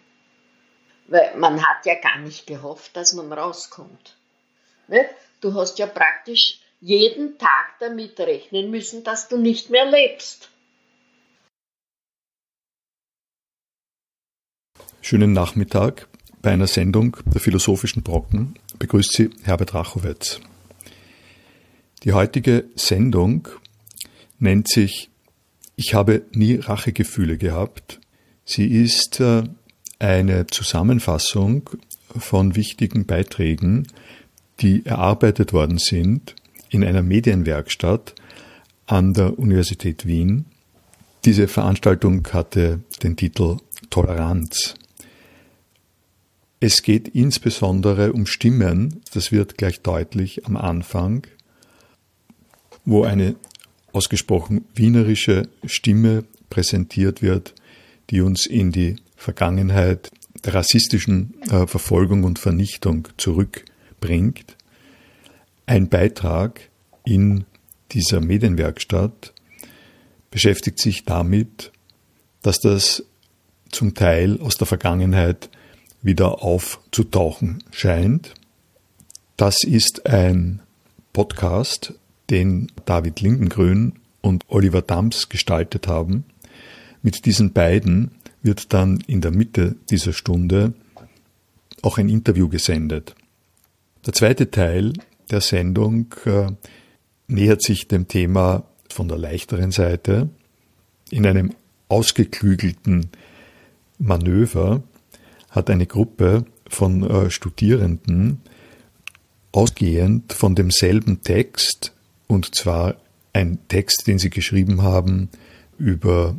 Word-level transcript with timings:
Weil 1.07 1.37
man 1.37 1.65
hat 1.65 1.85
ja 1.85 1.95
gar 1.95 2.17
nicht 2.17 2.47
gehofft, 2.47 2.97
dass 2.97 3.13
man 3.13 3.31
rauskommt. 3.31 4.17
Ne? 4.89 5.07
Du 5.39 5.53
hast 5.53 5.79
ja 5.79 5.87
praktisch 5.87 6.59
jeden 6.85 7.39
Tag 7.39 7.79
damit 7.79 8.19
rechnen 8.19 8.69
müssen, 8.69 9.03
dass 9.03 9.27
du 9.27 9.37
nicht 9.37 9.71
mehr 9.71 9.89
lebst. 9.89 10.51
Schönen 15.01 15.33
Nachmittag. 15.33 16.07
Bei 16.43 16.51
einer 16.51 16.67
Sendung 16.67 17.17
der 17.25 17.41
Philosophischen 17.41 18.03
Brocken 18.03 18.59
begrüßt 18.77 19.13
Sie 19.13 19.31
Herbert 19.41 19.73
Rachowitz. 19.73 20.39
Die 22.03 22.13
heutige 22.13 22.65
Sendung 22.75 23.47
nennt 24.37 24.67
sich 24.67 25.09
Ich 25.75 25.95
habe 25.95 26.21
nie 26.33 26.57
Rachegefühle 26.57 27.39
gehabt. 27.39 27.99
Sie 28.43 28.67
ist 28.67 29.19
äh, 29.19 29.41
eine 29.97 30.45
Zusammenfassung 30.45 31.67
von 32.15 32.55
wichtigen 32.55 33.07
Beiträgen, 33.07 33.87
die 34.61 34.85
erarbeitet 34.85 35.51
worden 35.51 35.79
sind 35.79 36.35
in 36.75 36.83
einer 36.83 37.01
Medienwerkstatt 37.01 38.13
an 38.85 39.13
der 39.13 39.39
Universität 39.39 40.05
Wien. 40.05 40.45
Diese 41.23 41.47
Veranstaltung 41.47 42.27
hatte 42.33 42.81
den 43.01 43.15
Titel 43.15 43.57
Toleranz. 43.89 44.75
Es 46.59 46.83
geht 46.83 47.07
insbesondere 47.07 48.11
um 48.13 48.25
Stimmen, 48.25 49.01
das 49.13 49.31
wird 49.31 49.57
gleich 49.57 49.81
deutlich 49.81 50.45
am 50.45 50.57
Anfang, 50.57 51.25
wo 52.83 53.03
eine 53.03 53.35
ausgesprochen 53.93 54.65
wienerische 54.75 55.47
Stimme 55.65 56.25
präsentiert 56.49 57.21
wird, 57.21 57.55
die 58.09 58.21
uns 58.21 58.45
in 58.45 58.71
die 58.71 58.97
Vergangenheit 59.15 60.11
der 60.43 60.55
rassistischen 60.55 61.35
äh, 61.49 61.65
Verfolgung 61.67 62.25
und 62.25 62.37
Vernichtung 62.37 63.07
zurückbringt. 63.17 64.57
Ein 65.67 65.89
Beitrag 65.89 66.69
in 67.05 67.45
dieser 67.91 68.21
Medienwerkstatt 68.21 69.33
beschäftigt 70.29 70.79
sich 70.79 71.05
damit, 71.05 71.71
dass 72.43 72.59
das 72.59 73.03
zum 73.71 73.95
Teil 73.95 74.39
aus 74.41 74.57
der 74.57 74.67
Vergangenheit 74.67 75.49
wieder 76.03 76.43
aufzutauchen 76.43 77.63
scheint. 77.71 78.35
Das 79.37 79.63
ist 79.63 80.05
ein 80.05 80.61
Podcast, 81.13 81.95
den 82.29 82.71
David 82.85 83.21
Lindengrün 83.21 83.93
und 84.21 84.43
Oliver 84.47 84.83
Dams 84.83 85.29
gestaltet 85.29 85.87
haben. 85.87 86.25
Mit 87.01 87.25
diesen 87.25 87.53
beiden 87.53 88.11
wird 88.43 88.71
dann 88.71 88.99
in 89.07 89.21
der 89.21 89.31
Mitte 89.31 89.77
dieser 89.89 90.13
Stunde 90.13 90.73
auch 91.81 91.97
ein 91.97 92.09
Interview 92.09 92.49
gesendet. 92.49 93.15
Der 94.05 94.13
zweite 94.13 94.51
Teil 94.51 94.93
der 95.31 95.41
Sendung 95.41 96.13
äh, 96.25 96.51
nähert 97.27 97.61
sich 97.61 97.87
dem 97.87 98.07
Thema 98.07 98.63
von 98.89 99.07
der 99.07 99.17
leichteren 99.17 99.71
Seite. 99.71 100.29
In 101.09 101.25
einem 101.25 101.53
ausgeklügelten 101.87 103.09
Manöver 103.97 104.83
hat 105.49 105.69
eine 105.69 105.85
Gruppe 105.85 106.45
von 106.67 107.03
äh, 107.09 107.29
Studierenden 107.29 108.41
ausgehend 109.51 110.33
von 110.33 110.55
demselben 110.55 111.21
Text, 111.21 111.93
und 112.27 112.55
zwar 112.55 112.95
ein 113.33 113.59
Text, 113.67 114.07
den 114.07 114.19
sie 114.19 114.29
geschrieben 114.29 114.81
haben 114.81 115.29
über 115.77 116.35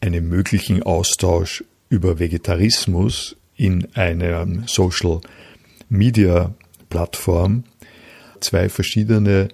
einen 0.00 0.28
möglichen 0.28 0.82
Austausch 0.82 1.64
über 1.88 2.18
Vegetarismus 2.18 3.36
in 3.56 3.88
einer 3.94 4.46
Social 4.66 5.20
Media 5.88 6.54
Plattform 6.88 7.64
zwei 8.42 8.68
verschiedene 8.68 9.48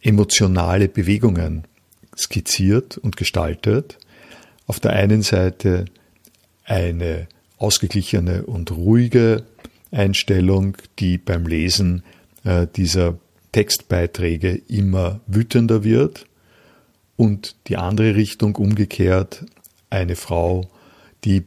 emotionale 0.00 0.88
Bewegungen 0.88 1.64
skizziert 2.16 2.98
und 2.98 3.16
gestaltet. 3.16 3.98
Auf 4.66 4.80
der 4.80 4.92
einen 4.92 5.22
Seite 5.22 5.86
eine 6.64 7.28
ausgeglichene 7.58 8.44
und 8.44 8.70
ruhige 8.70 9.44
Einstellung, 9.90 10.76
die 10.98 11.18
beim 11.18 11.46
Lesen 11.46 12.02
äh, 12.44 12.66
dieser 12.76 13.18
Textbeiträge 13.52 14.60
immer 14.68 15.20
wütender 15.26 15.82
wird 15.82 16.26
und 17.16 17.56
die 17.66 17.76
andere 17.76 18.14
Richtung 18.14 18.54
umgekehrt 18.56 19.44
eine 19.90 20.16
Frau, 20.16 20.70
die 21.24 21.44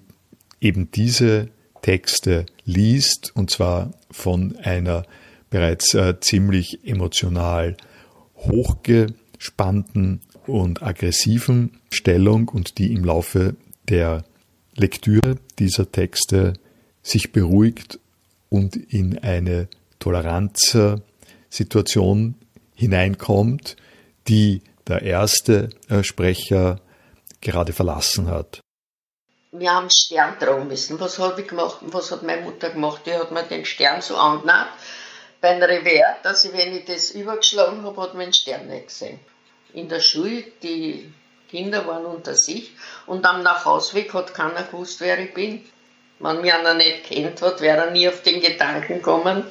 eben 0.60 0.92
diese 0.92 1.50
Texte 1.82 2.46
liest, 2.66 3.32
und 3.36 3.50
zwar 3.50 3.92
von 4.10 4.58
einer 4.58 5.04
bereits 5.52 5.94
äh, 5.94 6.20
ziemlich 6.20 6.80
emotional 6.84 7.78
hochgespannten 8.38 10.22
und 10.48 10.82
aggressiven 10.82 11.80
Stellung 11.92 12.50
und 12.50 12.80
die 12.80 12.92
im 12.94 13.06
Laufe 13.06 13.56
der 13.88 14.24
Lektüre 14.76 15.36
dieser 15.60 15.92
Texte 15.92 16.54
sich 17.04 17.32
beruhigt 17.32 18.00
und 18.50 18.76
in 18.76 19.20
eine 19.20 19.68
Toleranzsituation 20.00 22.34
hineinkommt, 22.74 23.76
die 24.28 24.64
der 24.88 25.04
erste 25.04 25.70
äh, 25.90 26.04
Sprecher 26.04 26.82
gerade 27.42 27.74
verlassen 27.74 28.28
hat. 28.28 28.62
Wir 29.52 29.74
haben 29.74 29.90
Stern 29.90 30.40
tragen 30.40 30.68
müssen. 30.68 31.00
Was 31.00 31.18
habe 31.20 31.42
ich 31.42 31.48
gemacht? 31.48 31.80
Was 31.82 32.12
hat 32.12 32.24
meine 32.24 32.44
Mutter 32.44 32.70
gemacht? 32.70 33.02
Die 33.06 33.14
hat 33.14 33.32
mir 33.32 33.44
den 33.44 33.66
Stern 33.66 34.02
so 34.02 34.16
beim 35.42 35.62
Revers, 35.62 36.22
dass 36.24 36.46
ich, 36.46 36.54
wenn 36.54 36.76
ich 36.76 36.86
das 36.86 37.12
übergeschlagen 37.12 37.84
habe, 37.84 38.02
hat 38.02 38.14
man 38.14 38.28
den 38.28 38.34
Stern 38.34 38.68
nicht 38.68 38.88
gesehen. 38.88 39.20
In 39.74 39.90
der 39.90 40.00
Schule, 40.00 40.44
die 40.62 41.12
Kinder 41.50 41.86
waren 41.88 42.06
unter 42.06 42.36
sich 42.36 42.72
und 43.08 43.26
am 43.26 43.44
Nachhausweg 43.44 44.14
hat 44.14 44.34
keiner 44.34 44.64
gewusst, 44.64 45.02
wer 45.02 45.20
ich 45.20 45.34
bin. 45.34 45.68
Wenn 46.20 46.42
mich 46.42 46.54
einer 46.54 46.76
nicht 46.76 47.06
kennt 47.06 47.42
hat, 47.42 47.62
wäre 47.62 47.86
er 47.86 47.92
nie 47.92 48.08
auf 48.08 48.22
den 48.22 48.40
Gedanken 48.40 48.96
gekommen, 48.96 49.44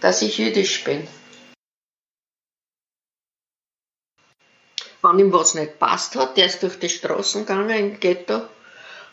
dass 0.00 0.22
ich 0.22 0.36
jüdisch 0.36 0.84
bin. 0.84 1.06
wenn 5.06 5.18
ihm 5.18 5.32
was 5.32 5.54
nicht 5.54 5.78
passt 5.78 6.16
hat, 6.16 6.36
der 6.36 6.46
ist 6.46 6.62
durch 6.62 6.78
die 6.78 6.88
Straßen 6.88 7.46
gegangen 7.46 7.78
im 7.78 8.00
Ghetto, 8.00 8.42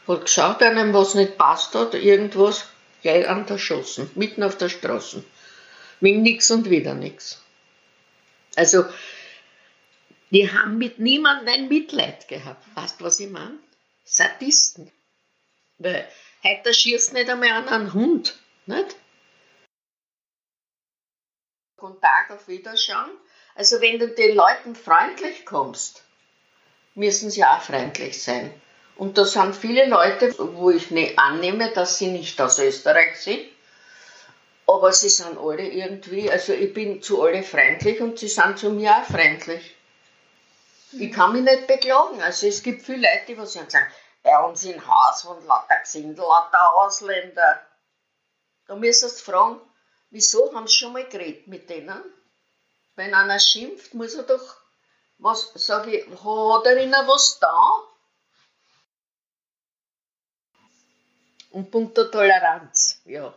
hat 0.07 0.21
geschaut, 0.21 0.59
wenn 0.59 0.77
ihm 0.77 0.93
was 0.93 1.13
nicht 1.13 1.37
passt 1.37 1.75
hat, 1.75 1.93
irgendwas, 1.93 2.65
gleich 3.01 3.27
an 3.27 3.45
der 3.45 3.57
Schossen, 3.57 4.09
mitten 4.15 4.43
auf 4.43 4.57
der 4.57 4.69
Straße. 4.69 5.23
Wegen 6.03 6.21
nichts 6.21 6.51
und 6.51 6.69
wieder 6.69 6.95
nichts. 6.95 7.41
Also, 8.57 8.83
die 10.31 10.51
haben 10.51 10.77
mit 10.77 10.99
niemandem 10.99 11.47
ein 11.47 11.69
Mitleid 11.69 12.27
gehabt. 12.27 12.61
Weißt 12.75 12.99
du, 12.99 13.05
was 13.05 13.21
ich 13.21 13.29
meine? 13.29 13.57
Sadisten. 14.03 14.91
Weil 15.77 16.05
heute 16.43 16.73
schießt 16.73 17.13
nicht 17.13 17.29
einmal 17.29 17.51
an 17.51 17.69
einen 17.69 17.93
Hund. 17.93 18.37
Nicht? 18.65 18.97
Guten 21.77 22.01
Tag, 22.01 22.31
auf 22.31 22.49
Wiederschauen. 22.49 23.11
Also 23.55 23.79
wenn 23.79 23.97
du 23.97 24.09
den 24.09 24.35
Leuten 24.35 24.75
freundlich 24.75 25.45
kommst, 25.45 26.03
müssen 26.95 27.31
sie 27.31 27.45
auch 27.45 27.61
freundlich 27.61 28.21
sein. 28.21 28.53
Und 28.97 29.17
da 29.17 29.23
sind 29.23 29.55
viele 29.55 29.87
Leute, 29.87 30.35
wo 30.37 30.69
ich 30.69 30.91
annehme, 31.17 31.71
dass 31.71 31.97
sie 31.97 32.07
nicht 32.07 32.41
aus 32.41 32.59
Österreich 32.59 33.21
sind, 33.21 33.52
aber 34.67 34.93
sie 34.93 35.09
sind 35.09 35.37
alle 35.37 35.67
irgendwie, 35.67 36.29
also 36.31 36.53
ich 36.53 36.73
bin 36.73 37.01
zu 37.01 37.21
alle 37.21 37.43
freundlich 37.43 37.99
und 38.01 38.17
sie 38.17 38.27
sind 38.27 38.57
zu 38.57 38.69
mir 38.69 38.97
auch 38.97 39.03
freundlich. 39.03 39.75
Ich 40.93 41.11
kann 41.11 41.33
mich 41.33 41.43
nicht 41.43 41.67
beklagen. 41.67 42.21
Also 42.21 42.47
es 42.47 42.61
gibt 42.61 42.83
viele 42.83 43.07
Leute, 43.07 43.35
die 43.35 43.45
sagen, 43.45 43.87
bei 44.21 44.37
uns 44.43 44.63
im 44.63 44.87
Haus 44.87 45.25
und 45.25 45.45
lauter 45.45 45.79
Gesindel, 45.81 46.23
lauter 46.23 46.75
Ausländer. 46.75 47.61
Da 48.67 48.75
müsstest 48.75 49.19
du 49.19 49.31
fragen, 49.31 49.61
wieso 50.11 50.53
haben 50.53 50.67
sie 50.67 50.75
schon 50.75 50.93
mal 50.93 51.07
geredet 51.07 51.47
mit 51.47 51.69
denen? 51.69 52.01
Wenn 52.95 53.13
einer 53.13 53.39
schimpft, 53.39 53.93
muss 53.93 54.13
er 54.13 54.23
doch, 54.23 54.57
was, 55.17 55.51
sag 55.55 55.87
ich, 55.87 56.05
hat 56.07 56.65
er 56.65 56.77
ihnen 56.77 57.07
was 57.07 57.39
da? 57.39 57.83
Und 61.49 61.69
Punkt 61.69 61.97
der 61.97 62.09
Toleranz, 62.09 63.01
ja. 63.05 63.33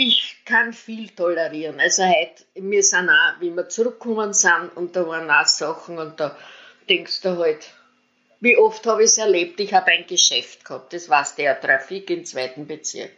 Ich 0.00 0.36
kann 0.44 0.72
viel 0.72 1.08
tolerieren. 1.08 1.80
Also 1.80 2.04
heute, 2.04 2.44
wir 2.54 2.84
sind 2.84 3.10
auch, 3.10 3.40
wie 3.40 3.50
wir 3.50 3.68
zurückgekommen 3.68 4.32
sind, 4.32 4.70
und 4.76 4.94
da 4.94 5.04
waren 5.08 5.28
auch 5.28 5.44
Sachen, 5.44 5.98
und 5.98 6.20
da 6.20 6.38
denkst 6.88 7.22
du 7.22 7.36
halt, 7.36 7.68
wie 8.38 8.56
oft 8.56 8.86
habe 8.86 9.02
ich 9.02 9.10
es 9.10 9.18
erlebt, 9.18 9.58
ich 9.58 9.74
habe 9.74 9.90
ein 9.90 10.06
Geschäft 10.06 10.64
gehabt, 10.64 10.92
das 10.92 11.08
war 11.08 11.26
der 11.36 11.60
Trafik 11.60 12.10
im 12.10 12.24
zweiten 12.24 12.68
Bezirk. 12.68 13.10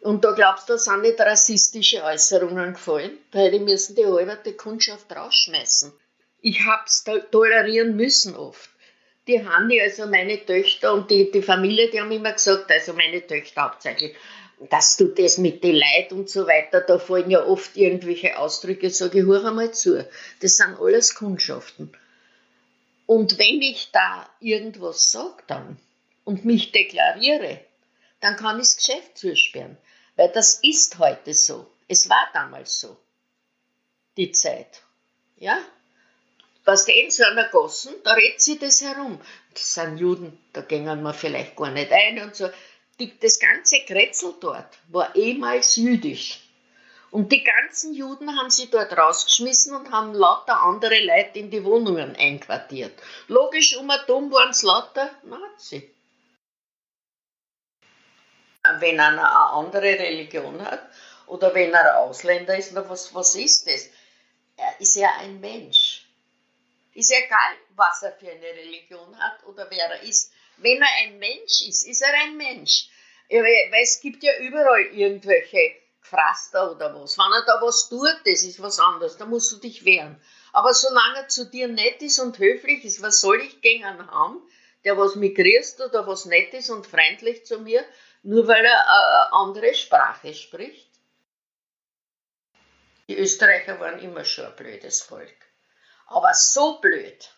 Und 0.00 0.24
da 0.24 0.30
glaubst 0.30 0.70
du, 0.70 0.72
da 0.72 0.78
sind 0.78 1.02
nicht 1.02 1.20
rassistische 1.20 2.02
Äußerungen 2.02 2.72
gefallen. 2.72 3.18
Da 3.30 3.40
hätte 3.40 3.56
ich 3.56 3.62
müssen 3.62 3.94
die 3.94 4.06
halbe 4.06 4.54
Kundschaft 4.54 5.14
rausschmeißen. 5.14 5.92
Ich 6.40 6.64
hab's 6.64 7.04
tolerieren 7.30 7.94
müssen 7.94 8.34
oft. 8.36 8.70
Die 9.26 9.46
Hanni, 9.46 9.78
also 9.82 10.06
meine 10.06 10.46
Töchter 10.46 10.94
und 10.94 11.10
die, 11.10 11.30
die 11.30 11.42
Familie, 11.42 11.90
die 11.90 12.00
haben 12.00 12.10
immer 12.10 12.32
gesagt, 12.32 12.70
also 12.70 12.94
meine 12.94 13.26
Töchter 13.26 13.64
hauptsächlich, 13.64 14.16
dass 14.68 14.96
du 14.96 15.06
das 15.08 15.38
mit 15.38 15.64
den 15.64 15.76
Leid 15.76 16.12
und 16.12 16.28
so 16.28 16.46
weiter, 16.46 16.82
da 16.82 16.98
fallen 16.98 17.30
ja 17.30 17.44
oft 17.44 17.76
irgendwelche 17.76 18.38
Ausdrücke, 18.38 18.90
sage 18.90 19.20
ich, 19.20 19.24
hör 19.24 19.44
einmal 19.44 19.72
zu. 19.72 20.06
Das 20.40 20.56
sind 20.56 20.78
alles 20.78 21.14
Kundschaften. 21.14 21.92
Und 23.06 23.38
wenn 23.38 23.62
ich 23.62 23.90
da 23.90 24.28
irgendwas 24.38 25.10
sage 25.10 25.42
dann 25.46 25.78
und 26.24 26.44
mich 26.44 26.72
deklariere, 26.72 27.60
dann 28.20 28.36
kann 28.36 28.60
ich 28.60 28.66
das 28.66 28.76
Geschäft 28.76 29.18
zusperren. 29.18 29.78
Weil 30.16 30.28
das 30.28 30.60
ist 30.62 30.98
heute 30.98 31.32
so. 31.32 31.66
Es 31.88 32.10
war 32.10 32.28
damals 32.34 32.78
so. 32.78 32.96
Die 34.16 34.30
Zeit. 34.30 34.82
Ja? 35.38 35.58
Was 36.64 36.84
die 36.84 37.10
so 37.10 37.24
einer 37.24 37.48
Gossen, 37.48 37.94
da 38.04 38.12
redet 38.12 38.42
sie 38.42 38.58
das 38.58 38.82
herum. 38.82 39.18
Das 39.54 39.74
sind 39.74 39.96
Juden, 39.96 40.38
da 40.52 40.60
gehen 40.60 40.84
wir 40.84 41.14
vielleicht 41.14 41.56
gar 41.56 41.70
nicht 41.70 41.90
ein 41.90 42.22
und 42.22 42.36
so. 42.36 42.50
Die, 43.00 43.18
das 43.18 43.40
ganze 43.40 43.80
Kretzel 43.80 44.34
dort 44.40 44.78
war 44.88 45.16
ehemals 45.16 45.76
jüdisch. 45.76 46.46
Und 47.10 47.32
die 47.32 47.42
ganzen 47.42 47.92
Juden 47.94 48.38
haben 48.38 48.50
sie 48.50 48.70
dort 48.70 48.96
rausgeschmissen 48.96 49.74
und 49.74 49.90
haben 49.90 50.14
lauter 50.14 50.62
andere 50.62 51.00
Leute 51.04 51.40
in 51.40 51.50
die 51.50 51.64
Wohnungen 51.64 52.14
einquartiert. 52.14 52.92
Logisch, 53.26 53.76
um 53.76 53.90
ein 53.90 53.98
Dumm 54.06 54.30
waren 54.30 54.50
es 54.50 54.62
lauter 54.62 55.10
Nazi 55.24 55.90
wenn 58.78 59.00
einer 59.00 59.18
eine 59.18 59.50
andere 59.50 59.98
Religion 59.98 60.62
hat 60.64 60.82
oder 61.26 61.54
wenn 61.54 61.72
er 61.72 61.98
Ausländer 61.98 62.56
ist, 62.56 62.74
was, 62.74 63.14
was 63.14 63.34
ist 63.34 63.66
das? 63.66 63.88
Er 64.56 64.80
ist 64.80 64.96
ja 64.96 65.10
ein 65.18 65.40
Mensch. 65.40 66.06
Ist 66.92 67.12
egal, 67.12 67.56
was 67.76 68.02
er 68.02 68.12
für 68.12 68.30
eine 68.30 68.42
Religion 68.42 69.18
hat 69.18 69.44
oder 69.44 69.70
wer 69.70 69.90
er 69.90 70.02
ist. 70.02 70.32
Wenn 70.62 70.80
er 70.80 70.88
ein 71.02 71.18
Mensch 71.18 71.62
ist, 71.68 71.86
ist 71.86 72.02
er 72.02 72.12
ein 72.22 72.36
Mensch. 72.36 72.88
Weil 73.28 73.82
es 73.82 74.00
gibt 74.00 74.22
ja 74.22 74.38
überall 74.38 74.86
irgendwelche 74.92 75.76
Gefraster 76.00 76.72
oder 76.72 76.94
was. 76.94 77.16
Wenn 77.16 77.32
er 77.32 77.44
da 77.46 77.64
was 77.64 77.88
tut, 77.88 78.20
das 78.24 78.42
ist 78.42 78.60
was 78.60 78.80
anderes, 78.80 79.16
da 79.16 79.26
musst 79.26 79.52
du 79.52 79.56
dich 79.56 79.84
wehren. 79.84 80.20
Aber 80.52 80.74
solange 80.74 81.18
er 81.18 81.28
zu 81.28 81.46
dir 81.46 81.68
nett 81.68 82.02
ist 82.02 82.18
und 82.18 82.38
höflich 82.38 82.84
ist, 82.84 83.02
was 83.02 83.20
soll 83.20 83.40
ich 83.40 83.60
gegen 83.60 83.84
einen 83.84 84.10
haben, 84.10 84.42
der 84.84 84.98
was 84.98 85.14
grüßt 85.14 85.80
oder 85.80 86.06
was 86.06 86.24
nett 86.24 86.52
ist 86.54 86.70
und 86.70 86.86
freundlich 86.86 87.46
zu 87.46 87.60
mir, 87.60 87.84
nur 88.22 88.48
weil 88.48 88.64
er 88.64 88.86
eine 88.86 89.32
andere 89.32 89.74
Sprache 89.74 90.34
spricht. 90.34 90.90
Die 93.08 93.16
Österreicher 93.16 93.78
waren 93.78 94.00
immer 94.00 94.24
schon 94.24 94.46
ein 94.46 94.56
blödes 94.56 95.02
Volk. 95.02 95.36
Aber 96.06 96.34
so 96.34 96.80
blöd. 96.80 97.30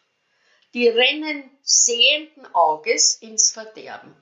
Die 0.74 0.88
rennen 0.88 1.50
sehenden 1.62 2.46
Auges 2.54 3.16
ins 3.16 3.50
Verderben. 3.50 4.14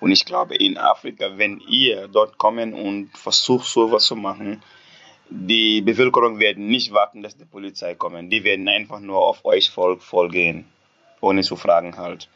Und 0.00 0.10
ich 0.10 0.24
glaube, 0.24 0.56
in 0.56 0.78
Afrika, 0.78 1.38
wenn 1.38 1.60
ihr 1.60 2.08
dort 2.08 2.36
kommen 2.36 2.74
und 2.74 3.16
versucht, 3.16 3.66
sowas 3.66 4.04
zu 4.04 4.16
machen, 4.16 4.62
die 5.30 5.80
Bevölkerung 5.80 6.38
wird 6.38 6.58
nicht 6.58 6.92
warten, 6.92 7.22
dass 7.22 7.36
die 7.36 7.44
Polizei 7.44 7.94
kommt. 7.94 8.32
Die 8.32 8.44
werden 8.44 8.68
einfach 8.68 9.00
nur 9.00 9.24
auf 9.24 9.44
euch 9.44 9.70
folgen, 9.70 10.66
ohne 11.20 11.42
zu 11.42 11.56
fragen 11.56 11.96
halt. 11.96 12.28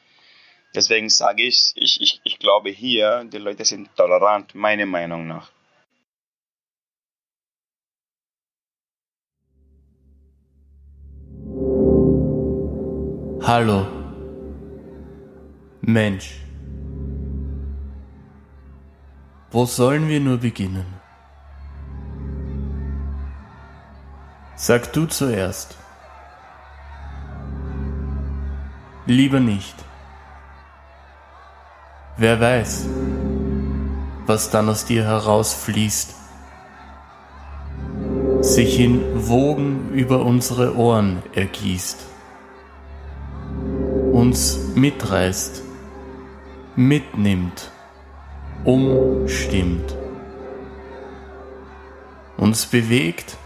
Deswegen 0.74 1.08
sage 1.10 1.42
ich, 1.42 1.72
ich, 1.74 2.00
ich, 2.00 2.20
ich 2.24 2.38
glaube 2.38 2.70
hier, 2.70 3.24
die 3.24 3.38
Leute 3.38 3.64
sind 3.64 3.94
tolerant, 3.96 4.54
meiner 4.54 4.86
Meinung 4.86 5.26
nach. 5.26 5.50
Hallo, 13.48 13.86
Mensch. 15.80 16.40
Wo 19.52 19.64
sollen 19.66 20.08
wir 20.08 20.18
nur 20.18 20.38
beginnen? 20.38 20.86
Sag 24.56 24.92
du 24.92 25.06
zuerst. 25.06 25.76
Lieber 29.06 29.38
nicht. 29.38 29.76
Wer 32.16 32.40
weiß, 32.40 32.88
was 34.26 34.50
dann 34.50 34.68
aus 34.68 34.86
dir 34.86 35.04
herausfließt, 35.04 36.16
sich 38.40 38.80
in 38.80 39.28
Wogen 39.28 39.90
über 39.92 40.24
unsere 40.24 40.76
Ohren 40.76 41.22
ergießt, 41.32 42.15
uns 44.26 44.58
mitreißt, 44.74 45.62
mitnimmt, 46.74 47.70
umstimmt, 48.64 49.96
uns 52.36 52.66
bewegt 52.66 53.36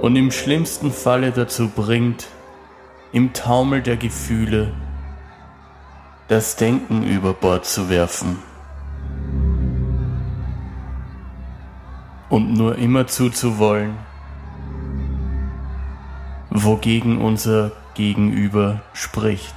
und 0.00 0.14
im 0.14 0.30
schlimmsten 0.30 0.92
Falle 0.92 1.32
dazu 1.32 1.70
bringt, 1.70 2.28
im 3.10 3.32
Taumel 3.32 3.82
der 3.82 3.96
Gefühle 3.96 4.72
das 6.28 6.54
Denken 6.54 7.02
über 7.02 7.32
Bord 7.32 7.66
zu 7.66 7.90
werfen 7.90 8.38
und 12.28 12.54
nur 12.54 12.78
immer 12.78 13.08
zuzuwollen, 13.08 13.96
wogegen 16.50 17.20
unser 17.20 17.72
Gegenüber 17.98 18.80
spricht. 18.92 19.54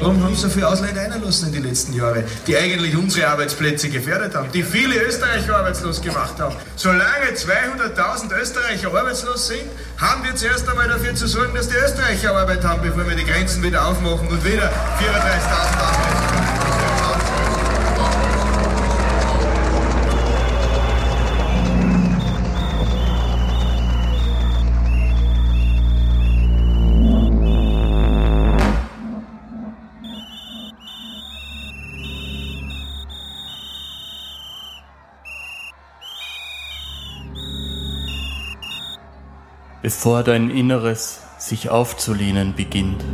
Warum 0.00 0.24
haben 0.24 0.34
so 0.34 0.48
viele 0.48 0.66
Ausländer 0.66 1.02
einlassen 1.02 1.48
in 1.48 1.62
die 1.62 1.68
letzten 1.68 1.92
Jahre, 1.92 2.24
die 2.46 2.56
eigentlich 2.56 2.96
unsere 2.96 3.28
Arbeitsplätze 3.28 3.90
gefährdet 3.90 4.34
haben, 4.34 4.50
die 4.50 4.62
viele 4.62 4.96
Österreicher 4.96 5.58
arbeitslos 5.58 6.00
gemacht 6.00 6.40
haben? 6.40 6.56
Solange 6.74 7.32
200.000 7.34 8.34
Österreicher 8.40 8.88
arbeitslos 8.88 9.46
sind, 9.48 9.68
haben 9.98 10.24
wir 10.24 10.34
zuerst 10.34 10.66
einmal 10.66 10.88
dafür 10.88 11.14
zu 11.14 11.28
sorgen, 11.28 11.54
dass 11.54 11.68
die 11.68 11.76
Österreicher 11.76 12.34
Arbeit 12.34 12.64
haben, 12.64 12.80
bevor 12.82 13.06
wir 13.06 13.14
die 13.14 13.24
Grenzen 13.24 13.62
wieder 13.62 13.86
aufmachen 13.86 14.26
und 14.28 14.42
wieder 14.42 14.72
34.000 14.98 15.12
Arbeitsplätze. 15.52 16.63
Bevor 39.84 40.22
dein 40.22 40.48
Inneres 40.48 41.20
sich 41.36 41.68
aufzulehnen 41.68 42.54
beginnt. 42.54 43.04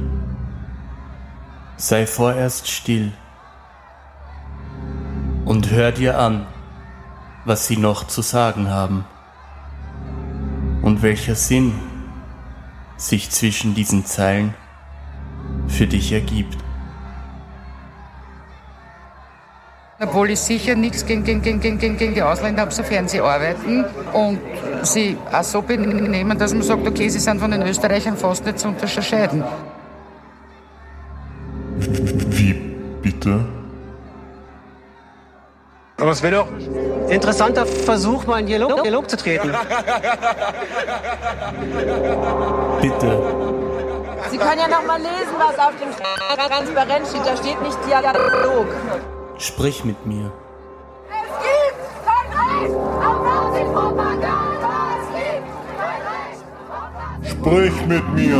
Sei 1.76 2.06
vorerst 2.06 2.70
still 2.70 3.10
und 5.44 5.72
hör 5.72 5.90
dir 5.90 6.16
an, 6.16 6.46
was 7.44 7.66
sie 7.66 7.76
noch 7.76 8.06
zu 8.06 8.22
sagen 8.22 8.70
haben 8.70 9.04
und 10.82 11.02
welcher 11.02 11.34
Sinn 11.34 11.74
sich 12.96 13.30
zwischen 13.30 13.74
diesen 13.74 14.06
Zeilen 14.06 14.54
für 15.66 15.88
dich 15.88 16.12
ergibt. 16.12 16.56
Obwohl 20.02 20.30
ich 20.30 20.40
sicher 20.40 20.74
nichts 20.76 21.04
gegen, 21.04 21.24
gegen, 21.24 21.42
gegen, 21.42 21.60
gegen, 21.60 21.98
gegen 21.98 22.14
die 22.14 22.22
Ausländer 22.22 22.62
habe, 22.62 22.72
sofern 22.72 23.06
sie 23.06 23.20
arbeiten 23.20 23.84
und 24.14 24.40
sie 24.82 25.18
auch 25.30 25.42
so 25.42 25.60
benehmen, 25.60 26.38
dass 26.38 26.54
man 26.54 26.62
sagt, 26.62 26.86
okay, 26.86 27.10
sie 27.10 27.18
sind 27.18 27.38
von 27.38 27.50
den 27.50 27.60
Österreichern 27.60 28.16
fast 28.16 28.46
nicht 28.46 28.58
zu 28.58 28.68
unterscheiden. 28.68 29.44
Wie 31.76 32.54
bitte? 33.02 33.44
Aber 35.98 36.12
es 36.12 36.22
wäre 36.22 36.36
doch 36.36 36.48
ein 36.48 37.10
interessanter 37.10 37.66
Versuch, 37.66 38.26
mal 38.26 38.40
in 38.40 38.46
Dialog, 38.46 38.82
Dialog 38.82 39.10
zu 39.10 39.18
treten. 39.18 39.52
Bitte, 42.80 43.22
Sie 44.30 44.38
können 44.38 44.60
ja 44.60 44.68
noch 44.68 44.86
mal 44.86 44.98
lesen, 44.98 45.34
was 45.36 45.58
auf 45.58 45.72
dem 45.78 45.90
Transparent 46.48 47.06
steht. 47.06 47.26
Da 47.26 47.36
steht 47.36 47.60
nicht 47.60 47.78
Dialog. 47.86 49.19
Sprich 49.40 49.84
mit 49.86 50.04
mir. 50.04 50.30
Es 51.08 51.32
gibt 51.42 51.80
kein 52.04 52.26
Recht 52.60 52.74
auf 52.76 53.24
Nazi-Propaganda. 53.24 54.72
Es 55.00 55.06
gibt 55.16 55.46
kein 55.78 56.02
Recht 56.02 56.44
auf 56.68 57.30
Sprich 57.30 57.86
mit 57.86 58.06
mir. 58.14 58.36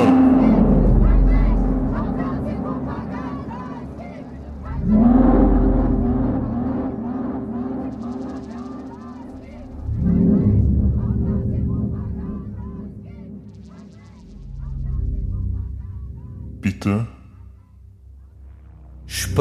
Bitte? 16.60 17.19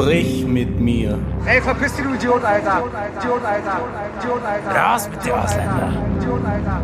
Sprich 0.00 0.46
mit 0.46 0.80
mir. 0.80 1.18
Ey, 1.44 1.60
verpiss 1.60 1.94
dich, 1.94 2.04
du 2.04 2.14
Idiot, 2.14 2.42
Alter! 2.42 2.84
Idiot, 3.18 3.44
Alter! 3.44 3.80
Idiot, 4.18 4.42
Alter! 4.42 4.80
Raus 4.80 5.08
mit 5.10 5.24
dir, 5.24 5.38
Ausländer! 5.38 5.92
Idiot, 6.18 6.44
Alter! 6.44 6.82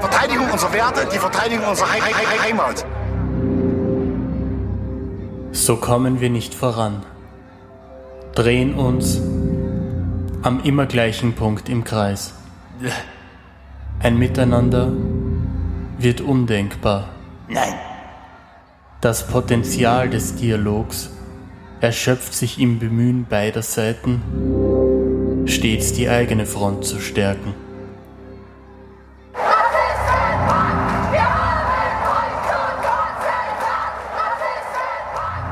Verteidigung 0.00 0.50
unserer 0.50 0.72
Werte, 0.72 1.08
die 1.12 1.18
Verteidigung 1.18 1.66
unserer 1.66 1.92
He 1.92 2.00
He 2.00 2.48
Heimat. 2.48 2.86
So 5.52 5.76
kommen 5.76 6.20
wir 6.20 6.30
nicht 6.30 6.54
voran. 6.54 7.02
Drehen 8.34 8.74
uns 8.74 9.20
am 10.42 10.62
immer 10.62 10.86
gleichen 10.86 11.34
Punkt 11.34 11.68
im 11.68 11.84
Kreis. 11.84 12.32
Ein 14.00 14.16
Miteinander 14.16 14.92
wird 15.98 16.22
undenkbar. 16.22 17.10
Nein. 17.48 17.74
Das 19.00 19.26
Potenzial 19.26 20.08
des 20.08 20.36
Dialogs 20.36 21.10
erschöpft 21.80 22.34
sich 22.34 22.60
im 22.60 22.78
Bemühen 22.78 23.26
beider 23.28 23.62
Seiten, 23.62 24.22
stets 25.46 25.92
die 25.92 26.08
eigene 26.08 26.46
Front 26.46 26.84
zu 26.84 27.00
stärken. 27.00 27.54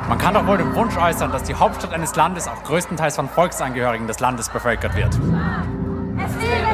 Man 0.09 0.19
kann 0.19 0.35
doch 0.35 0.47
wohl 0.47 0.59
den 0.59 0.75
Wunsch 0.75 0.97
äußern, 0.97 1.33
dass 1.33 1.45
die 1.45 1.55
Hauptstadt 1.55 1.93
eines 1.93 2.15
Landes 2.17 2.49
auch 2.49 2.63
größtenteils 2.65 3.17
von 3.17 3.29
Volksangehörigen 3.29 4.07
des 4.07 4.21
Landes 4.21 4.49
bevölkert 4.49 4.97
wird. 4.97 5.15
Es 5.15 5.21
lebe 5.21 5.31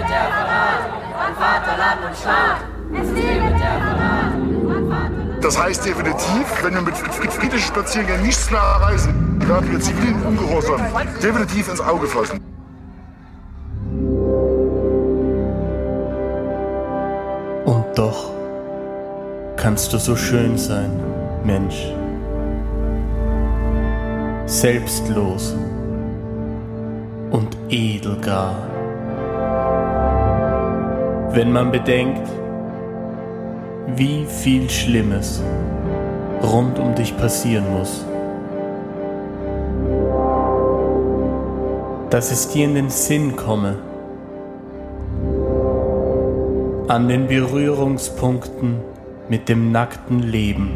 der 0.09 0.29
Verrat 0.31 0.91
an 1.19 1.35
Vaterland 1.35 2.05
und 2.07 2.17
Staat. 2.17 2.65
Es 2.93 3.09
lebe 3.11 3.49
der 3.49 3.59
Verrat 3.59 4.33
an 4.33 4.89
Vaterland. 4.91 5.45
Das 5.45 5.61
heißt 5.61 5.85
definitiv, 5.85 6.63
wenn 6.63 6.75
wir 6.75 6.83
mit 6.83 6.97
friedlichen 6.97 7.67
Spaziergängen 7.67 8.23
nichts 8.23 8.51
mehr 8.51 8.61
erreichen, 8.61 9.32
werden 9.49 9.71
wir 9.71 9.81
zivilen 9.81 10.23
Ungehorsam 10.23 10.81
definitiv 11.23 11.69
ins 11.69 11.81
Auge 11.81 12.07
fassen. 12.07 12.41
Und 17.65 17.85
doch 17.95 18.33
kannst 19.57 19.93
du 19.93 19.99
so 19.99 20.17
schön 20.17 20.59
sein, 20.59 20.91
Mensch. 21.45 21.93
Selbstlos 24.47 25.55
und 27.31 27.57
edel 27.69 28.17
gar. 28.21 28.57
Wenn 31.33 31.53
man 31.53 31.71
bedenkt, 31.71 32.29
wie 33.97 34.27
viel 34.27 34.69
Schlimmes 34.69 35.43
rund 36.43 36.79
um 36.79 36.95
dich 36.95 37.17
passieren 37.17 37.71
muss, 37.73 38.05
dass 42.13 42.31
es 42.31 42.49
dir 42.49 42.67
in 42.67 42.75
den 42.75 42.91
Sinn 42.91 43.37
komme, 43.37 43.79
an 46.89 47.09
den 47.09 47.27
Berührungspunkten 47.27 48.83
mit 49.31 49.49
dem 49.49 49.73
nackten 49.73 50.19
Leben, 50.19 50.69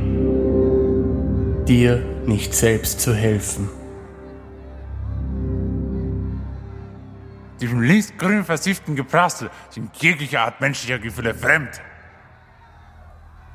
dir 1.67 2.03
nicht 2.25 2.55
selbst 2.55 3.01
zu 3.01 3.13
helfen. 3.13 3.69
Diesem 7.61 7.83
linksgrün 7.83 8.43
versifften 8.43 8.97
Geprassel 8.97 9.51
sind 9.69 9.95
jegliche 9.97 10.41
Art 10.41 10.63
menschlicher 10.63 10.99
Gefühle 10.99 11.35
fremd. 11.35 11.83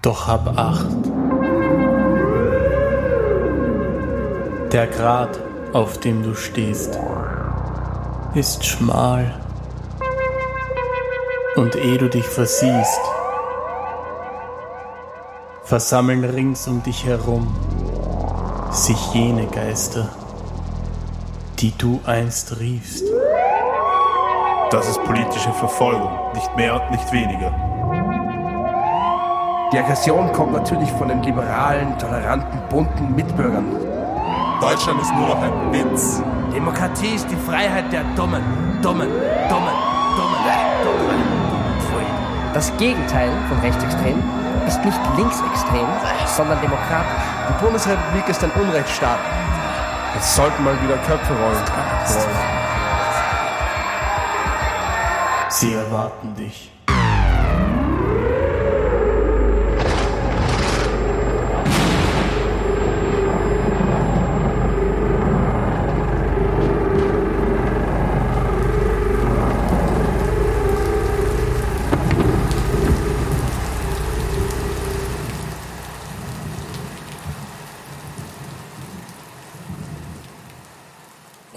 Doch 0.03 0.27
hab 0.27 0.55
Acht. 0.55 0.85
Der 4.71 4.85
Grat, 4.85 5.39
auf 5.73 5.99
dem 5.99 6.21
du 6.21 6.35
stehst, 6.35 6.99
ist 8.33 8.65
schmal. 8.65 9.33
Und 11.55 11.75
ehe 11.75 11.97
du 11.97 12.09
dich 12.09 12.25
versiehst, 12.25 13.01
versammeln 15.63 16.23
rings 16.23 16.67
um 16.67 16.81
dich 16.81 17.05
herum 17.05 17.53
sich 18.71 19.13
jene 19.13 19.47
Geister, 19.47 20.09
die 21.59 21.77
du 21.77 21.99
einst 22.05 22.57
riefst. 22.59 23.03
Das 24.69 24.87
ist 24.87 25.03
politische 25.03 25.51
Verfolgung, 25.51 26.11
nicht 26.33 26.55
mehr 26.55 26.81
und 26.81 26.91
nicht 26.91 27.11
weniger. 27.11 27.53
Die 29.73 29.77
Aggression 29.77 30.31
kommt 30.31 30.53
natürlich 30.53 30.89
von 30.93 31.09
den 31.09 31.21
liberalen, 31.21 31.99
toleranten, 31.99 32.61
bunten 32.69 33.13
Mitbürgern. 33.13 33.65
Deutschland 34.61 35.01
ist 35.01 35.13
nur 35.13 35.27
noch 35.27 35.41
ein 35.41 35.73
Witz. 35.73 36.21
Demokratie 36.53 37.15
ist 37.15 37.29
die 37.29 37.35
Freiheit 37.35 37.91
der 37.93 38.03
Dummen, 38.15 38.43
Dummen, 38.81 39.09
Dummen, 39.49 39.75
Dummen, 40.17 40.43
Dummen. 40.83 41.41
Das 42.53 42.75
Gegenteil 42.77 43.29
von 43.47 43.57
Rechtsextrem 43.59 44.21
ist 44.67 44.83
nicht 44.83 44.99
linksextrem, 45.15 45.87
sondern 46.25 46.59
demokratisch. 46.59 47.23
Die 47.47 47.63
Bundesrepublik 47.63 48.27
ist 48.27 48.43
ein 48.43 48.51
Unrechtsstaat. 48.51 49.19
Es 50.19 50.35
sollten 50.35 50.63
mal 50.65 50.75
wieder 50.83 50.97
Köpfe 50.97 51.33
rollen. 51.33 51.55
rollen. 51.55 52.61
Sie 55.49 55.73
erwarten 55.73 56.35
dich. 56.35 56.71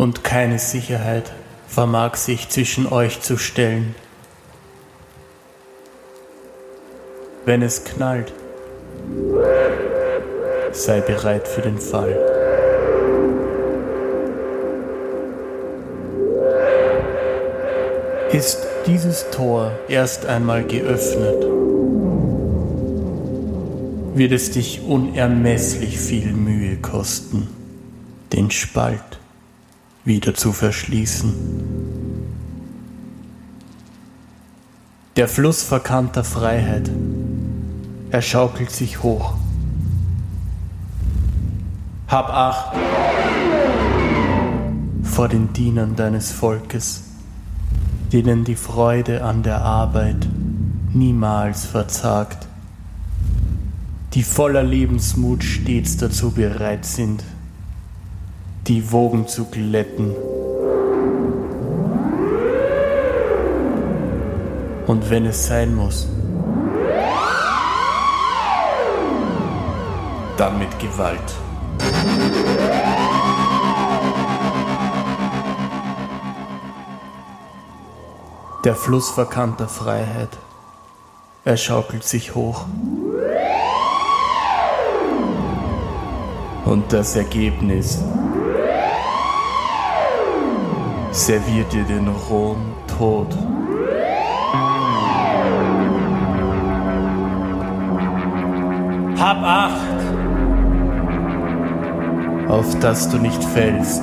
Und 0.05 0.23
keine 0.23 0.59
Sicherheit 0.59 1.33
vermag 1.67 2.17
sich 2.17 2.51
zwischen 2.51 2.87
euch 2.87 3.23
zu 3.23 3.39
stellen. 3.39 3.95
Wenn 7.47 7.63
es 7.63 7.85
knallt, 7.85 8.35
sei 10.73 11.01
bereit 11.01 11.49
für 11.49 11.63
den 11.63 11.79
Fall. 11.79 12.15
Ist 18.31 18.59
dieses 18.87 19.31
Tor 19.31 19.73
erst 19.89 20.27
einmal 20.27 20.65
geöffnet, 20.65 21.47
wird 24.15 24.33
es 24.33 24.51
dich 24.51 24.83
unermesslich 24.87 25.99
viel 25.99 26.35
Mühe 26.35 26.77
kosten, 26.77 27.49
den 28.35 28.51
Spalt 28.51 29.01
wieder 30.05 30.35
zu 30.35 30.53
verschließen. 30.53 31.33
Der 35.17 35.29
Fluss 35.29 35.63
verkannter 35.63 36.25
Freiheit, 36.25 36.91
er 38.11 38.23
schaukelt 38.23 38.71
sich 38.71 39.03
hoch. 39.03 39.35
Hab 42.09 42.29
Acht 42.31 42.77
vor 45.03 45.29
den 45.29 45.53
Dienern 45.53 45.95
deines 45.95 46.33
Volkes, 46.33 47.05
denen 48.13 48.45
die 48.45 48.57
Freude 48.57 49.25
an 49.25 49.43
der 49.43 49.63
Arbeit 49.63 50.27
niemals 50.93 51.65
verzagt, 51.65 52.49
die 54.15 54.23
voller 54.23 54.63
Lebensmut 54.63 55.43
stets 55.45 55.97
dazu 55.97 56.33
bereit 56.33 56.85
sind, 56.85 57.25
die 58.67 58.91
Wogen 58.93 59.29
zu 59.29 59.45
glätten. 59.45 60.15
Und 64.87 65.11
wenn 65.11 65.27
es 65.27 65.47
sein 65.47 65.75
muss, 65.75 66.09
dann 70.39 70.59
mit 70.59 70.79
Gewalt. 70.79 71.21
Der 78.65 78.75
Fluss 78.75 79.11
verkannter 79.11 79.69
Freiheit. 79.69 80.31
Er 81.45 81.59
schaukelt 81.59 82.05
sich 82.05 82.35
hoch. 82.35 82.65
Und 86.65 86.95
das 86.95 87.15
Ergebnis 87.15 88.03
serviert 91.15 91.73
dir 91.73 91.85
den 91.85 92.09
rohen 92.09 92.75
Tod. 92.99 93.29
Hab 99.19 99.43
acht! 99.43 99.81
Auf 102.49 102.79
dass 102.81 103.09
du 103.09 103.19
nicht 103.19 103.43
fällst. 103.43 104.03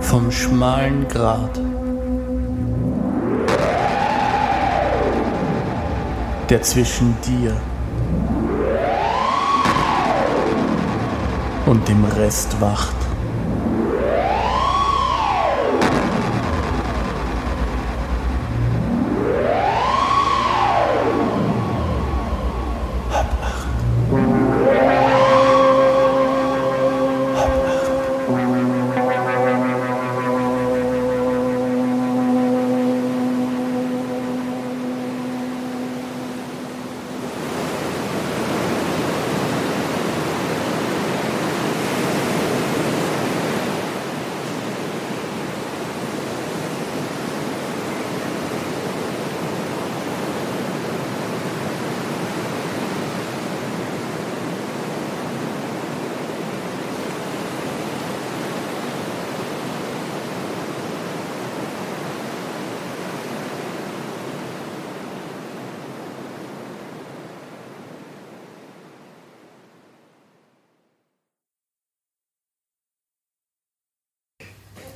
Vom 0.00 0.30
schmalen 0.32 1.06
Grat. 1.08 1.60
Der 6.50 6.62
zwischen 6.62 7.16
dir 7.24 7.52
und 11.68 11.86
dem 11.86 12.02
Rest 12.04 12.60
wacht. 12.62 13.07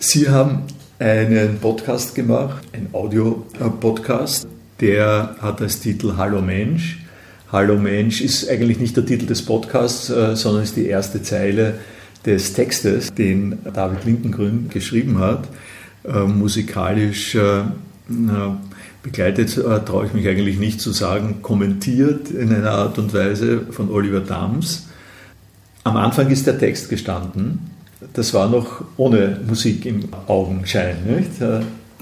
Sie 0.05 0.29
haben 0.29 0.65
einen 0.99 1.61
Podcast 1.61 2.17
gemacht, 2.17 2.65
ein 2.73 2.89
Audio-Podcast, 2.93 4.49
der 4.81 5.37
hat 5.41 5.63
als 5.63 5.79
Titel 5.79 6.15
Hallo 6.17 6.43
Mensch. 6.43 6.99
Hallo 7.53 7.79
Mensch 7.79 8.21
ist 8.21 8.51
eigentlich 8.51 8.81
nicht 8.81 8.97
der 8.97 9.07
Titel 9.07 9.27
des 9.27 9.45
Podcasts, 9.45 10.11
äh, 10.11 10.35
sondern 10.35 10.65
ist 10.65 10.75
die 10.75 10.87
erste 10.87 11.23
Zeile 11.23 11.79
des 12.27 12.53
Textes, 12.53 13.15
den 13.15 13.61
David 13.73 14.05
Lindengrün 14.05 14.71
geschrieben 14.71 15.21
hat. 15.21 15.47
Äh, 16.03 16.25
musikalisch 16.25 17.37
äh, 17.37 17.63
begleitet, 19.05 19.55
traue 19.87 20.07
ich 20.07 20.15
mich 20.15 20.27
eigentlich 20.27 20.59
nicht 20.59 20.81
zu 20.81 20.91
sagen, 20.91 21.43
kommentiert 21.43 22.29
in 22.29 22.53
einer 22.53 22.73
Art 22.73 22.99
und 22.99 23.15
Weise 23.15 23.67
von 23.71 23.89
Oliver 23.89 24.19
Dams. 24.19 24.89
Am 25.85 25.97
Anfang 25.97 26.29
ist 26.29 26.49
der 26.49 26.59
Text 26.59 26.89
gestanden 26.89 27.72
das 28.15 28.35
war 28.35 28.49
noch 28.49 28.83
ohne 28.97 29.41
Musik 29.47 29.87
im 29.87 30.09
Augenschein. 30.27 30.97
Nicht? 31.07 31.33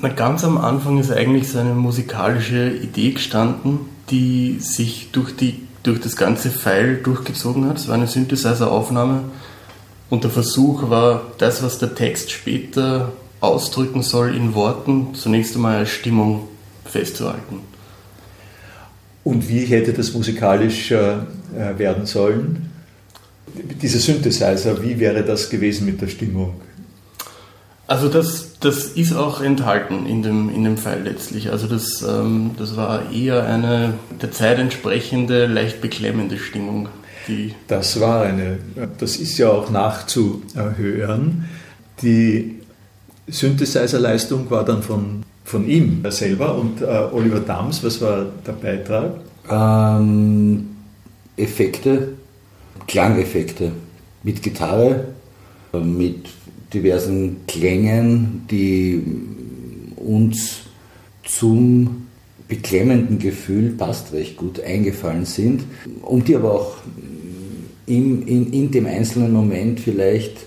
Na, 0.02 0.08
ganz 0.08 0.44
am 0.44 0.58
Anfang 0.58 0.98
ist 0.98 1.12
eigentlich 1.12 1.48
so 1.48 1.58
eine 1.58 1.74
musikalische 1.74 2.70
Idee 2.70 3.12
gestanden, 3.12 3.80
die 4.10 4.58
sich 4.60 5.10
durch, 5.12 5.36
die, 5.36 5.60
durch 5.82 6.00
das 6.00 6.16
ganze 6.16 6.50
File 6.50 6.96
durchgezogen 7.02 7.68
hat. 7.68 7.78
Es 7.78 7.88
war 7.88 7.94
eine 7.94 8.06
Synthesizer-Aufnahme 8.06 9.24
und 10.08 10.24
der 10.24 10.30
Versuch 10.30 10.90
war, 10.90 11.22
das, 11.38 11.62
was 11.62 11.78
der 11.78 11.94
Text 11.94 12.30
später 12.30 13.12
ausdrücken 13.40 14.02
soll, 14.02 14.34
in 14.34 14.54
Worten 14.54 15.14
zunächst 15.14 15.54
einmal 15.54 15.76
als 15.76 15.90
Stimmung 15.90 16.48
festzuhalten. 16.84 17.60
Und 19.22 19.48
wie 19.48 19.66
hätte 19.66 19.92
das 19.92 20.12
musikalisch 20.14 20.90
äh, 20.90 21.18
werden 21.76 22.06
sollen? 22.06 22.69
Diese 23.82 23.98
Synthesizer, 23.98 24.82
wie 24.82 24.98
wäre 24.98 25.24
das 25.24 25.50
gewesen 25.50 25.86
mit 25.86 26.00
der 26.00 26.08
Stimmung? 26.08 26.60
Also 27.90 28.08
das, 28.08 28.58
das 28.60 28.84
ist 28.84 29.14
auch 29.14 29.40
enthalten 29.40 30.06
in 30.06 30.22
dem, 30.22 30.48
in 30.48 30.62
dem 30.62 30.76
Fall 30.76 31.02
letztlich. 31.02 31.50
Also 31.50 31.66
das, 31.66 32.02
ähm, 32.02 32.52
das 32.56 32.76
war 32.76 33.10
eher 33.10 33.44
eine 33.46 33.94
der 34.22 34.30
Zeit 34.30 34.60
entsprechende, 34.60 35.46
leicht 35.46 35.80
beklemmende 35.80 36.38
Stimmung. 36.38 36.88
Die 37.26 37.52
das 37.66 38.00
war 38.00 38.22
eine, 38.22 38.58
das 38.98 39.16
ist 39.16 39.36
ja 39.38 39.48
auch 39.48 39.70
nachzuhören. 39.70 41.48
Die 42.00 42.60
Synthesizer-Leistung 43.26 44.48
war 44.50 44.64
dann 44.64 44.84
von, 44.84 45.24
von 45.44 45.68
ihm 45.68 46.04
selber 46.10 46.54
und 46.54 46.82
äh, 46.82 46.84
Oliver 46.84 47.40
Dams, 47.40 47.82
was 47.82 48.00
war 48.00 48.26
der 48.46 48.52
Beitrag? 48.52 49.14
Ähm, 49.50 50.68
Effekte, 51.36 52.10
Klangeffekte 52.90 53.70
mit 54.24 54.42
Gitarre, 54.42 55.04
mit 55.72 56.26
diversen 56.74 57.36
Klängen, 57.46 58.46
die 58.50 59.00
uns 59.94 60.62
zum 61.24 62.08
beklemmenden 62.48 63.20
Gefühl 63.20 63.70
passt 63.78 64.12
recht 64.12 64.36
gut 64.36 64.58
eingefallen 64.58 65.24
sind, 65.24 65.62
um 66.02 66.24
die 66.24 66.34
aber 66.34 66.52
auch 66.52 66.78
in, 67.86 68.26
in, 68.26 68.52
in 68.52 68.72
dem 68.72 68.86
einzelnen 68.86 69.32
Moment 69.32 69.78
vielleicht 69.78 70.46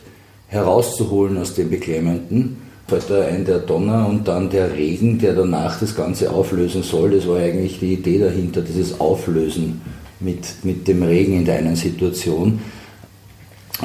herauszuholen 0.49 1.37
aus 1.37 1.55
dem 1.55 1.69
Beklemmenden. 1.69 2.57
Heute 2.91 3.23
ein 3.23 3.45
der 3.45 3.59
Donner 3.59 4.05
und 4.09 4.27
dann 4.27 4.49
der 4.49 4.75
Regen, 4.75 5.17
der 5.17 5.33
danach 5.33 5.79
das 5.79 5.95
Ganze 5.95 6.29
auflösen 6.29 6.83
soll. 6.83 7.11
Das 7.11 7.25
war 7.25 7.37
eigentlich 7.37 7.79
die 7.79 7.93
Idee 7.93 8.19
dahinter, 8.19 8.61
dieses 8.61 8.99
Auflösen 8.99 9.79
mit, 10.23 10.63
mit 10.63 10.87
dem 10.87 11.03
Regen 11.03 11.33
in 11.33 11.45
der 11.45 11.57
einen 11.57 11.75
Situation. 11.75 12.59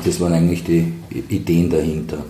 Das 0.05 0.21
waren 0.21 0.33
eigentlich 0.33 0.65
die 0.65 0.93
Ideen 1.29 1.71
dahinter. 1.71 2.25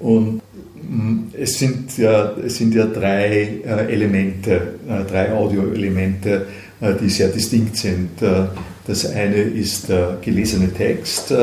Und 0.00 0.40
mm, 0.74 1.18
es 1.32 1.58
sind 1.58 1.96
ja, 1.98 2.32
es 2.44 2.56
sind 2.56 2.74
ja 2.74 2.86
drei 2.86 3.60
äh, 3.64 3.92
Elemente, 3.92 4.74
äh, 4.88 5.04
drei 5.10 5.32
Audioelemente, 5.32 6.46
äh, 6.80 6.94
die 6.94 7.08
sehr 7.08 7.28
distinkt 7.28 7.76
sind. 7.76 8.10
Das 8.86 9.04
eine 9.04 9.36
ist 9.36 9.90
der 9.90 10.18
gelesene 10.22 10.72
Text, 10.72 11.34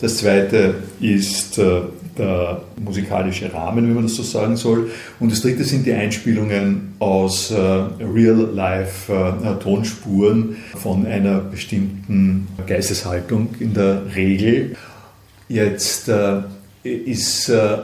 das 0.00 0.16
zweite 0.18 0.74
ist 1.00 1.58
der 2.18 2.62
musikalische 2.82 3.52
Rahmen, 3.52 3.86
wenn 3.86 3.94
man 3.94 4.04
das 4.04 4.14
so 4.14 4.22
sagen 4.22 4.56
soll. 4.56 4.90
Und 5.20 5.30
das 5.32 5.40
dritte 5.40 5.64
sind 5.64 5.84
die 5.86 5.92
Einspielungen 5.92 6.94
aus 6.98 7.50
äh, 7.50 7.56
Real-Life-Tonspuren 7.56 10.52
äh, 10.52 10.56
von 10.76 11.06
einer 11.06 11.40
bestimmten 11.40 12.48
Geisteshaltung 12.66 13.48
in 13.60 13.74
der 13.74 14.02
Regel. 14.14 14.76
Jetzt 15.48 16.08
äh, 16.08 16.42
ist 16.82 17.48
äh, 17.48 17.78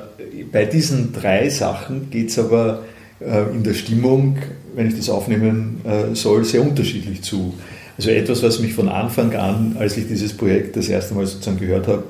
bei 0.51 0.65
diesen 0.65 1.13
drei 1.13 1.49
Sachen 1.49 2.11
geht 2.11 2.31
es 2.31 2.39
aber 2.39 2.85
äh, 3.21 3.43
in 3.55 3.63
der 3.63 3.75
Stimmung, 3.75 4.39
wenn 4.75 4.89
ich 4.89 4.97
das 4.97 5.09
aufnehmen 5.09 5.81
äh, 5.85 6.15
soll, 6.15 6.45
sehr 6.45 6.63
unterschiedlich 6.63 7.23
zu. 7.23 7.55
Also 7.97 8.11
etwas, 8.11 8.43
was 8.45 8.61
mich 8.61 8.75
von 8.75 8.89
Anfang 8.89 9.35
an, 9.35 9.77
als 9.79 9.97
ich 9.97 10.07
dieses 10.07 10.33
Projekt 10.33 10.77
das 10.77 10.89
erste 10.89 11.15
Mal 11.15 11.27
sozusagen 11.27 11.59
gehört 11.59 11.89
habe, 11.89 12.05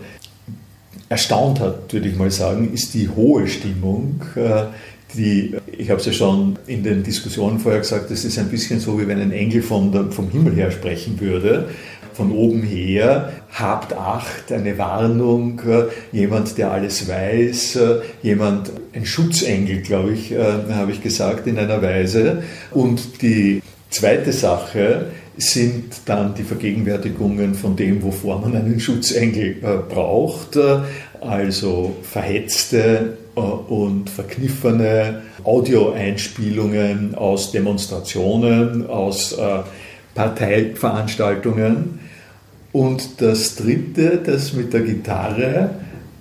erstaunt 1.09 1.61
hat, 1.61 1.92
würde 1.92 2.09
ich 2.09 2.16
mal 2.16 2.31
sagen, 2.31 2.73
ist 2.73 2.94
die 2.94 3.09
hohe 3.09 3.47
Stimmung, 3.47 4.23
äh, 4.37 4.64
die, 5.16 5.57
ich 5.73 5.88
habe 5.88 6.01
es 6.01 6.07
ja 6.07 6.12
schon 6.12 6.59
in 6.66 6.83
den 6.83 7.03
Diskussionen 7.03 7.59
vorher 7.61 7.81
gesagt, 7.81 8.11
das 8.11 8.27
ist 8.27 8.38
ein 8.38 8.51
bisschen 8.51 8.79
so, 8.79 9.01
wie 9.01 9.09
wenn 9.09 9.21
ein 9.21 9.33
Engel 9.33 9.62
der, 9.92 10.11
vom 10.11 10.31
Himmel 10.31 10.55
her 10.55 10.71
sprechen 10.71 11.18
würde. 11.21 11.71
von 12.12 12.33
oben 12.33 12.64
her, 12.64 13.33
habt 13.53 13.92
Acht, 13.92 14.51
eine 14.51 14.77
Warnung, 14.77 15.61
äh, 15.61 15.85
jemand, 16.11 16.59
der 16.59 16.73
alles 16.73 17.09
weiß, 17.09 17.77
äh, 17.77 18.01
jemand, 18.23 18.73
ein 18.92 19.07
Schutzengel, 19.07 19.83
glaube 19.83 20.14
ich, 20.14 20.35
habe 20.37 20.90
ich 20.90 21.01
gesagt 21.01 21.47
in 21.47 21.59
einer 21.59 21.81
Weise. 21.81 22.42
Und 22.73 23.23
die 23.23 23.62
zweite 23.90 24.33
Sache 24.33 25.07
sind 25.38 26.01
dann 26.07 26.35
die 26.35 26.42
Vergegenwärtigungen 26.42 27.55
von 27.55 27.77
dem, 27.77 28.03
wovor 28.03 28.40
man 28.40 28.57
einen 28.57 28.81
Schutzengel 28.81 29.57
braucht, 29.88 30.59
also 31.20 31.96
verhetzte 32.03 33.16
und 33.35 34.11
verkniffene 34.11 35.22
Audioeinspielungen 35.44 37.14
aus 37.14 37.53
Demonstrationen, 37.53 38.87
aus 38.88 39.37
Parteiveranstaltungen. 40.18 42.01
Und 42.72 43.20
das 43.20 43.55
Dritte, 43.55 44.20
das 44.24 44.53
mit 44.53 44.72
der 44.72 44.81
Gitarre, 44.83 45.70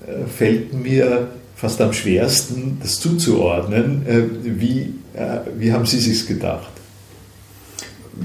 äh, 0.05 0.27
fällt 0.27 0.73
mir 0.73 1.29
fast 1.55 1.81
am 1.81 1.93
schwersten, 1.93 2.77
das 2.81 2.99
zuzuordnen. 2.99 4.05
Äh, 4.07 4.59
wie, 4.59 4.93
äh, 5.13 5.39
wie 5.57 5.73
haben 5.73 5.85
Sie 5.85 5.99
sich 5.99 6.27
gedacht? 6.27 6.76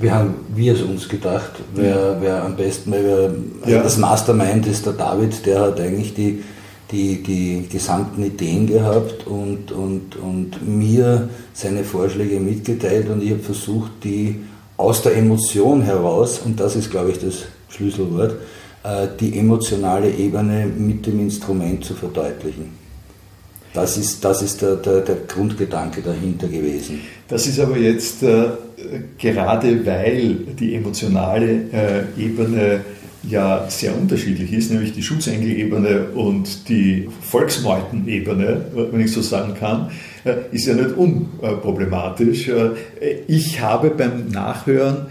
Wir 0.00 0.14
haben 0.14 0.34
wir 0.54 0.74
es 0.74 0.82
uns 0.82 1.08
gedacht, 1.08 1.52
wer, 1.74 2.16
wer 2.20 2.44
am 2.44 2.56
besten, 2.56 2.92
wir, 2.92 3.34
ja. 3.66 3.82
das 3.82 3.98
Mastermind 3.98 4.66
ist 4.66 4.86
der 4.86 4.94
David, 4.94 5.44
der 5.46 5.60
hat 5.60 5.80
eigentlich 5.80 6.14
die, 6.14 6.42
die, 6.90 7.22
die 7.22 7.66
gesamten 7.68 8.22
Ideen 8.24 8.66
gehabt 8.66 9.26
und, 9.26 9.72
und, 9.72 10.16
und 10.16 10.66
mir 10.66 11.28
seine 11.52 11.84
Vorschläge 11.84 12.40
mitgeteilt 12.40 13.08
und 13.08 13.22
ich 13.22 13.30
habe 13.30 13.40
versucht, 13.40 13.92
die 14.04 14.40
aus 14.76 15.02
der 15.02 15.16
Emotion 15.16 15.82
heraus, 15.82 16.40
und 16.44 16.58
das 16.58 16.76
ist, 16.76 16.90
glaube 16.90 17.12
ich, 17.12 17.18
das 17.18 17.44
Schlüsselwort, 17.68 18.34
äh, 18.84 19.06
die 19.18 19.38
emotionale 19.38 20.10
Ebene 20.10 20.66
mit 20.66 21.06
dem 21.06 21.20
Instrument 21.20 21.84
zu 21.84 21.94
verdeutlichen. 21.94 22.82
Das 23.74 23.96
ist, 23.96 24.22
das 24.22 24.42
ist 24.42 24.60
der, 24.60 24.76
der, 24.76 25.00
der 25.00 25.16
Grundgedanke 25.26 26.02
dahinter 26.02 26.46
gewesen. 26.46 27.00
Das 27.28 27.46
ist 27.46 27.58
aber 27.58 27.78
jetzt 27.78 28.22
äh, 28.22 28.50
gerade 29.18 29.84
weil 29.86 30.34
die 30.58 30.74
emotionale 30.74 31.50
äh, 31.72 32.22
Ebene 32.22 32.80
ja 33.28 33.66
sehr 33.68 33.96
unterschiedlich 33.96 34.52
ist, 34.52 34.70
nämlich 34.70 34.92
die 34.92 35.02
Schutzengel-Ebene 35.02 36.08
und 36.14 36.68
die 36.68 37.08
Volksmeutenebene, 37.20 38.64
wenn 38.90 39.00
ich 39.00 39.12
so 39.12 39.22
sagen 39.22 39.54
kann, 39.58 39.90
äh, 40.24 40.34
ist 40.50 40.66
ja 40.66 40.74
nicht 40.74 40.96
unproblematisch. 40.96 42.48
Äh, 42.48 42.70
ich 43.28 43.60
habe 43.60 43.90
beim 43.90 44.28
Nachhören 44.28 45.06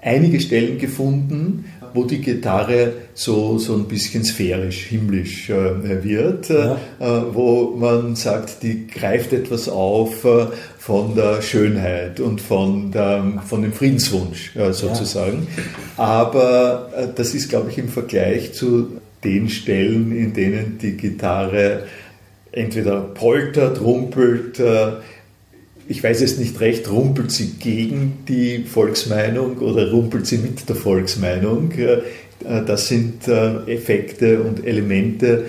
einige 0.00 0.40
Stellen 0.40 0.78
gefunden, 0.78 1.66
wo 1.94 2.04
die 2.04 2.22
Gitarre 2.22 2.94
so, 3.12 3.58
so 3.58 3.74
ein 3.74 3.84
bisschen 3.84 4.24
sphärisch, 4.24 4.84
himmlisch 4.86 5.50
äh, 5.50 6.02
wird, 6.02 6.48
ja. 6.48 6.78
wo 7.32 7.76
man 7.78 8.16
sagt, 8.16 8.62
die 8.62 8.86
greift 8.86 9.34
etwas 9.34 9.68
auf 9.68 10.26
von 10.82 11.14
der 11.14 11.42
Schönheit 11.42 12.18
und 12.18 12.40
von, 12.40 12.90
der, 12.90 13.40
von 13.46 13.62
dem 13.62 13.72
Friedenswunsch 13.72 14.50
sozusagen. 14.72 15.46
Ja. 15.96 16.02
Aber 16.02 17.12
das 17.14 17.34
ist, 17.34 17.48
glaube 17.48 17.70
ich, 17.70 17.78
im 17.78 17.88
Vergleich 17.88 18.52
zu 18.52 18.88
den 19.22 19.48
Stellen, 19.48 20.10
in 20.10 20.32
denen 20.32 20.78
die 20.78 20.96
Gitarre 20.96 21.84
entweder 22.50 23.00
poltert, 23.00 23.80
rumpelt, 23.80 24.58
äh, 24.58 24.94
ich 25.86 26.02
weiß 26.02 26.20
es 26.20 26.38
nicht 26.38 26.58
recht, 26.60 26.90
rumpelt 26.90 27.30
sie 27.30 27.52
gegen 27.60 28.24
die 28.26 28.64
Volksmeinung 28.64 29.58
oder 29.58 29.90
rumpelt 29.90 30.26
sie 30.26 30.38
mit 30.38 30.68
der 30.68 30.76
Volksmeinung? 30.76 31.70
Äh, 31.72 31.92
äh, 31.92 32.64
das 32.66 32.88
sind 32.88 33.28
Effekte 33.28 34.42
und 34.42 34.66
Elemente, 34.66 35.46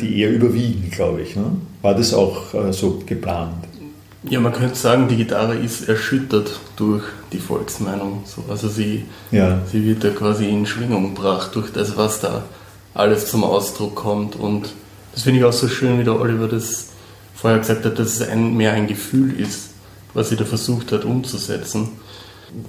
die 0.00 0.20
eher 0.20 0.30
überwiegen, 0.30 0.88
glaube 0.90 1.20
ich. 1.22 1.36
Ne? 1.36 1.44
War 1.82 1.94
das 1.94 2.14
auch 2.14 2.72
so 2.72 3.02
geplant? 3.04 3.67
Ja, 4.24 4.40
man 4.40 4.52
könnte 4.52 4.74
sagen, 4.74 5.08
die 5.08 5.16
Gitarre 5.16 5.56
ist 5.56 5.88
erschüttert 5.88 6.58
durch 6.76 7.04
die 7.32 7.38
Volksmeinung. 7.38 8.24
Also 8.48 8.68
sie, 8.68 9.04
ja. 9.30 9.60
sie 9.70 9.84
wird 9.84 10.02
da 10.02 10.10
quasi 10.10 10.48
in 10.48 10.66
Schwingung 10.66 11.14
gebracht 11.14 11.54
durch 11.54 11.72
das, 11.72 11.96
was 11.96 12.20
da 12.20 12.42
alles 12.94 13.28
zum 13.28 13.44
Ausdruck 13.44 13.94
kommt 13.94 14.34
und 14.34 14.70
das 15.12 15.22
finde 15.22 15.40
ich 15.40 15.44
auch 15.44 15.52
so 15.52 15.68
schön, 15.68 15.98
wie 15.98 16.04
der 16.04 16.20
Oliver 16.20 16.48
das 16.48 16.88
vorher 17.34 17.60
gesagt 17.60 17.84
hat, 17.84 17.98
dass 17.98 18.20
es 18.20 18.28
ein, 18.28 18.56
mehr 18.56 18.72
ein 18.72 18.86
Gefühl 18.86 19.38
ist, 19.38 19.70
was 20.14 20.28
sie 20.28 20.36
da 20.36 20.44
versucht 20.44 20.92
hat 20.92 21.04
umzusetzen. 21.04 21.88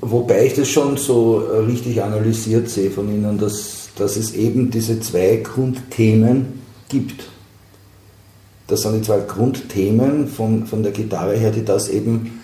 Wobei 0.02 0.46
ich 0.46 0.54
das 0.56 0.68
schon 0.68 0.98
so 0.98 1.44
äh, 1.52 1.60
richtig 1.60 2.02
analysiert 2.04 2.70
sehe 2.70 2.92
von 2.92 3.08
Ihnen, 3.10 3.38
dass, 3.38 3.90
dass 3.96 4.18
es 4.18 4.34
eben 4.34 4.72
diese 4.72 5.00
zwei 5.00 5.38
Grundthemen 5.38 6.62
gibt. 6.90 7.26
Das 8.70 8.82
sind 8.82 8.96
die 8.96 9.02
zwei 9.02 9.20
Grundthemen 9.20 10.28
von, 10.28 10.66
von 10.66 10.84
der 10.84 10.92
Gitarre 10.92 11.36
her, 11.36 11.52
die 11.52 11.66
das 11.66 11.90
eben 11.90 12.40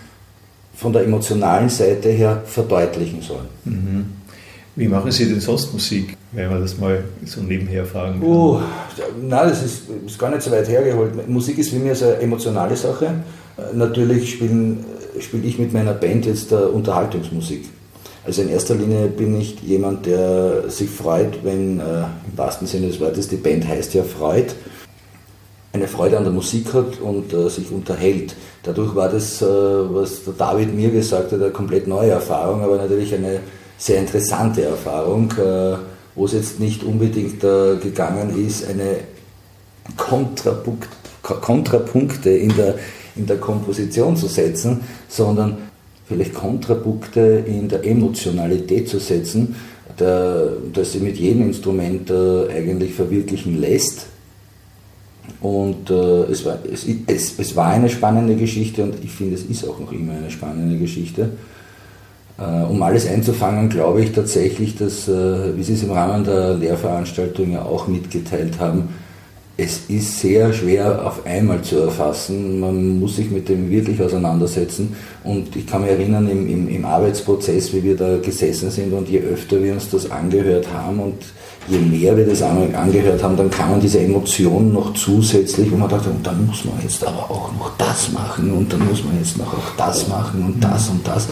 von 0.75 0.91
der 0.91 1.03
emotionalen 1.03 1.69
Seite 1.69 2.09
her 2.09 2.41
verdeutlichen 2.45 3.21
sollen. 3.21 3.47
Mhm. 3.63 4.05
Wie 4.75 4.89
machen 4.89 5.09
Sie 5.11 5.25
denn 5.25 5.39
sonst 5.39 5.71
Musik, 5.71 6.17
wenn 6.33 6.49
man 6.49 6.61
das 6.61 6.77
mal 6.77 7.05
so 7.23 7.41
nebenher 7.41 7.85
fragen 7.85 8.19
kann? 8.19 8.29
Oh, 8.29 8.59
nein, 9.21 9.49
das 9.49 9.63
ist, 9.63 9.83
ist 10.05 10.19
gar 10.19 10.29
nicht 10.29 10.41
so 10.41 10.51
weit 10.51 10.67
hergeholt. 10.67 11.29
Musik 11.29 11.57
ist 11.59 11.69
für 11.69 11.77
mich 11.77 12.03
eine 12.03 12.15
emotionale 12.15 12.75
Sache. 12.75 13.23
Natürlich 13.73 14.31
spiele 14.31 14.77
spiel 15.21 15.45
ich 15.45 15.57
mit 15.57 15.71
meiner 15.71 15.93
Band 15.93 16.25
jetzt 16.25 16.51
Unterhaltungsmusik. 16.51 17.69
Also 18.25 18.41
in 18.41 18.49
erster 18.49 18.75
Linie 18.75 19.07
bin 19.07 19.39
ich 19.39 19.61
jemand, 19.61 20.07
der 20.07 20.69
sich 20.69 20.89
freut, 20.89 21.43
wenn, 21.43 21.79
äh, 21.79 21.83
im 21.83 22.37
wahrsten 22.37 22.67
Sinne 22.67 22.87
des 22.87 22.99
Wortes, 22.99 23.27
die 23.27 23.35
Band 23.35 23.67
heißt 23.67 23.93
ja 23.93 24.03
Freud, 24.03 24.47
eine 25.75 25.87
Freude 25.87 26.17
an 26.17 26.23
der 26.23 26.33
Musik 26.33 26.73
hat 26.73 26.99
und 27.01 27.33
äh, 27.33 27.49
sich 27.49 27.69
unterhält. 27.71 28.35
Dadurch 28.63 28.95
war 28.95 29.09
das, 29.09 29.41
äh, 29.41 29.45
was 29.45 30.23
der 30.23 30.33
David 30.33 30.73
mir 30.73 30.89
gesagt 30.89 31.31
hat, 31.31 31.41
eine 31.41 31.51
komplett 31.51 31.87
neue 31.87 32.11
Erfahrung, 32.11 32.61
aber 32.61 32.77
natürlich 32.77 33.13
eine 33.13 33.41
sehr 33.77 33.99
interessante 33.99 34.63
Erfahrung, 34.63 35.31
äh, 35.31 35.75
wo 36.15 36.25
es 36.25 36.33
jetzt 36.33 36.59
nicht 36.59 36.83
unbedingt 36.83 37.43
äh, 37.43 37.75
gegangen 37.75 38.45
ist, 38.45 38.67
eine 38.67 38.99
Kontrapunkt, 39.97 40.87
Kontrapunkte 41.21 42.29
in 42.29 42.55
der, 42.55 42.75
in 43.15 43.25
der 43.25 43.37
Komposition 43.37 44.15
zu 44.15 44.27
setzen, 44.27 44.81
sondern 45.09 45.57
vielleicht 46.07 46.33
Kontrapunkte 46.33 47.43
in 47.45 47.67
der 47.67 47.83
Emotionalität 47.83 48.87
zu 48.87 48.99
setzen, 48.99 49.55
der, 49.99 50.53
dass 50.73 50.93
sie 50.93 50.99
mit 50.99 51.17
jedem 51.17 51.47
Instrument 51.47 52.09
äh, 52.09 52.49
eigentlich 52.49 52.93
verwirklichen 52.93 53.59
lässt. 53.59 54.07
Und 55.41 55.89
äh, 55.89 56.23
es, 56.31 56.45
war, 56.45 56.57
es, 56.71 56.85
es, 57.07 57.37
es 57.37 57.55
war 57.55 57.67
eine 57.67 57.89
spannende 57.89 58.35
Geschichte 58.35 58.83
und 58.83 58.95
ich 59.03 59.11
finde, 59.11 59.35
es 59.35 59.43
ist 59.43 59.67
auch 59.67 59.79
noch 59.79 59.91
immer 59.91 60.13
eine 60.13 60.31
spannende 60.31 60.77
Geschichte. 60.77 61.31
Äh, 62.37 62.63
um 62.63 62.81
alles 62.81 63.07
einzufangen, 63.07 63.69
glaube 63.69 64.01
ich 64.01 64.11
tatsächlich, 64.11 64.75
dass, 64.75 65.07
äh, 65.07 65.55
wie 65.55 65.63
Sie 65.63 65.73
es 65.73 65.83
im 65.83 65.91
Rahmen 65.91 66.23
der 66.23 66.55
Lehrveranstaltung 66.55 67.51
ja 67.51 67.63
auch 67.63 67.87
mitgeteilt 67.87 68.59
haben, 68.59 68.89
es 69.57 69.81
ist 69.87 70.19
sehr 70.19 70.51
schwer 70.51 71.05
auf 71.05 71.25
einmal 71.25 71.61
zu 71.61 71.77
erfassen. 71.79 72.59
Man 72.59 72.99
muss 72.99 73.15
sich 73.15 73.31
mit 73.31 73.47
dem 73.47 73.69
wirklich 73.69 74.01
auseinandersetzen. 74.01 74.95
Und 75.23 75.55
ich 75.55 75.65
kann 75.65 75.81
mich 75.81 75.91
erinnern, 75.91 76.29
im, 76.29 76.49
im, 76.49 76.67
im 76.67 76.85
Arbeitsprozess, 76.85 77.73
wie 77.73 77.83
wir 77.83 77.95
da 77.95 78.17
gesessen 78.17 78.69
sind 78.69 78.91
und 78.91 79.07
je 79.07 79.19
öfter 79.19 79.63
wir 79.63 79.73
uns 79.73 79.89
das 79.89 80.11
angehört 80.11 80.67
haben 80.73 80.99
und 80.99 81.15
je 81.69 81.79
mehr 81.79 82.17
wir 82.17 82.25
das 82.25 82.41
angehört 82.41 83.23
haben, 83.23 83.37
dann 83.37 83.49
kamen 83.49 83.79
diese 83.79 83.99
Emotionen 83.99 84.73
noch 84.73 84.93
zusätzlich, 84.93 85.71
wo 85.71 85.77
man 85.77 85.89
dachte, 85.89 86.09
und 86.09 86.27
dann 86.27 86.45
muss 86.45 86.65
man 86.65 86.75
jetzt 86.83 87.05
aber 87.05 87.31
auch 87.31 87.51
noch 87.53 87.71
das 87.77 88.11
machen 88.11 88.51
und 88.51 88.71
dann 88.71 88.85
muss 88.85 89.03
man 89.05 89.17
jetzt 89.17 89.37
noch 89.37 89.53
auch 89.53 89.75
das 89.77 90.07
machen 90.09 90.43
und 90.45 90.61
das 90.61 90.89
und 90.89 91.07
das. 91.07 91.27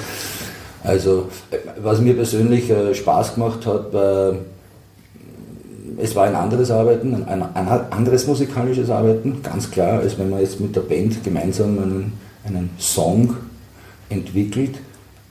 Also 0.82 1.28
was 1.82 2.00
mir 2.00 2.14
persönlich 2.14 2.70
äh, 2.70 2.96
Spaß 2.96 3.36
gemacht 3.36 3.66
hat, 3.66 3.94
war, 3.94 4.36
es 5.98 6.16
war 6.16 6.26
ein 6.26 6.36
anderes 6.36 6.72
Arbeiten, 6.72 7.14
ein, 7.14 7.44
ein, 7.44 7.68
anderes 7.92 8.28
musikalisches 8.28 8.90
Arbeiten, 8.90 9.42
ganz 9.44 9.70
klar, 9.70 10.00
als 10.00 10.18
wenn 10.18 10.30
man 10.30 10.40
jetzt 10.42 10.60
mit 10.60 10.76
der 10.76 10.82
Band 10.82 11.24
gemeinsam 11.24 11.78
einen, 11.78 12.14
einen 12.46 12.70
Song 12.80 13.36
entwickelt. 14.10 14.76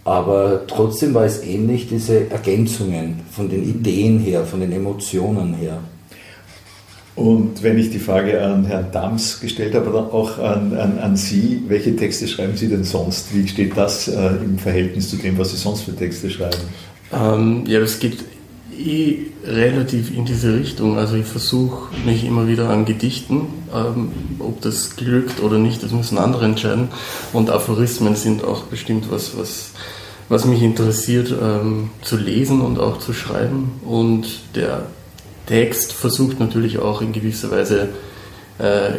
Aber 0.05 0.62
trotzdem 0.66 1.14
war 1.14 1.25
es 1.25 1.44
ähnlich, 1.44 1.88
diese 1.88 2.31
Ergänzungen 2.31 3.20
von 3.31 3.48
den 3.48 3.62
Ideen 3.62 4.18
her, 4.18 4.44
von 4.44 4.61
den 4.61 4.72
Emotionen 4.72 5.55
her. 5.55 5.79
Und 7.14 7.62
wenn 7.62 7.79
ich 7.79 7.90
die 7.90 7.98
Frage 7.98 8.42
an 8.42 8.64
Herrn 8.64 8.90
Dams 8.90 9.38
gestellt 9.38 9.75
habe, 9.75 9.88
aber 9.88 10.12
auch 10.14 10.38
an, 10.38 10.75
an, 10.75 10.98
an 10.98 11.16
Sie, 11.16 11.62
welche 11.68 11.94
Texte 11.94 12.27
schreiben 12.27 12.57
Sie 12.57 12.68
denn 12.68 12.85
sonst? 12.85 13.35
Wie 13.35 13.46
steht 13.46 13.77
das 13.77 14.09
äh, 14.09 14.29
im 14.42 14.59
Verhältnis 14.59 15.11
zu 15.11 15.16
dem, 15.16 15.38
was 15.38 15.51
Sie 15.51 15.59
sonst 15.59 15.83
für 15.83 15.94
Texte 15.94 16.31
schreiben? 16.31 16.57
Ähm, 17.12 17.64
ja, 17.66 17.81
das 17.81 17.98
geht 17.98 18.18
eh 18.79 19.27
relativ 19.45 20.15
in 20.17 20.25
diese 20.25 20.55
Richtung. 20.55 20.99
Also 20.99 21.17
ich 21.17 21.27
versuche 21.27 21.95
mich 22.05 22.25
immer 22.25 22.49
wieder 22.49 22.71
an 22.71 22.85
Gedichten, 22.85 23.47
ähm, 23.75 24.13
ob 24.39 24.61
das 24.61 24.97
glückt 24.97 25.43
oder 25.43 25.59
nicht, 25.59 25.83
das 25.83 25.93
müssen 25.93 26.19
andere 26.19 26.45
entscheiden. 26.45 26.89
Und 27.33 27.51
Aphorismen 27.51 28.17
sind 28.17 28.45
auch 28.45 28.65
bestimmt 28.65 29.11
was, 29.11 29.37
was 29.37 29.73
was 30.33 30.47
mich 30.47 30.63
interessiert 30.63 31.31
ähm, 31.31 31.91
zu 32.01 32.17
lesen 32.17 32.63
und 32.63 32.79
auch 32.79 32.99
zu 32.99 33.13
schreiben. 33.13 33.73
Und 33.85 34.27
der 34.55 34.87
Text 35.47 35.93
versucht 35.93 36.41
natürlich 36.41 36.79
auch 36.79 37.03
in 37.03 37.13
gewisser 37.13 37.51
Weise 37.51 37.91
äh, 38.59 38.93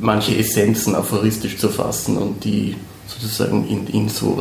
manche 0.00 0.36
Essenzen 0.36 0.96
aphoristisch 0.96 1.58
zu 1.58 1.68
fassen 1.68 2.16
und 2.16 2.44
die 2.44 2.74
sozusagen 3.06 3.68
in, 3.68 3.86
in 3.86 4.08
so 4.08 4.36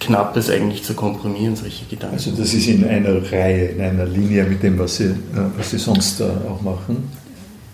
was 0.00 0.06
Knappes 0.06 0.50
eigentlich 0.50 0.82
zu 0.82 0.94
komprimieren, 0.94 1.56
solche 1.56 1.84
Gedanken. 1.86 2.16
Also 2.16 2.30
das 2.32 2.52
ist 2.54 2.66
in 2.66 2.84
einer 2.84 3.30
Reihe, 3.30 3.66
in 3.66 3.80
einer 3.80 4.06
Linie 4.06 4.44
mit 4.44 4.62
dem, 4.62 4.78
was 4.78 4.96
Sie, 4.96 5.04
äh, 5.04 5.14
was 5.56 5.70
Sie 5.70 5.78
sonst 5.78 6.20
äh, 6.20 6.24
auch 6.24 6.60
machen? 6.62 7.10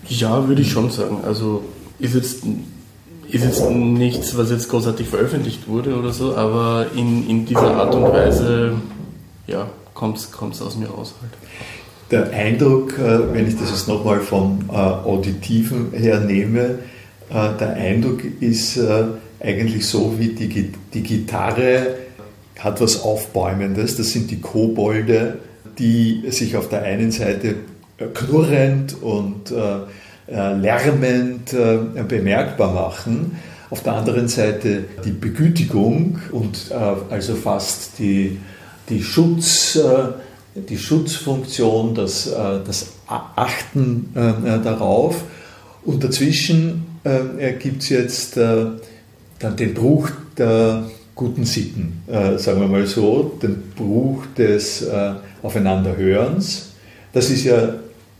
Ja, 0.07 0.47
würde 0.47 0.61
ich 0.61 0.71
schon 0.71 0.89
sagen. 0.89 1.19
Also 1.25 1.63
ist 1.99 2.15
jetzt, 2.15 2.43
ist 3.29 3.43
jetzt 3.43 3.69
nichts, 3.69 4.35
was 4.37 4.49
jetzt 4.51 4.69
großartig 4.69 5.07
veröffentlicht 5.07 5.67
wurde 5.67 5.95
oder 5.95 6.11
so, 6.11 6.35
aber 6.35 6.87
in, 6.95 7.29
in 7.29 7.45
dieser 7.45 7.75
Art 7.75 7.93
und 7.95 8.03
Weise 8.03 8.73
ja, 9.47 9.67
kommt 9.93 10.17
es 10.17 10.61
aus 10.61 10.77
mir 10.77 10.87
raus 10.87 11.15
halt. 11.21 11.31
Der 12.11 12.29
Eindruck, 12.37 12.97
äh, 12.97 13.33
wenn 13.33 13.47
ich 13.47 13.57
das 13.57 13.69
jetzt 13.69 13.87
nochmal 13.87 14.19
vom 14.19 14.69
Auditiven 14.69 15.91
her 15.93 16.19
nehme, 16.19 16.79
der 17.29 17.75
Eindruck 17.75 18.19
ist 18.41 18.77
eigentlich 19.39 19.85
so, 19.85 20.15
wie 20.19 20.27
die, 20.29 20.73
die 20.93 21.01
Gitarre 21.01 21.95
hat 22.63 22.79
was 22.79 23.01
Aufbäumendes. 23.01 23.97
Das 23.97 24.09
sind 24.09 24.31
die 24.31 24.39
Kobolde, 24.39 25.39
die 25.77 26.23
sich 26.29 26.55
auf 26.55 26.69
der 26.69 26.83
einen 26.83 27.11
Seite 27.11 27.55
äh, 27.97 28.05
knurrend 28.13 29.01
und 29.01 29.51
äh, 29.51 29.79
äh, 30.31 30.53
lärmend 30.55 31.53
äh, 31.53 31.77
bemerkbar 32.07 32.73
machen. 32.73 33.37
Auf 33.69 33.83
der 33.83 33.93
anderen 33.93 34.27
Seite 34.27 34.83
die 35.03 35.11
Begütigung 35.11 36.19
und 36.31 36.71
äh, 36.71 37.13
also 37.13 37.35
fast 37.35 37.97
die, 37.99 38.37
die, 38.89 39.01
Schutz, 39.01 39.75
äh, 39.75 40.59
die 40.69 40.77
Schutzfunktion, 40.77 41.95
das, 41.95 42.29
das 42.65 42.93
Achten 43.07 44.09
darauf. 44.13 45.23
Und 45.85 46.03
dazwischen 46.03 46.85
gibt 47.59 47.83
es 47.83 47.89
jetzt 47.89 48.35
dann 48.35 48.79
den 49.39 49.73
Bruch 49.73 50.09
der 50.37 50.83
guten 51.21 51.45
Sitten, 51.45 52.01
äh, 52.07 52.39
sagen 52.39 52.61
wir 52.61 52.67
mal 52.67 52.87
so, 52.87 53.37
den 53.41 53.61
Bruch 53.75 54.25
des 54.35 54.81
äh, 54.81 55.11
Aufeinanderhörens. 55.43 56.71
Das 57.13 57.29
ist 57.29 57.43
ja 57.43 57.75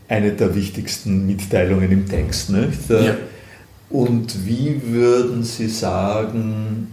eine 0.06 0.30
der 0.30 0.54
wichtigsten 0.54 1.26
Mitteilungen 1.26 1.90
im 1.90 2.08
Text. 2.08 2.50
Nicht? 2.50 2.88
Äh, 2.90 3.06
ja. 3.06 3.14
Und 3.90 4.46
wie 4.46 4.80
würden 4.84 5.42
Sie 5.42 5.66
sagen, 5.66 6.86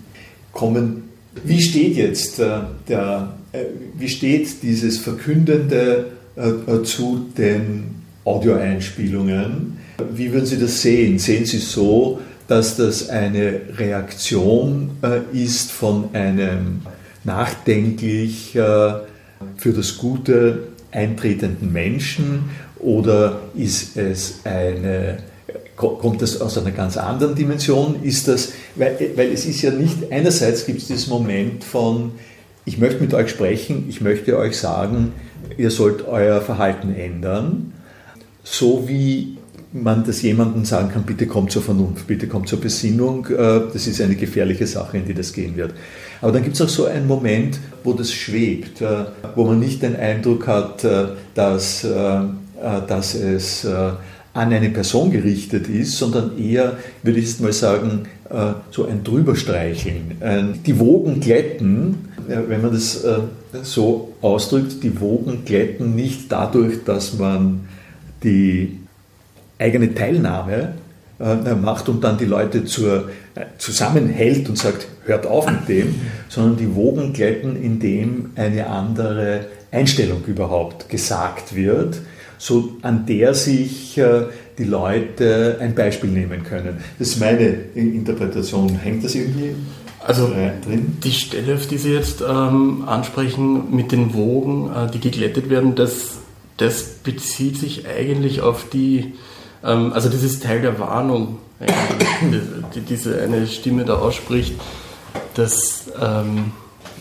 kommen, 0.51 1.03
wie 1.43 1.61
steht 1.61 1.95
jetzt 1.95 2.39
äh, 2.39 2.61
der, 2.87 3.35
äh, 3.51 3.65
wie 3.95 4.09
steht 4.09 4.63
dieses 4.63 4.97
Verkündende 4.97 6.07
äh, 6.35 6.83
zu 6.83 7.27
den 7.37 7.83
Audioeinspielungen? 8.25 9.77
Wie 10.11 10.33
würden 10.33 10.47
Sie 10.47 10.57
das 10.57 10.81
sehen? 10.81 11.19
Sehen 11.19 11.45
Sie 11.45 11.57
es 11.57 11.71
so, 11.71 12.19
dass 12.49 12.75
das 12.75 13.09
eine 13.09 13.61
Reaktion 13.77 14.97
äh, 15.03 15.21
ist 15.37 15.71
von 15.71 16.09
einem 16.13 16.81
nachdenklich 17.23 18.55
äh, 18.55 18.59
für 19.55 19.73
das 19.73 19.97
Gute 19.99 20.63
eintretenden 20.91 21.71
Menschen 21.71 22.49
oder 22.79 23.41
ist 23.55 23.97
es 23.97 24.39
eine, 24.45 25.19
kommt 25.75 26.23
das 26.23 26.41
aus 26.41 26.57
einer 26.57 26.71
ganz 26.71 26.97
anderen 26.97 27.35
Dimension? 27.35 28.01
Ist 28.01 28.27
das, 28.27 28.53
weil, 28.75 29.11
weil 29.15 29.31
es 29.31 29.45
ist 29.45 29.61
ja 29.61 29.69
nicht, 29.69 30.11
einerseits 30.11 30.65
gibt 30.65 30.79
es 30.79 30.87
dieses 30.87 31.07
Moment 31.07 31.63
von, 31.63 32.13
ich 32.65 32.79
möchte 32.79 33.01
mit 33.01 33.13
euch 33.13 33.29
sprechen, 33.29 33.85
ich 33.89 34.01
möchte 34.01 34.35
euch 34.37 34.57
sagen, 34.57 35.13
ihr 35.55 35.69
sollt 35.69 36.07
euer 36.07 36.41
Verhalten 36.41 36.95
ändern, 36.95 37.73
so 38.43 38.87
wie 38.87 39.37
man 39.71 40.03
das 40.03 40.21
jemandem 40.21 40.65
sagen 40.65 40.89
kann, 40.89 41.03
bitte 41.03 41.27
kommt 41.27 41.51
zur 41.51 41.61
Vernunft, 41.61 42.07
bitte 42.07 42.27
kommt 42.27 42.47
zur 42.47 42.59
Besinnung, 42.59 43.27
äh, 43.27 43.61
das 43.71 43.85
ist 43.87 44.01
eine 44.01 44.15
gefährliche 44.15 44.65
Sache, 44.65 44.97
in 44.97 45.05
die 45.05 45.13
das 45.13 45.31
gehen 45.31 45.55
wird. 45.55 45.73
Aber 46.21 46.31
dann 46.31 46.43
gibt 46.43 46.55
es 46.55 46.61
auch 46.61 46.69
so 46.69 46.85
einen 46.85 47.07
Moment, 47.07 47.59
wo 47.83 47.93
das 47.93 48.11
schwebt, 48.11 48.81
äh, 48.81 49.05
wo 49.35 49.45
man 49.45 49.59
nicht 49.59 49.83
den 49.83 49.95
Eindruck 49.95 50.47
hat, 50.47 50.83
äh, 50.83 51.09
dass, 51.35 51.87
dass 52.87 53.15
es 53.15 53.65
an 53.65 53.97
eine 54.33 54.69
Person 54.69 55.11
gerichtet 55.11 55.69
ist, 55.69 55.97
sondern 55.97 56.37
eher, 56.37 56.77
würde 57.01 57.19
ich 57.19 57.27
jetzt 57.27 57.39
mal 57.39 57.53
sagen, 57.53 58.07
so 58.71 58.85
ein 58.85 59.05
Drüberstreicheln. 59.05 60.59
Die 60.65 60.79
Wogen 60.79 61.21
glätten, 61.21 62.09
wenn 62.27 62.61
man 62.61 62.73
das 62.73 63.05
so 63.63 64.13
ausdrückt, 64.21 64.83
die 64.83 64.99
Wogen 64.99 65.45
glätten 65.45 65.95
nicht 65.95 66.29
dadurch, 66.29 66.83
dass 66.83 67.17
man 67.17 67.61
die 68.21 68.78
eigene 69.59 69.93
Teilnahme 69.93 70.73
äh, 71.19 71.53
macht 71.53 71.89
und 71.89 72.03
dann 72.03 72.17
die 72.17 72.25
Leute 72.25 72.65
zur, 72.65 73.09
äh, 73.35 73.45
zusammenhält 73.57 74.49
und 74.49 74.57
sagt, 74.57 74.87
hört 75.05 75.27
auf 75.27 75.45
mit 75.51 75.67
dem, 75.67 75.95
sondern 76.29 76.57
die 76.57 76.73
Wogen 76.75 77.13
glätten, 77.13 77.61
indem 77.61 78.31
eine 78.35 78.67
andere 78.67 79.45
Einstellung 79.71 80.23
überhaupt 80.25 80.89
gesagt 80.89 81.55
wird, 81.55 81.99
so 82.37 82.77
an 82.81 83.05
der 83.05 83.33
sich 83.33 83.97
äh, 83.97 84.23
die 84.57 84.63
Leute 84.63 85.57
ein 85.59 85.75
Beispiel 85.75 86.09
nehmen 86.09 86.43
können. 86.43 86.77
Das 86.97 87.09
ist 87.09 87.19
meine 87.19 87.47
Interpretation. 87.75 88.79
Hängt 88.79 89.03
das 89.03 89.15
irgendwie 89.15 89.55
also 89.99 90.27
drin? 90.27 90.97
Die 91.03 91.11
Stelle, 91.11 91.55
auf 91.55 91.67
die 91.67 91.77
Sie 91.77 91.93
jetzt 91.93 92.21
ähm, 92.21 92.83
ansprechen, 92.87 93.75
mit 93.75 93.91
den 93.91 94.13
Wogen, 94.13 94.71
äh, 94.73 94.89
die 94.89 94.99
geglättet 94.99 95.49
werden, 95.49 95.75
das, 95.75 96.19
das 96.57 96.83
bezieht 97.03 97.57
sich 97.57 97.85
eigentlich 97.87 98.41
auf 98.41 98.69
die 98.69 99.13
ähm, 99.63 99.93
also 99.93 100.09
das 100.09 100.23
ist 100.23 100.43
Teil 100.43 100.61
der 100.61 100.79
Warnung, 100.79 101.39
die, 102.73 102.81
diese 102.81 103.21
eine 103.21 103.45
Stimme 103.47 103.85
da 103.85 103.95
ausspricht, 103.95 104.53
dass, 105.35 105.85
ähm, 106.01 106.51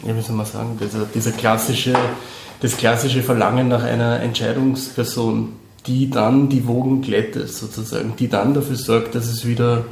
wie 0.03 0.21
soll 0.21 0.37
man 0.37 0.47
sagen, 0.47 0.79
dieser, 0.81 1.05
dieser 1.07 1.33
klassische, 1.33 1.95
das 2.61 2.77
klassische 2.77 3.23
Verlangen 3.23 3.69
nach 3.69 3.85
einer 3.85 4.21
Entscheidungsperson, 4.21 5.53
die 5.87 6.11
dann 6.11 6.49
die 6.49 6.67
Wogen 6.67 7.03
glättet 7.03 7.51
sozusagen, 7.51 8.15
die 8.19 8.29
dann 8.29 8.55
dafür 8.55 8.77
sorgt, 8.77 9.15
dass 9.15 9.27
es 9.27 9.47
wieder 9.47 9.85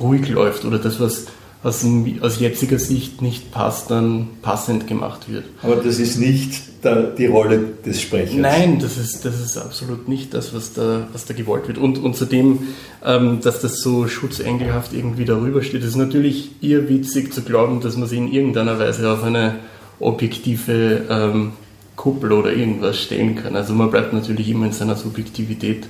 ruhig 0.00 0.28
läuft 0.28 0.64
oder 0.64 0.78
das, 0.78 1.00
was 1.00 1.26
aus, 1.62 1.84
aus 2.20 2.40
jetziger 2.40 2.78
Sicht 2.78 3.20
nicht 3.20 3.50
passt, 3.50 3.90
dann 3.90 4.28
passend 4.42 4.86
gemacht 4.86 5.30
wird. 5.30 5.44
Aber 5.62 5.76
das 5.76 5.98
ist 5.98 6.18
nicht 6.18 6.84
der, 6.84 7.02
die 7.02 7.26
Rolle 7.26 7.60
des 7.84 8.00
Sprechers. 8.00 8.34
Nein, 8.34 8.78
das 8.78 8.96
ist, 8.96 9.24
das 9.26 9.38
ist 9.40 9.58
absolut 9.58 10.08
nicht 10.08 10.32
das, 10.32 10.54
was 10.54 10.72
da, 10.72 11.06
was 11.12 11.26
da 11.26 11.34
gewollt 11.34 11.68
wird. 11.68 11.76
Und, 11.76 11.98
und 11.98 12.16
zudem, 12.16 12.60
ähm, 13.04 13.40
dass 13.42 13.60
das 13.60 13.80
so 13.80 14.08
schutzengelhaft 14.08 14.94
irgendwie 14.94 15.26
darüber 15.26 15.62
steht, 15.62 15.84
ist 15.84 15.96
natürlich 15.96 16.50
irrwitzig 16.62 17.32
zu 17.32 17.42
glauben, 17.42 17.80
dass 17.80 17.96
man 17.96 18.08
sie 18.08 18.16
in 18.16 18.32
irgendeiner 18.32 18.78
Weise 18.78 19.10
auf 19.10 19.22
eine 19.22 19.56
objektive 19.98 21.02
ähm, 21.10 21.52
Kuppel 21.96 22.32
oder 22.32 22.54
irgendwas 22.54 22.98
stellen 22.98 23.34
kann. 23.36 23.54
Also 23.54 23.74
man 23.74 23.90
bleibt 23.90 24.14
natürlich 24.14 24.48
immer 24.48 24.64
in 24.64 24.72
seiner 24.72 24.96
Subjektivität 24.96 25.86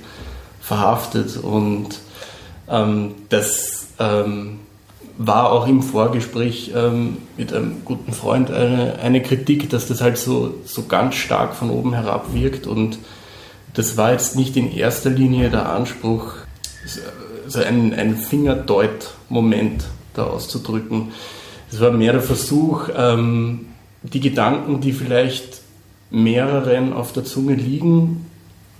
verhaftet 0.59 1.37
und 1.37 2.01
ähm, 2.69 3.11
das 3.29 3.87
ähm, 3.99 4.59
war 5.25 5.51
auch 5.51 5.67
im 5.67 5.83
Vorgespräch 5.83 6.71
ähm, 6.75 7.17
mit 7.37 7.53
einem 7.53 7.83
guten 7.85 8.11
Freund 8.13 8.49
eine, 8.49 8.99
eine, 8.99 9.21
Kritik, 9.21 9.69
dass 9.69 9.87
das 9.87 10.01
halt 10.01 10.17
so, 10.17 10.55
so 10.65 10.83
ganz 10.83 11.15
stark 11.15 11.55
von 11.55 11.69
oben 11.69 11.93
herab 11.93 12.33
wirkt 12.33 12.65
und 12.65 12.97
das 13.73 13.97
war 13.97 14.11
jetzt 14.11 14.35
nicht 14.35 14.57
in 14.57 14.75
erster 14.75 15.09
Linie 15.09 15.49
der 15.49 15.69
Anspruch, 15.69 16.33
so 17.47 17.59
ein, 17.59 17.93
ein 17.93 18.17
Fingerdeut-Moment 18.17 19.85
da 20.13 20.23
auszudrücken. 20.23 21.09
Es 21.71 21.79
war 21.79 21.91
mehr 21.91 22.13
der 22.13 22.21
Versuch, 22.21 22.89
ähm, 22.95 23.67
die 24.03 24.19
Gedanken, 24.19 24.81
die 24.81 24.91
vielleicht 24.91 25.61
mehreren 26.09 26.93
auf 26.93 27.13
der 27.13 27.23
Zunge 27.23 27.53
liegen, 27.53 28.25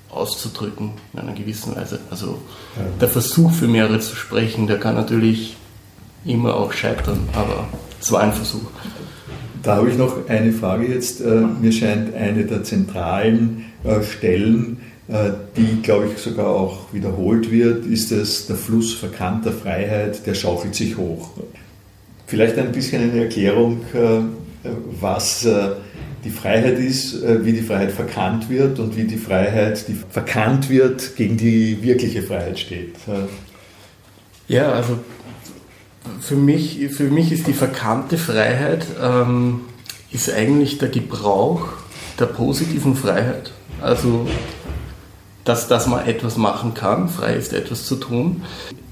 auszudrücken 0.09 0.91
in 1.13 1.19
einer 1.19 1.33
gewissen 1.33 1.75
Weise. 1.75 1.99
Also 2.09 2.39
der 2.99 3.07
Versuch 3.07 3.51
für 3.51 3.67
mehrere 3.67 3.99
zu 3.99 4.15
sprechen, 4.15 4.67
der 4.67 4.77
kann 4.77 4.95
natürlich 4.95 5.55
immer 6.25 6.55
auch 6.55 6.71
scheitern, 6.73 7.27
aber 7.33 7.67
es 7.99 8.11
war 8.11 8.21
ein 8.21 8.33
Versuch. 8.33 8.69
Da 9.63 9.75
habe 9.75 9.89
ich 9.89 9.97
noch 9.97 10.27
eine 10.27 10.51
Frage 10.51 10.87
jetzt. 10.87 11.21
Äh, 11.21 11.25
mir 11.25 11.71
scheint 11.71 12.15
eine 12.15 12.45
der 12.45 12.63
zentralen 12.63 13.65
äh, 13.83 14.01
Stellen, 14.01 14.77
äh, 15.07 15.31
die, 15.55 15.81
glaube 15.83 16.07
ich, 16.07 16.17
sogar 16.21 16.47
auch 16.47 16.91
wiederholt 16.93 17.51
wird, 17.51 17.85
ist 17.85 18.11
es 18.11 18.47
der 18.47 18.55
Fluss 18.55 18.93
verkannter 18.93 19.51
Freiheit, 19.51 20.25
der 20.25 20.33
schaufelt 20.33 20.73
sich 20.73 20.97
hoch. 20.97 21.31
Vielleicht 22.25 22.57
ein 22.57 22.71
bisschen 22.71 23.11
eine 23.11 23.23
Erklärung, 23.23 23.81
was 25.01 25.45
die 26.23 26.29
Freiheit 26.29 26.79
ist, 26.79 27.21
wie 27.43 27.51
die 27.51 27.61
Freiheit 27.61 27.91
verkannt 27.91 28.49
wird 28.49 28.79
und 28.79 28.95
wie 28.95 29.03
die 29.03 29.17
Freiheit, 29.17 29.85
die 29.89 29.97
verkannt 30.09 30.69
wird, 30.69 31.17
gegen 31.17 31.35
die 31.35 31.83
wirkliche 31.83 32.23
Freiheit 32.23 32.57
steht. 32.57 32.95
Ja, 34.47 34.71
also 34.71 34.97
für 36.19 36.35
mich, 36.35 36.79
für 36.91 37.09
mich 37.09 37.31
ist 37.31 37.47
die 37.47 37.53
verkannte 37.53 38.17
Freiheit 38.17 38.85
ähm, 39.01 39.61
ist 40.11 40.31
eigentlich 40.31 40.77
der 40.77 40.89
Gebrauch 40.89 41.69
der 42.19 42.25
positiven 42.25 42.95
Freiheit. 42.95 43.51
Also, 43.81 44.27
dass, 45.43 45.67
dass 45.67 45.87
man 45.87 46.05
etwas 46.05 46.37
machen 46.37 46.73
kann, 46.73 47.09
frei 47.09 47.33
ist 47.33 47.53
etwas 47.53 47.85
zu 47.85 47.95
tun, 47.95 48.43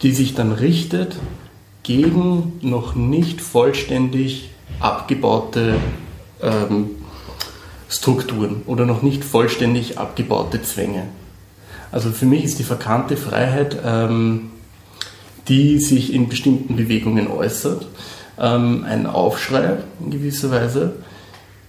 die 0.01 0.13
sich 0.13 0.33
dann 0.33 0.51
richtet 0.51 1.17
gegen 1.83 2.53
noch 2.61 2.95
nicht 2.95 3.41
vollständig 3.41 4.49
abgebaute 4.79 5.75
ähm, 6.41 6.91
Strukturen 7.87 8.61
oder 8.65 8.85
noch 8.85 9.01
nicht 9.01 9.23
vollständig 9.23 9.97
abgebaute 9.97 10.61
Zwänge. 10.61 11.07
Also 11.91 12.11
für 12.11 12.25
mich 12.25 12.43
ist 12.43 12.59
die 12.59 12.63
verkannte 12.63 13.17
Freiheit, 13.17 13.77
ähm, 13.83 14.51
die 15.49 15.79
sich 15.79 16.13
in 16.13 16.29
bestimmten 16.29 16.75
Bewegungen 16.75 17.27
äußert, 17.27 17.87
ähm, 18.39 18.85
ein 18.87 19.05
Aufschrei 19.05 19.77
in 19.99 20.11
gewisser 20.11 20.51
Weise 20.51 20.93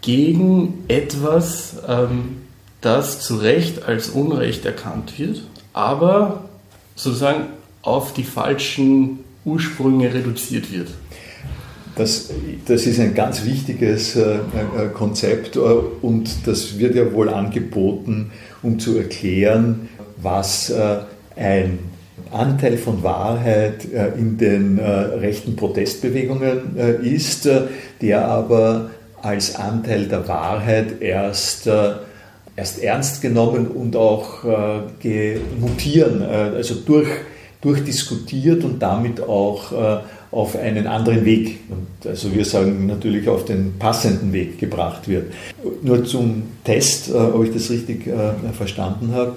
gegen 0.02 0.84
etwas, 0.88 1.76
ähm, 1.88 2.36
das 2.80 3.20
zu 3.20 3.36
Recht 3.36 3.82
als 3.84 4.10
Unrecht 4.10 4.64
erkannt 4.64 5.18
wird, 5.18 5.42
aber 5.72 6.44
sozusagen 6.94 7.46
auf 7.82 8.12
die 8.12 8.24
falschen 8.24 9.20
Ursprünge 9.44 10.12
reduziert 10.12 10.72
wird. 10.72 10.88
Das, 11.96 12.30
das 12.66 12.86
ist 12.86 13.00
ein 13.00 13.14
ganz 13.14 13.44
wichtiges 13.44 14.16
äh, 14.16 14.36
äh, 14.36 14.88
Konzept 14.94 15.56
äh, 15.56 15.58
und 15.58 16.46
das 16.46 16.78
wird 16.78 16.94
ja 16.94 17.12
wohl 17.12 17.28
angeboten, 17.28 18.30
um 18.62 18.78
zu 18.78 18.96
erklären, 18.96 19.88
was 20.22 20.70
äh, 20.70 20.98
ein 21.36 21.78
Anteil 22.32 22.76
von 22.76 23.02
Wahrheit 23.02 23.86
äh, 23.92 24.08
in 24.18 24.38
den 24.38 24.78
äh, 24.78 24.82
rechten 24.84 25.56
Protestbewegungen 25.56 26.76
ist, 27.02 27.48
der 28.00 28.24
aber 28.26 28.90
als 29.22 29.56
Anteil 29.56 30.06
der 30.06 30.26
Wahrheit 30.26 31.02
erst, 31.02 31.68
erst 32.56 32.82
ernst 32.82 33.20
genommen 33.20 33.66
und 33.66 33.94
auch 33.96 34.44
mutieren, 35.60 36.22
also 36.22 36.74
durch, 36.74 37.08
durchdiskutiert 37.60 38.64
und 38.64 38.80
damit 38.80 39.20
auch 39.20 39.72
auf 40.30 40.56
einen 40.56 40.86
anderen 40.86 41.26
Weg, 41.26 41.58
und 41.68 42.08
also 42.08 42.34
wir 42.34 42.46
sagen 42.46 42.86
natürlich 42.86 43.28
auf 43.28 43.44
den 43.44 43.78
passenden 43.78 44.32
Weg 44.32 44.58
gebracht 44.58 45.06
wird. 45.06 45.34
Nur 45.82 46.02
zum 46.06 46.44
Test, 46.64 47.12
ob 47.12 47.44
ich 47.44 47.52
das 47.52 47.68
richtig 47.68 48.10
verstanden 48.56 49.12
habe 49.12 49.36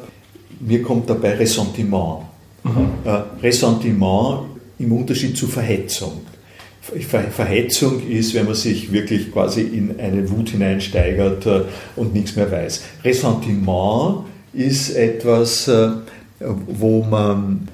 mir 0.65 0.81
kommt 0.81 1.09
dabei 1.09 1.35
Ressentiment. 1.35 2.23
Mhm. 2.63 2.89
Äh, 3.03 3.41
Ressentiment 3.41 4.45
im 4.79 4.91
Unterschied 4.91 5.37
zu 5.37 5.47
Verhetzung. 5.47 6.21
Verhetzung 6.81 8.05
ist, 8.09 8.33
wenn 8.33 8.45
man 8.45 8.55
sich 8.55 8.91
wirklich 8.91 9.31
quasi 9.31 9.61
in 9.61 9.99
eine 9.99 10.29
Wut 10.29 10.49
hineinsteigert 10.49 11.45
äh, 11.45 11.61
und 11.95 12.13
nichts 12.13 12.35
mehr 12.35 12.51
weiß. 12.51 12.83
Ressentiment 13.03 14.25
ist 14.53 14.95
etwas, 14.95 15.67
äh, 15.67 15.89
wo 16.39 17.03
man 17.03 17.67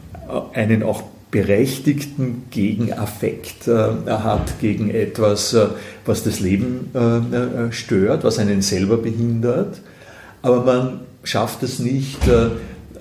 einen 0.53 0.83
auch 0.83 1.03
berechtigten 1.31 2.43
Gegenaffekt 2.49 3.67
hat 3.67 4.59
gegen 4.59 4.89
etwas, 4.89 5.55
was 6.05 6.23
das 6.23 6.39
Leben 6.39 6.91
stört, 7.71 8.23
was 8.23 8.39
einen 8.39 8.61
selber 8.63 8.97
behindert. 8.97 9.81
Aber 10.41 10.63
man 10.63 10.99
schafft 11.23 11.61
es 11.63 11.79
nicht, 11.79 12.19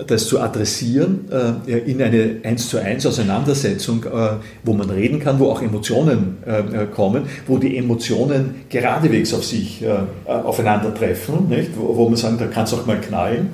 das 0.07 0.27
zu 0.27 0.39
adressieren 0.39 1.25
äh, 1.67 1.77
in 1.79 2.01
eine 2.01 2.37
1 2.43 2.69
zu 2.69 2.77
1 2.77 3.05
Auseinandersetzung, 3.05 4.05
äh, 4.05 4.37
wo 4.63 4.73
man 4.73 4.89
reden 4.89 5.19
kann, 5.19 5.39
wo 5.39 5.51
auch 5.51 5.61
Emotionen 5.61 6.37
äh, 6.45 6.85
kommen, 6.85 7.23
wo 7.47 7.57
die 7.57 7.77
Emotionen 7.77 8.61
geradewegs 8.69 9.33
auf 9.33 9.43
sich 9.43 9.83
aufeinandertreffen, 10.25 11.49
nicht? 11.49 11.71
Wo, 11.75 12.07
man 12.07 12.15
sagt, 12.15 12.39
da 12.41 12.47
kann 12.47 12.63
es 12.63 12.73
auch 12.73 12.85
mal 12.85 12.99
knallen 12.99 13.49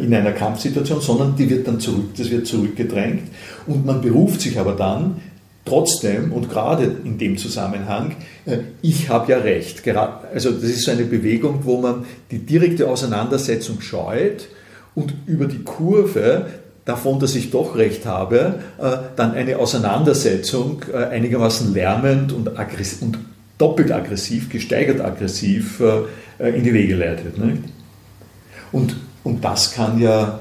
in 0.00 0.14
einer 0.14 0.32
Kampfsituation, 0.32 1.00
sondern 1.00 1.34
die 1.36 1.50
wird 1.50 1.66
dann 1.66 1.80
zurück, 1.80 2.10
das 2.16 2.30
wird 2.30 2.46
zurückgedrängt 2.46 3.22
und 3.66 3.84
man 3.84 4.00
beruft 4.00 4.40
sich 4.40 4.58
aber 4.58 4.72
dann 4.72 5.16
trotzdem 5.64 6.32
und 6.32 6.48
gerade 6.48 6.96
in 7.04 7.18
dem 7.18 7.36
Zusammenhang, 7.36 8.14
ich 8.82 9.08
habe 9.08 9.32
ja 9.32 9.38
recht. 9.38 9.82
Also 10.32 10.52
das 10.52 10.64
ist 10.64 10.84
so 10.84 10.92
eine 10.92 11.04
Bewegung, 11.04 11.60
wo 11.64 11.80
man 11.80 12.04
die 12.30 12.38
direkte 12.38 12.88
Auseinandersetzung 12.88 13.80
scheut 13.80 14.48
und 14.94 15.14
über 15.26 15.46
die 15.46 15.62
Kurve 15.62 16.46
davon, 16.84 17.18
dass 17.18 17.34
ich 17.34 17.50
doch 17.50 17.76
recht 17.76 18.06
habe, 18.06 18.60
äh, 18.78 18.96
dann 19.16 19.32
eine 19.32 19.58
Auseinandersetzung 19.58 20.82
äh, 20.92 20.96
einigermaßen 20.96 21.72
lärmend 21.72 22.32
und, 22.32 22.48
und 22.48 23.18
doppelt 23.58 23.90
aggressiv, 23.92 24.50
gesteigert 24.50 25.00
aggressiv 25.00 25.80
äh, 26.38 26.48
in 26.50 26.64
die 26.64 26.74
Wege 26.74 26.96
leitet. 26.96 27.34
Und, 28.72 28.96
und 29.22 29.44
das 29.44 29.72
kann 29.72 30.00
ja 30.00 30.40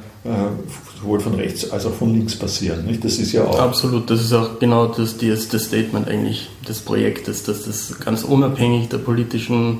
sowohl 0.99 1.19
von 1.19 1.35
rechts 1.35 1.69
als 1.69 1.85
auch 1.85 1.93
von 1.93 2.13
links 2.13 2.35
passieren. 2.35 2.85
Das 3.01 3.17
ist 3.17 3.31
ja 3.31 3.43
auch. 3.43 3.59
Absolut, 3.59 4.09
das 4.09 4.21
ist 4.21 4.33
auch 4.33 4.59
genau 4.59 4.87
das, 4.87 5.17
das, 5.17 5.49
das 5.49 5.65
Statement 5.65 6.07
eigentlich 6.07 6.49
des 6.67 6.79
Projektes, 6.79 7.43
dass 7.43 7.65
das 7.65 7.99
ganz 7.99 8.23
unabhängig 8.23 8.89
der 8.89 8.97
politischen 8.97 9.79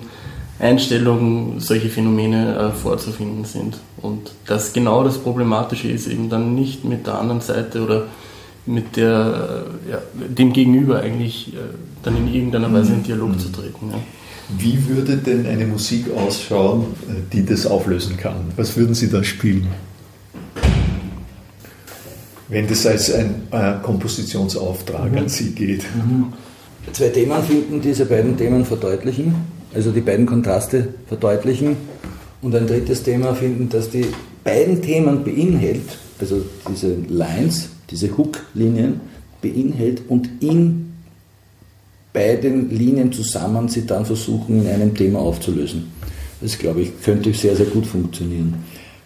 Einstellung 0.59 1.59
solche 1.59 1.89
Phänomene 1.89 2.55
äh, 2.55 2.71
vorzufinden 2.71 3.45
sind. 3.45 3.77
Und 4.01 4.31
dass 4.45 4.73
genau 4.73 5.03
das 5.03 5.17
Problematische 5.17 5.89
ist, 5.89 6.07
eben 6.07 6.29
dann 6.29 6.55
nicht 6.55 6.85
mit 6.85 7.07
der 7.07 7.19
anderen 7.19 7.41
Seite 7.41 7.83
oder 7.83 8.05
mit 8.65 8.95
der, 8.95 9.65
äh, 9.87 9.91
ja, 9.91 10.01
dem 10.13 10.53
Gegenüber 10.53 10.99
eigentlich 11.01 11.53
äh, 11.53 11.57
dann 12.03 12.17
in 12.17 12.33
irgendeiner 12.33 12.71
Weise 12.71 12.93
in 12.93 13.03
Dialog 13.03 13.31
mhm. 13.31 13.39
zu 13.39 13.49
treten. 13.49 13.89
Ja. 13.91 13.99
Wie 14.57 14.87
würde 14.87 15.17
denn 15.17 15.45
eine 15.47 15.65
Musik 15.65 16.05
ausschauen, 16.15 16.83
äh, 17.09 17.13
die 17.31 17.45
das 17.45 17.65
auflösen 17.65 18.17
kann? 18.17 18.51
Was 18.55 18.77
würden 18.77 18.93
Sie 18.93 19.09
da 19.09 19.23
spielen? 19.23 19.67
Wenn 22.47 22.67
das 22.67 22.85
als 22.85 23.11
ein 23.11 23.47
äh, 23.51 23.73
Kompositionsauftrag 23.81 25.11
mhm. 25.11 25.17
an 25.17 25.29
Sie 25.29 25.51
geht. 25.51 25.83
Mhm. 25.95 26.33
Zwei 26.91 27.07
Themen 27.07 27.41
finden, 27.43 27.81
diese 27.81 28.05
beiden 28.05 28.37
Themen 28.37 28.65
verdeutlichen 28.65 29.52
also 29.73 29.91
die 29.91 30.01
beiden 30.01 30.25
Kontraste 30.25 30.89
verdeutlichen. 31.07 31.75
Und 32.41 32.55
ein 32.55 32.67
drittes 32.67 33.03
Thema 33.03 33.33
finden, 33.33 33.69
dass 33.69 33.89
die 33.89 34.05
beiden 34.43 34.81
Themen 34.81 35.23
beinhält, 35.23 35.97
also 36.19 36.43
diese 36.69 36.95
Lines, 37.07 37.69
diese 37.89 38.15
Hook-Linien 38.17 38.99
beinhält 39.41 40.01
und 40.09 40.29
in 40.41 40.93
beiden 42.11 42.69
Linien 42.69 43.11
zusammen 43.11 43.67
sie 43.69 43.85
dann 43.85 44.05
versuchen, 44.05 44.61
in 44.61 44.67
einem 44.67 44.95
Thema 44.95 45.19
aufzulösen. 45.19 45.85
Das, 46.41 46.57
glaube 46.57 46.81
ich, 46.81 47.01
könnte 47.01 47.33
sehr, 47.33 47.55
sehr 47.55 47.65
gut 47.65 47.85
funktionieren. 47.85 48.55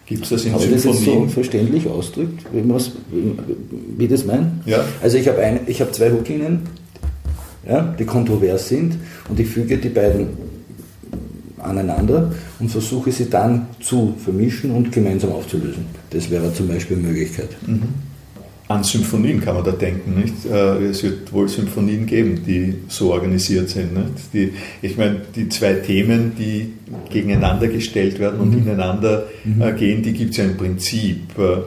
Gibt 0.06 0.24
es 0.24 0.30
das 0.30 0.44
in 0.44 0.52
Habe 0.52 0.66
das 0.66 0.84
jetzt 0.84 1.04
so 1.04 1.26
verständlich 1.28 1.86
ausdrückt, 1.86 2.44
wie, 2.52 4.08
das 4.08 4.24
meine? 4.24 4.52
Ja. 4.64 4.84
Also 5.02 5.18
ich 5.18 5.28
habe, 5.28 5.40
ein, 5.40 5.60
ich 5.66 5.80
habe 5.80 5.92
zwei 5.92 6.10
Hooklinien, 6.10 6.60
ja, 7.68 7.94
die 7.98 8.04
kontrovers 8.04 8.68
sind 8.68 8.96
und 9.28 9.38
ich 9.38 9.48
füge 9.48 9.76
die 9.76 9.90
beiden 9.90 10.28
aneinander 11.60 12.32
und 12.58 12.70
versuche 12.70 13.12
sie 13.12 13.28
dann 13.30 13.66
zu 13.80 14.14
vermischen 14.22 14.70
und 14.70 14.92
gemeinsam 14.92 15.32
aufzulösen. 15.32 15.86
Das 16.10 16.30
wäre 16.30 16.52
zum 16.52 16.68
Beispiel 16.68 16.98
eine 16.98 17.08
Möglichkeit. 17.08 17.50
Mhm. 17.66 17.82
An 18.68 18.84
Symphonien 18.84 19.40
kann 19.40 19.54
man 19.54 19.64
da 19.64 19.72
denken, 19.72 20.20
nicht? 20.20 20.44
Äh, 20.44 20.88
es 20.88 21.02
wird 21.02 21.32
wohl 21.32 21.48
Symphonien 21.48 22.04
geben, 22.04 22.42
die 22.46 22.74
so 22.88 23.12
organisiert 23.12 23.70
sind. 23.70 23.94
Nicht? 23.94 24.34
Die, 24.34 24.52
ich 24.82 24.98
meine, 24.98 25.22
die 25.34 25.48
zwei 25.48 25.72
Themen, 25.72 26.32
die 26.38 26.74
gegeneinander 27.10 27.68
gestellt 27.68 28.18
werden 28.18 28.40
und 28.40 28.50
mhm. 28.50 28.58
ineinander 28.58 29.24
mhm. 29.42 29.62
Äh, 29.62 29.72
gehen, 29.72 30.02
die 30.02 30.12
gibt 30.12 30.32
es 30.32 30.36
ja 30.36 30.44
im 30.44 30.58
Prinzip. 30.58 31.38
Äh, 31.38 31.62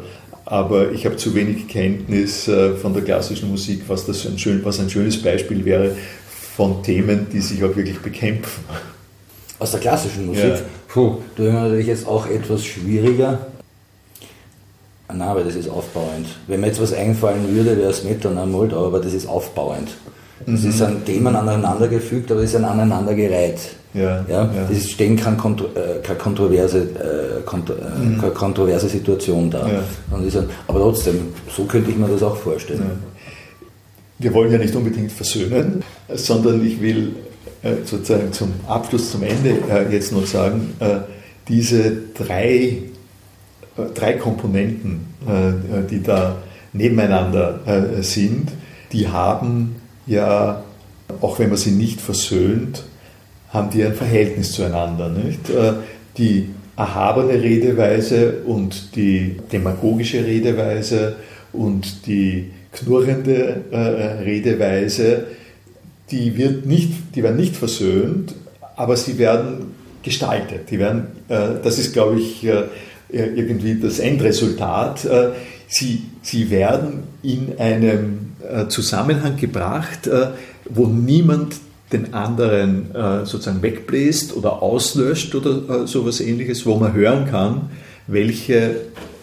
aber 0.46 0.92
ich 0.92 1.06
habe 1.08 1.16
zu 1.16 1.34
wenig 1.34 1.68
Kenntnis 1.70 2.50
von 2.82 2.94
der 2.94 3.04
klassischen 3.04 3.50
Musik, 3.50 3.84
was, 3.88 4.06
das 4.06 4.28
ein, 4.28 4.38
schön, 4.38 4.60
was 4.66 4.82
ein 4.82 4.90
schönes 4.90 5.22
Beispiel 5.22 5.64
wäre 5.64 5.96
von 6.28 6.84
Themen, 6.84 7.28
die 7.32 7.40
sich 7.40 7.64
auch 7.64 7.74
wirklich 7.74 8.00
bekämpfen 8.00 8.62
aus 9.62 9.72
der 9.72 9.80
klassischen 9.80 10.26
Musik. 10.26 10.56
Ja. 10.56 10.60
Puh, 10.88 11.18
da 11.38 11.44
ist 11.44 11.54
natürlich 11.54 11.88
jetzt 11.88 12.08
auch 12.08 12.28
etwas 12.28 12.66
schwieriger. 12.66 13.38
Ah, 15.08 15.14
nein, 15.14 15.28
aber 15.28 15.44
das 15.44 15.56
ist 15.56 15.70
aufbauend. 15.70 16.26
Wenn 16.48 16.62
mir 16.62 16.68
jetzt 16.68 16.82
was 16.82 16.94
einfallen 16.94 17.48
würde, 17.54 17.78
wäre 17.78 17.92
es 17.92 18.04
Metronome 18.04 18.52
Moldau, 18.52 18.88
aber 18.88 19.00
das 19.00 19.14
ist 19.14 19.28
aufbauend. 19.28 19.90
Das 20.48 20.62
mhm. 20.62 20.70
ist 20.70 20.82
an 20.82 21.06
Themen 21.06 21.36
aneinandergefügt, 21.36 22.32
aber 22.32 22.42
es 22.42 22.50
ist 22.50 22.56
ein 22.56 22.66
aneinandergereiht. 22.66 23.60
Ja, 23.94 24.26
ja, 24.28 24.44
ja. 24.52 24.68
Das 24.68 24.90
stehen 24.90 25.16
keine, 25.16 25.38
Kontro 25.38 25.66
äh, 25.76 26.02
keine 26.02 26.18
kontroverse, 26.18 26.80
äh, 26.80 27.42
kontro 27.46 27.76
äh, 27.76 28.04
mhm. 28.04 28.20
keine 28.20 28.32
kontroverse 28.32 28.90
Situation 28.90 29.52
da. 29.52 29.60
Ja. 29.68 29.84
Ein, 30.18 30.50
aber 30.68 30.80
trotzdem, 30.80 31.34
so 31.56 31.66
könnte 31.66 31.92
ich 31.92 31.98
mir 31.98 32.08
das 32.08 32.24
auch 32.24 32.38
vorstellen. 32.38 32.82
Ja. 32.82 33.68
Wir 34.18 34.34
wollen 34.34 34.52
ja 34.52 34.58
nicht 34.58 34.76
unbedingt 34.76 35.12
versöhnen, 35.12 35.84
sondern 36.16 36.66
ich 36.66 36.82
will 36.82 37.12
sozusagen 37.86 38.34
zum 38.34 38.54
Abschluss, 38.68 39.12
zum 39.12 39.24
Ende 39.24 39.58
äh, 39.70 39.92
jetzt 39.92 40.12
noch 40.12 40.26
sagen, 40.26 40.74
äh, 40.80 40.98
diese 41.48 41.94
drei, 42.14 42.78
drei 43.96 44.14
Komponenten, 44.14 45.08
die 45.90 46.02
da 46.02 46.38
nebeneinander 46.72 48.00
sind, 48.02 48.50
die 48.94 49.08
haben 49.08 49.76
ja, 50.06 50.64
auch 51.20 51.40
wenn 51.40 51.50
man 51.50 51.58
sie 51.58 51.72
nicht 51.72 52.00
versöhnt, 52.00 52.84
haben 53.50 53.70
die 53.70 53.84
ein 53.84 53.96
Verhältnis 53.96 54.54
zueinander. 54.54 55.10
Nicht? 55.10 55.50
Äh, 55.50 55.74
die 56.18 56.50
erhabene 56.78 57.34
Redeweise 57.42 58.42
und 58.46 58.96
die 58.96 59.38
demagogische 59.52 60.26
Redeweise 60.26 61.18
und 61.54 62.06
die 62.08 62.52
knurrende 62.72 63.62
äh, 63.72 63.78
Redeweise, 64.24 65.28
die, 66.12 66.38
wird 66.38 66.66
nicht, 66.66 67.16
die 67.16 67.24
werden 67.24 67.38
nicht 67.38 67.56
versöhnt, 67.56 68.36
aber 68.76 68.98
sie 68.98 69.18
werden 69.18 69.74
gestaltet. 70.04 70.70
Die 70.70 70.80
werden, 70.80 71.08
äh, 71.30 71.50
das 71.64 71.78
ist, 71.78 71.94
glaube 71.94 72.20
ich, 72.20 72.44
äh, 72.46 72.64
irgendwie 73.10 73.80
das 73.80 74.00
Endresultat. 74.00 75.06
Äh, 75.06 75.30
sie, 75.68 76.04
sie 76.22 76.50
werden 76.50 77.04
in 77.24 77.58
einem 77.60 78.32
äh, 78.48 78.68
Zusammenhang 78.68 79.38
gebracht, 79.38 80.08
äh, 80.08 80.28
wo 80.70 80.88
niemand 80.88 81.56
den 81.92 82.14
anderen 82.14 82.96
äh, 82.96 83.26
sozusagen 83.26 83.62
wegbläst 83.62 84.36
oder 84.36 84.62
auslöscht 84.62 85.36
oder 85.36 85.86
sowas 85.88 86.22
ähnliches, 86.22 86.66
wo 86.66 86.78
man 86.78 86.94
hören 86.94 87.26
kann, 87.26 87.70
welche 88.08 88.76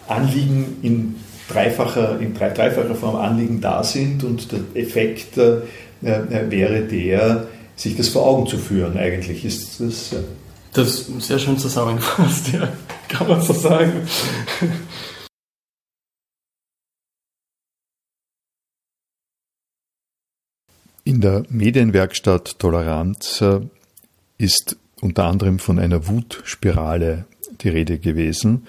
Anliegen 0.06 0.76
in 0.82 1.14
dreifacher, 1.48 2.20
in 2.20 2.34
dreifacher 2.34 2.94
Form 2.94 3.16
Anliegen 3.16 3.60
da 3.60 3.82
sind 3.82 4.22
und 4.24 4.52
der 4.52 4.60
Effekt 4.74 5.36
äh, 5.38 5.62
äh, 6.02 6.50
wäre 6.50 6.82
der, 6.82 7.48
sich 7.76 7.96
das 7.96 8.08
vor 8.08 8.26
Augen 8.26 8.46
zu 8.46 8.58
führen. 8.58 8.96
Eigentlich 8.96 9.44
ist 9.44 9.80
das. 9.80 10.12
Ja. 10.12 10.18
Das 10.74 11.08
ist 11.08 11.22
sehr 11.22 11.38
schön 11.38 11.58
zusammengefasst, 11.58 12.52
ja, 12.52 12.68
kann 13.08 13.28
man 13.28 13.40
so 13.40 13.52
sagen. 13.52 14.06
In 21.04 21.22
der 21.22 21.44
Medienwerkstatt 21.48 22.58
Toleranz 22.58 23.40
äh, 23.40 23.60
ist 24.36 24.76
unter 25.00 25.24
anderem 25.24 25.58
von 25.58 25.78
einer 25.78 26.06
Wutspirale 26.06 27.24
die 27.62 27.70
Rede 27.70 27.98
gewesen. 27.98 28.66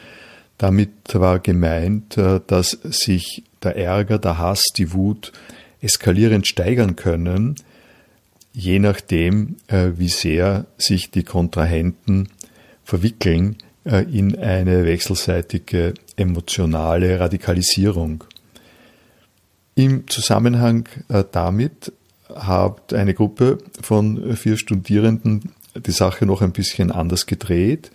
Damit 0.60 0.91
war 1.14 1.39
gemeint, 1.39 2.18
äh, 2.18 2.41
dass 2.45 2.72
sich 2.84 3.43
der 3.64 3.76
Ärger, 3.78 4.20
der 4.20 4.38
Hass, 4.38 4.62
die 4.78 4.93
Wut 4.93 5.32
eskalierend 5.82 6.47
steigern 6.47 6.95
können, 6.95 7.55
je 8.53 8.80
nachdem, 8.80 9.55
äh, 9.68 9.91
wie 9.95 10.10
sehr 10.10 10.66
sich 10.78 11.10
die 11.10 11.24
Kontrahenten 11.24 12.30
verwickeln 12.84 13.57
in 13.86 14.38
eine 14.38 14.86
wechselseitige 14.86 15.93
emotionale 16.18 17.20
Radikalisierung. 17.20 18.26
Im 19.74 20.07
Zusammenhang 20.10 20.89
damit 21.32 21.93
hat 22.36 22.93
eine 22.93 23.14
Gruppe 23.14 23.60
von 23.82 24.36
vier 24.36 24.57
Studierenden 24.57 25.53
die 25.76 25.91
Sache 25.91 26.26
noch 26.26 26.41
ein 26.41 26.51
bisschen 26.51 26.91
anders 26.91 27.26
gedreht 27.26 27.89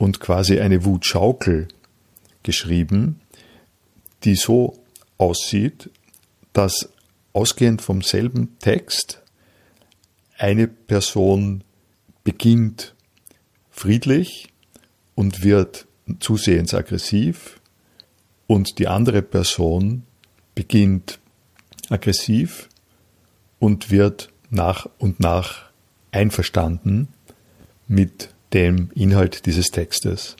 und 0.00 0.18
quasi 0.18 0.60
eine 0.60 0.86
Wutschaukel 0.86 1.68
geschrieben, 2.42 3.20
die 4.24 4.34
so 4.34 4.82
aussieht, 5.18 5.90
dass 6.54 6.88
ausgehend 7.34 7.82
vom 7.82 8.00
selben 8.00 8.58
Text 8.60 9.20
eine 10.38 10.68
Person 10.68 11.62
beginnt 12.24 12.94
friedlich 13.70 14.48
und 15.14 15.44
wird 15.44 15.86
zusehends 16.18 16.72
aggressiv 16.72 17.60
und 18.46 18.78
die 18.78 18.88
andere 18.88 19.20
Person 19.20 20.04
beginnt 20.54 21.18
aggressiv 21.90 22.70
und 23.58 23.90
wird 23.90 24.32
nach 24.48 24.88
und 24.96 25.20
nach 25.20 25.70
einverstanden 26.10 27.08
mit 27.86 28.30
dem 28.52 28.90
Inhalt 28.94 29.46
dieses 29.46 29.70
Textes. 29.70 30.36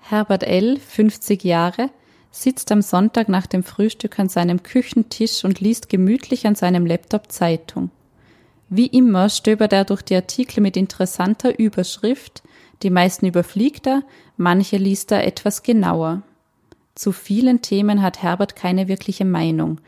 Herbert 0.00 0.44
L., 0.44 0.78
50 0.78 1.42
Jahre, 1.42 1.90
sitzt 2.30 2.70
am 2.70 2.82
Sonntag 2.82 3.28
nach 3.28 3.46
dem 3.46 3.64
Frühstück 3.64 4.18
an 4.20 4.28
seinem 4.28 4.62
Küchentisch 4.62 5.44
und 5.44 5.60
liest 5.60 5.88
gemütlich 5.88 6.46
an 6.46 6.54
seinem 6.54 6.86
Laptop 6.86 7.32
Zeitung. 7.32 7.90
Wie 8.68 8.86
immer 8.86 9.28
stöbert 9.28 9.72
er 9.72 9.84
durch 9.84 10.02
die 10.02 10.14
Artikel 10.14 10.60
mit 10.60 10.76
interessanter 10.76 11.58
Überschrift, 11.58 12.42
die 12.82 12.90
meisten 12.90 13.26
überfliegt 13.26 13.86
er, 13.86 14.02
manche 14.36 14.76
liest 14.76 15.10
er 15.12 15.26
etwas 15.26 15.62
genauer. 15.62 16.22
Zu 16.96 17.12
vielen 17.12 17.60
Themen 17.60 18.00
hat 18.00 18.22
Herbert 18.22 18.56
keine 18.56 18.88
wirkliche 18.88 19.26
Meinung. 19.26 19.82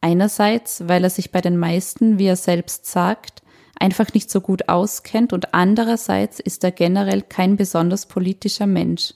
Einerseits, 0.00 0.88
weil 0.88 1.04
er 1.04 1.10
sich 1.10 1.30
bei 1.30 1.40
den 1.40 1.56
meisten, 1.56 2.18
wie 2.18 2.26
er 2.26 2.36
selbst 2.36 2.86
sagt, 2.86 3.42
einfach 3.78 4.12
nicht 4.12 4.30
so 4.30 4.40
gut 4.40 4.68
auskennt 4.68 5.32
und 5.32 5.54
andererseits 5.54 6.40
ist 6.40 6.64
er 6.64 6.72
generell 6.72 7.22
kein 7.22 7.56
besonders 7.56 8.06
politischer 8.06 8.66
Mensch. 8.66 9.14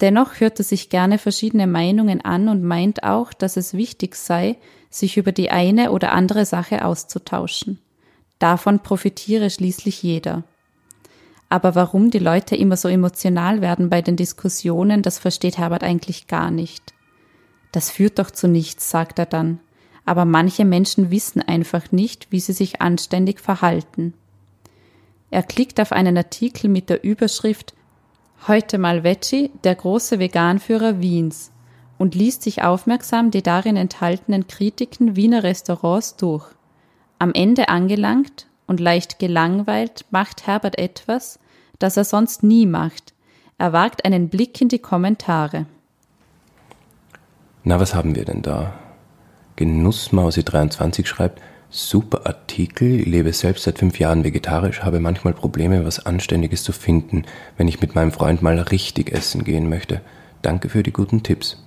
Dennoch 0.00 0.38
hört 0.38 0.60
er 0.60 0.64
sich 0.64 0.88
gerne 0.88 1.18
verschiedene 1.18 1.66
Meinungen 1.66 2.20
an 2.20 2.48
und 2.48 2.62
meint 2.62 3.02
auch, 3.02 3.32
dass 3.32 3.56
es 3.56 3.74
wichtig 3.74 4.14
sei, 4.14 4.56
sich 4.90 5.16
über 5.16 5.32
die 5.32 5.50
eine 5.50 5.90
oder 5.90 6.12
andere 6.12 6.46
Sache 6.46 6.84
auszutauschen. 6.84 7.80
Davon 8.38 8.84
profitiere 8.84 9.50
schließlich 9.50 10.04
jeder. 10.04 10.44
Aber 11.48 11.74
warum 11.74 12.10
die 12.10 12.18
Leute 12.18 12.56
immer 12.56 12.76
so 12.76 12.88
emotional 12.88 13.60
werden 13.60 13.88
bei 13.88 14.02
den 14.02 14.16
Diskussionen, 14.16 15.02
das 15.02 15.18
versteht 15.18 15.58
Herbert 15.58 15.82
eigentlich 15.82 16.26
gar 16.26 16.50
nicht. 16.50 16.94
Das 17.72 17.90
führt 17.90 18.18
doch 18.18 18.30
zu 18.30 18.48
nichts, 18.48 18.90
sagt 18.90 19.18
er 19.18 19.26
dann. 19.26 19.60
Aber 20.04 20.24
manche 20.24 20.64
Menschen 20.64 21.10
wissen 21.10 21.42
einfach 21.42 21.92
nicht, 21.92 22.30
wie 22.30 22.40
sie 22.40 22.52
sich 22.52 22.80
anständig 22.80 23.40
verhalten. 23.40 24.14
Er 25.30 25.42
klickt 25.42 25.80
auf 25.80 25.92
einen 25.92 26.16
Artikel 26.16 26.68
mit 26.68 26.88
der 26.88 27.04
Überschrift 27.04 27.74
Heute 28.46 28.78
mal 28.78 29.02
Veggie, 29.02 29.50
der 29.64 29.74
große 29.74 30.18
Veganführer 30.20 31.00
Wiens 31.00 31.50
und 31.98 32.14
liest 32.14 32.42
sich 32.42 32.62
aufmerksam 32.62 33.30
die 33.30 33.42
darin 33.42 33.76
enthaltenen 33.76 34.46
Kritiken 34.46 35.16
Wiener 35.16 35.42
Restaurants 35.42 36.16
durch. 36.16 36.46
Am 37.18 37.32
Ende 37.34 37.68
angelangt 37.68 38.46
und 38.68 38.78
leicht 38.78 39.18
gelangweilt 39.18 40.04
macht 40.10 40.46
Herbert 40.46 40.78
etwas, 40.78 41.40
das 41.80 41.96
er 41.96 42.04
sonst 42.04 42.44
nie 42.44 42.66
macht. 42.66 43.14
Er 43.58 43.72
wagt 43.72 44.04
einen 44.04 44.28
Blick 44.28 44.60
in 44.60 44.68
die 44.68 44.78
Kommentare. 44.78 45.66
Na, 47.64 47.80
was 47.80 47.94
haben 47.94 48.14
wir 48.14 48.24
denn 48.24 48.42
da? 48.42 48.74
Genussmausi23 49.58 51.06
schreibt, 51.06 51.42
super 51.70 52.26
Artikel, 52.26 52.86
lebe 52.86 53.32
selbst 53.32 53.64
seit 53.64 53.78
fünf 53.78 53.98
Jahren 53.98 54.24
vegetarisch, 54.24 54.82
habe 54.82 55.00
manchmal 55.00 55.34
Probleme, 55.34 55.84
was 55.84 56.06
Anständiges 56.06 56.62
zu 56.62 56.72
finden, 56.72 57.24
wenn 57.56 57.68
ich 57.68 57.80
mit 57.80 57.94
meinem 57.94 58.12
Freund 58.12 58.42
mal 58.42 58.58
richtig 58.58 59.12
essen 59.12 59.44
gehen 59.44 59.68
möchte. 59.68 60.00
Danke 60.42 60.68
für 60.68 60.82
die 60.82 60.92
guten 60.92 61.22
Tipps. 61.22 61.62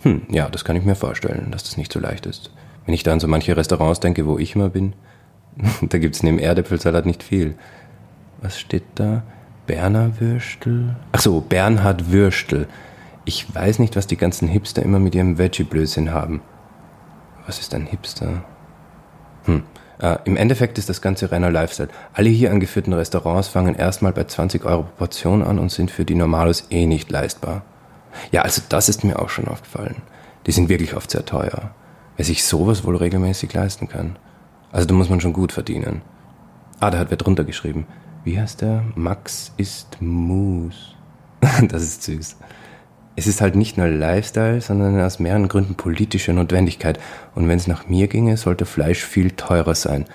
Hm, 0.00 0.22
ja, 0.30 0.48
das 0.48 0.64
kann 0.64 0.76
ich 0.76 0.84
mir 0.84 0.96
vorstellen, 0.96 1.50
dass 1.52 1.64
das 1.64 1.76
nicht 1.76 1.92
so 1.92 2.00
leicht 2.00 2.26
ist. 2.26 2.50
Wenn 2.84 2.94
ich 2.94 3.02
da 3.02 3.12
an 3.12 3.20
so 3.20 3.28
manche 3.28 3.56
Restaurants 3.56 4.00
denke, 4.00 4.26
wo 4.26 4.38
ich 4.38 4.56
immer 4.56 4.70
bin, 4.70 4.94
da 5.82 5.98
gibt's 5.98 6.22
neben 6.22 6.38
Erdäpfelsalat 6.38 7.06
nicht 7.06 7.22
viel. 7.22 7.54
Was 8.40 8.58
steht 8.58 8.84
da? 8.94 9.22
Berner 9.66 10.20
Würstel? 10.20 10.96
Ach 11.12 11.20
so, 11.20 11.40
Bernhard 11.40 12.10
Würstel. 12.10 12.66
Ich 13.24 13.54
weiß 13.54 13.78
nicht, 13.78 13.96
was 13.96 14.06
die 14.06 14.16
ganzen 14.16 14.48
Hipster 14.48 14.82
immer 14.82 14.98
mit 14.98 15.14
ihrem 15.14 15.38
Veggie-Blödsinn 15.38 16.10
haben. 16.10 16.40
Was 17.46 17.60
ist 17.60 17.74
ein 17.74 17.86
Hipster? 17.86 18.44
Hm. 19.44 19.62
Äh, 20.00 20.16
Im 20.24 20.36
Endeffekt 20.36 20.78
ist 20.78 20.88
das 20.88 21.02
ganze 21.02 21.30
reiner 21.30 21.50
Lifestyle. 21.50 21.90
Alle 22.14 22.30
hier 22.30 22.50
angeführten 22.50 22.92
Restaurants 22.92 23.48
fangen 23.48 23.74
erstmal 23.74 24.12
bei 24.12 24.24
20 24.24 24.64
Euro 24.64 24.82
pro 24.82 24.90
Portion 24.96 25.42
an 25.42 25.58
und 25.58 25.70
sind 25.70 25.90
für 25.90 26.04
die 26.04 26.14
Normalos 26.14 26.64
eh 26.70 26.86
nicht 26.86 27.10
leistbar. 27.10 27.62
Ja, 28.32 28.42
also 28.42 28.62
das 28.68 28.88
ist 28.88 29.04
mir 29.04 29.18
auch 29.20 29.28
schon 29.28 29.46
aufgefallen. 29.46 29.96
Die 30.46 30.52
sind 30.52 30.68
wirklich 30.68 30.96
oft 30.96 31.10
sehr 31.10 31.24
teuer. 31.24 31.70
Wer 32.16 32.24
sich 32.24 32.44
sowas 32.44 32.84
wohl 32.84 32.96
regelmäßig 32.96 33.52
leisten 33.52 33.88
kann. 33.88 34.16
Also 34.72 34.86
da 34.86 34.94
muss 34.94 35.08
man 35.08 35.20
schon 35.20 35.32
gut 35.32 35.52
verdienen. 35.52 36.02
Ah, 36.78 36.90
da 36.90 36.98
hat 36.98 37.10
wer 37.10 37.16
drunter 37.16 37.44
geschrieben. 37.44 37.86
Wie 38.24 38.38
heißt 38.38 38.60
der? 38.60 38.84
Max 38.94 39.52
ist 39.56 40.00
Moose. 40.00 40.76
das 41.68 41.82
ist 41.82 42.02
süß. 42.04 42.36
Es 43.16 43.26
ist 43.26 43.40
halt 43.40 43.56
nicht 43.56 43.76
nur 43.76 43.88
Lifestyle, 43.88 44.60
sondern 44.60 45.00
aus 45.00 45.18
mehreren 45.18 45.48
Gründen 45.48 45.74
politische 45.74 46.32
Notwendigkeit. 46.32 46.98
Und 47.34 47.48
wenn 47.48 47.58
es 47.58 47.66
nach 47.66 47.88
mir 47.88 48.08
ginge, 48.08 48.36
sollte 48.36 48.66
Fleisch 48.66 49.04
viel 49.04 49.32
teurer 49.32 49.74
sein. 49.74 50.06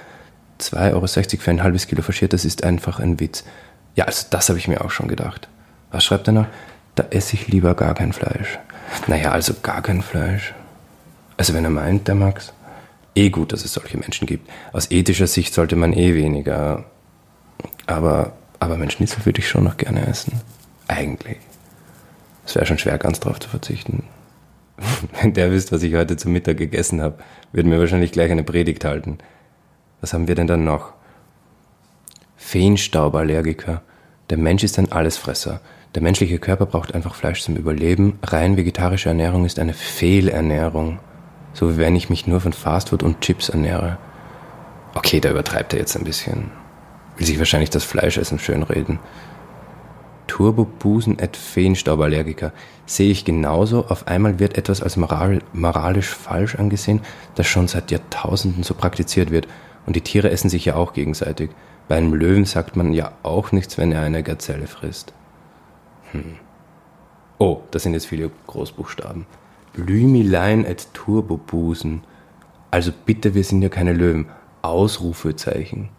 2,60 0.60 0.94
Euro 0.94 1.08
für 1.42 1.52
ein 1.52 1.64
halbes 1.64 1.88
Kilo 1.88 2.02
Faschiertes 2.02 2.46
ist 2.46 2.64
einfach 2.64 3.00
ein 3.00 3.20
Witz. 3.20 3.44
Ja, 3.96 4.06
also 4.06 4.28
das 4.30 4.50
habe 4.50 4.58
ich 4.58 4.68
mir 4.68 4.84
auch 4.84 4.92
schon 4.92 5.08
gedacht. 5.08 5.50
Was 5.92 6.04
schreibt 6.04 6.28
er 6.28 6.34
noch? 6.34 6.48
Da 6.96 7.06
esse 7.10 7.36
ich 7.36 7.48
lieber 7.48 7.76
gar 7.76 7.94
kein 7.94 8.14
Fleisch. 8.14 8.60
Naja, 9.08 9.32
also 9.32 9.54
gar 9.62 9.82
kein 9.82 10.02
Fleisch. 10.02 10.54
Also 11.38 11.54
wenn 11.54 11.66
er 11.66 11.70
meint, 11.70 12.08
der 12.08 12.16
Max. 12.16 12.54
Eh 13.16 13.30
gut, 13.30 13.54
dass 13.54 13.64
es 13.64 13.74
solche 13.74 13.98
Menschen 13.98 14.28
gibt. 14.28 14.50
Aus 14.74 14.92
ethischer 14.92 15.28
Sicht 15.28 15.54
sollte 15.54 15.78
man 15.78 15.94
eh 15.94 16.14
weniger. 16.16 16.86
Aber, 17.88 18.34
aber 18.60 18.78
mein 18.78 18.92
Schnitzel 18.92 19.26
würde 19.26 19.40
ich 19.40 19.48
schon 19.48 19.64
noch 19.64 19.78
gerne 19.78 20.06
essen. 20.06 20.42
Eigentlich. 20.88 21.38
Es 22.46 22.56
wäre 22.56 22.66
schon 22.66 22.78
schwer, 22.78 22.98
ganz 22.98 23.22
drauf 23.22 23.40
zu 23.40 23.50
verzichten. 23.50 24.04
Wenn 25.22 25.34
der 25.34 25.52
wisst, 25.52 25.72
was 25.72 25.82
ich 25.84 25.96
heute 25.96 26.18
zum 26.18 26.34
Mittag 26.34 26.58
gegessen 26.58 27.02
habe, 27.02 27.24
würden 27.54 27.72
wir 27.72 27.80
wahrscheinlich 27.80 28.12
gleich 28.12 28.32
eine 28.32 28.44
Predigt 28.44 28.84
halten. 28.84 29.18
Was 30.02 30.14
haben 30.14 30.28
wir 30.28 30.36
denn 30.36 30.48
dann 30.48 30.66
noch? 30.66 30.94
Feenstauballergiker. 32.36 33.82
Der 34.30 34.38
Mensch 34.38 34.64
ist 34.64 34.78
ein 34.78 34.92
Allesfresser. 34.92 35.62
Der 35.96 36.02
menschliche 36.02 36.40
Körper 36.40 36.66
braucht 36.66 36.94
einfach 36.94 37.16
Fleisch 37.16 37.42
zum 37.42 37.56
Überleben. 37.56 38.20
Rein 38.22 38.58
vegetarische 38.58 39.10
Ernährung 39.10 39.46
ist 39.46 39.58
eine 39.58 39.74
Fehlernährung. 39.74 41.00
So 41.56 41.72
wie 41.72 41.78
wenn 41.78 41.96
ich 41.96 42.10
mich 42.10 42.28
nur 42.28 42.42
von 42.42 42.52
Fastfood 42.52 43.02
und 43.02 43.22
Chips 43.22 43.48
ernähre. 43.48 43.98
Okay, 44.94 45.22
da 45.22 45.32
übertreibt 45.32 45.74
er 45.74 45.80
jetzt 45.80 45.96
ein 45.96 46.04
bisschen. 46.04 46.52
Will 47.16 47.26
sich 47.26 47.40
wahrscheinlich 47.40 47.70
das 47.70 47.86
Fleischessen 47.86 48.40
schönreden. 48.40 49.00
Turbobusen 50.28 51.18
et 51.18 51.38
Feenstauballergiker. 51.38 52.52
Sehe 52.86 53.10
ich 53.10 53.24
genauso, 53.24 53.86
auf 53.88 54.06
einmal 54.08 54.38
wird 54.38 54.58
etwas 54.58 54.84
als 54.84 54.98
moral, 54.98 55.40
moralisch 55.54 56.10
falsch 56.10 56.56
angesehen, 56.56 57.00
das 57.36 57.48
schon 57.48 57.70
seit 57.70 57.90
Jahrtausenden 57.90 58.64
so 58.64 58.74
praktiziert 58.74 59.32
wird. 59.32 59.48
Und 59.86 59.96
die 59.96 60.02
Tiere 60.02 60.32
essen 60.32 60.50
sich 60.50 60.66
ja 60.66 60.76
auch 60.76 60.92
gegenseitig. 60.92 61.52
Bei 61.88 61.96
einem 61.96 62.14
Löwen 62.14 62.44
sagt 62.44 62.76
man 62.76 62.92
ja 62.92 63.14
auch 63.24 63.54
nichts, 63.54 63.78
wenn 63.78 63.94
er 63.94 64.02
eine 64.02 64.24
Gazelle 64.24 64.68
frisst. 64.68 65.14
Hm. 66.12 66.36
Oh, 67.38 67.62
das 67.72 67.84
sind 67.84 67.94
jetzt 67.94 68.08
viele 68.08 68.30
Großbuchstaben. 68.48 69.26
Blümilein 69.76 70.64
et 70.64 70.94
Turbobusen. 70.94 72.04
Also 72.72 72.92
bitte, 73.06 73.34
wir 73.34 73.44
sind 73.44 73.62
ja 73.62 73.70
keine 73.70 73.94
Löwen. 73.94 74.28
Ausrufezeichen. 74.62 75.90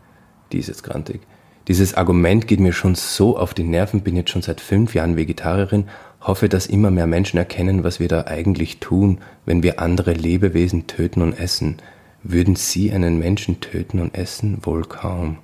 Die 0.51 0.59
ist 0.59 0.69
jetzt 0.69 0.83
grantig. 0.83 1.21
Dieses 1.69 1.95
Argument 1.95 2.47
geht 2.47 2.61
mir 2.61 2.73
schon 2.73 2.95
so 2.95 3.37
auf 3.37 3.53
die 3.53 3.65
Nerven, 3.65 4.03
bin 4.03 4.17
jetzt 4.17 4.31
schon 4.31 4.43
seit 4.43 4.61
fünf 4.61 4.95
Jahren 4.95 5.17
Vegetarierin, 5.17 5.89
hoffe, 6.21 6.49
dass 6.49 6.67
immer 6.67 6.91
mehr 6.91 7.07
Menschen 7.07 7.39
erkennen, 7.39 7.85
was 7.85 8.01
wir 8.01 8.09
da 8.09 8.25
eigentlich 8.27 8.79
tun, 8.79 9.19
wenn 9.45 9.63
wir 9.63 9.81
andere 9.81 10.13
Lebewesen 10.13 10.87
töten 10.87 11.23
und 11.23 11.39
essen. 11.39 11.77
Würden 12.23 12.57
Sie 12.57 12.93
einen 12.93 13.19
Menschen 13.19 13.61
töten 13.61 14.01
und 14.01 14.17
essen? 14.17 14.59
Wohl 14.63 14.85
kaum. 14.85 15.39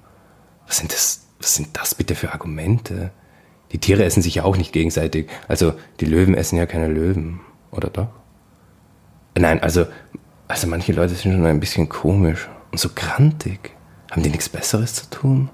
Was 0.67 0.79
sind 0.79 0.93
das, 0.93 1.27
was 1.41 1.55
sind 1.57 1.69
das 1.75 1.95
bitte 1.95 2.15
für 2.15 2.33
Argumente? 2.33 3.11
Die 3.73 3.79
Tiere 3.79 4.05
essen 4.05 4.23
sich 4.23 4.37
ja 4.37 4.45
auch 4.45 4.57
nicht 4.57 4.73
gegenseitig. 4.73 5.29
Also, 5.49 5.75
die 6.01 6.07
Löwen 6.07 6.35
essen 6.35 6.57
ja 6.57 6.67
keine 6.67 6.89
Löwen. 6.89 7.41
Oder 7.71 7.89
doch? 7.89 8.22
Nein, 9.37 9.63
also, 9.63 9.87
also 10.49 10.67
manche 10.67 10.93
Leute 10.93 11.15
sind 11.15 11.33
schon 11.33 11.47
ein 11.47 11.61
bisschen 11.61 11.89
komisch 11.89 12.49
und 12.71 12.79
so 12.79 12.91
grantig. 12.95 13.71
Haben 14.11 14.23
die 14.23 14.31
nichts 14.31 14.49
Besseres 14.49 14.95
zu 14.95 15.09
tun? 15.11 15.49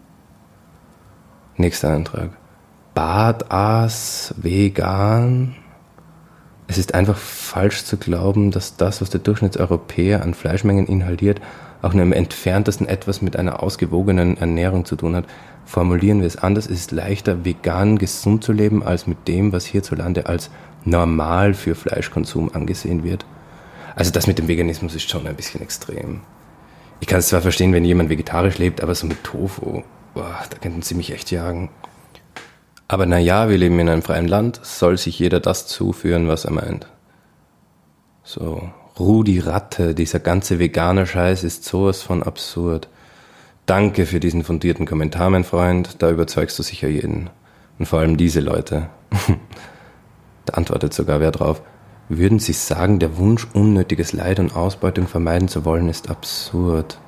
Nächster 1.56 1.90
Antrag. 1.90 2.30
Badass 2.94 4.34
vegan. 4.36 5.54
Es 6.66 6.76
ist 6.76 6.94
einfach 6.94 7.16
falsch 7.16 7.84
zu 7.84 7.96
glauben, 7.96 8.50
dass 8.50 8.76
das, 8.76 9.00
was 9.00 9.10
der 9.10 9.20
Durchschnittseuropäer 9.20 10.22
an 10.22 10.34
Fleischmengen 10.34 10.86
inhaliert, 10.86 11.40
auch 11.80 11.94
nur 11.94 12.02
im 12.02 12.12
entferntesten 12.12 12.88
etwas 12.88 13.22
mit 13.22 13.36
einer 13.36 13.62
ausgewogenen 13.62 14.36
Ernährung 14.36 14.84
zu 14.84 14.96
tun 14.96 15.14
hat. 15.14 15.24
Formulieren 15.64 16.20
wir 16.20 16.26
es 16.26 16.36
anders, 16.36 16.66
es 16.66 16.80
ist 16.80 16.92
leichter, 16.92 17.44
vegan 17.44 17.98
gesund 17.98 18.42
zu 18.42 18.52
leben, 18.52 18.82
als 18.82 19.06
mit 19.06 19.28
dem, 19.28 19.52
was 19.52 19.64
hierzulande 19.64 20.26
als 20.26 20.50
normal 20.84 21.54
für 21.54 21.74
Fleischkonsum 21.74 22.50
angesehen 22.52 23.04
wird. 23.04 23.24
Also 23.98 24.12
das 24.12 24.28
mit 24.28 24.38
dem 24.38 24.46
Veganismus 24.46 24.94
ist 24.94 25.10
schon 25.10 25.26
ein 25.26 25.34
bisschen 25.34 25.60
extrem. 25.60 26.20
Ich 27.00 27.08
kann 27.08 27.18
es 27.18 27.26
zwar 27.26 27.40
verstehen, 27.40 27.72
wenn 27.72 27.84
jemand 27.84 28.10
vegetarisch 28.10 28.56
lebt, 28.56 28.80
aber 28.80 28.94
so 28.94 29.08
mit 29.08 29.24
Tofu, 29.24 29.82
boah, 30.14 30.38
da 30.48 30.56
könnten 30.58 30.82
sie 30.82 30.94
mich 30.94 31.12
echt 31.12 31.32
jagen. 31.32 31.68
Aber 32.86 33.06
naja, 33.06 33.48
wir 33.48 33.58
leben 33.58 33.76
in 33.80 33.88
einem 33.88 34.02
freien 34.02 34.28
Land, 34.28 34.60
soll 34.62 34.98
sich 34.98 35.18
jeder 35.18 35.40
das 35.40 35.66
zuführen, 35.66 36.28
was 36.28 36.44
er 36.44 36.52
meint. 36.52 36.86
So, 38.22 38.70
Rudi 39.00 39.40
Ratte, 39.40 39.96
dieser 39.96 40.20
ganze 40.20 40.60
vegane 40.60 41.04
Scheiß 41.04 41.42
ist 41.42 41.64
sowas 41.64 42.00
von 42.00 42.22
absurd. 42.22 42.88
Danke 43.66 44.06
für 44.06 44.20
diesen 44.20 44.44
fundierten 44.44 44.86
Kommentar, 44.86 45.28
mein 45.28 45.42
Freund, 45.42 45.96
da 45.98 46.08
überzeugst 46.08 46.56
du 46.56 46.62
sicher 46.62 46.86
jeden. 46.86 47.30
Und 47.80 47.86
vor 47.86 47.98
allem 47.98 48.16
diese 48.16 48.38
Leute. 48.38 48.90
da 50.44 50.54
antwortet 50.54 50.94
sogar 50.94 51.18
wer 51.18 51.32
drauf. 51.32 51.62
Würden 52.10 52.38
Sie 52.38 52.54
sagen, 52.54 52.98
der 52.98 53.18
Wunsch, 53.18 53.46
unnötiges 53.52 54.14
Leid 54.14 54.40
und 54.40 54.56
Ausbeutung 54.56 55.06
vermeiden 55.06 55.46
zu 55.46 55.66
wollen, 55.66 55.90
ist 55.90 56.08
absurd? 56.08 56.98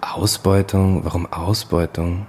Ausbeutung? 0.00 1.04
Warum 1.04 1.26
Ausbeutung? 1.32 2.26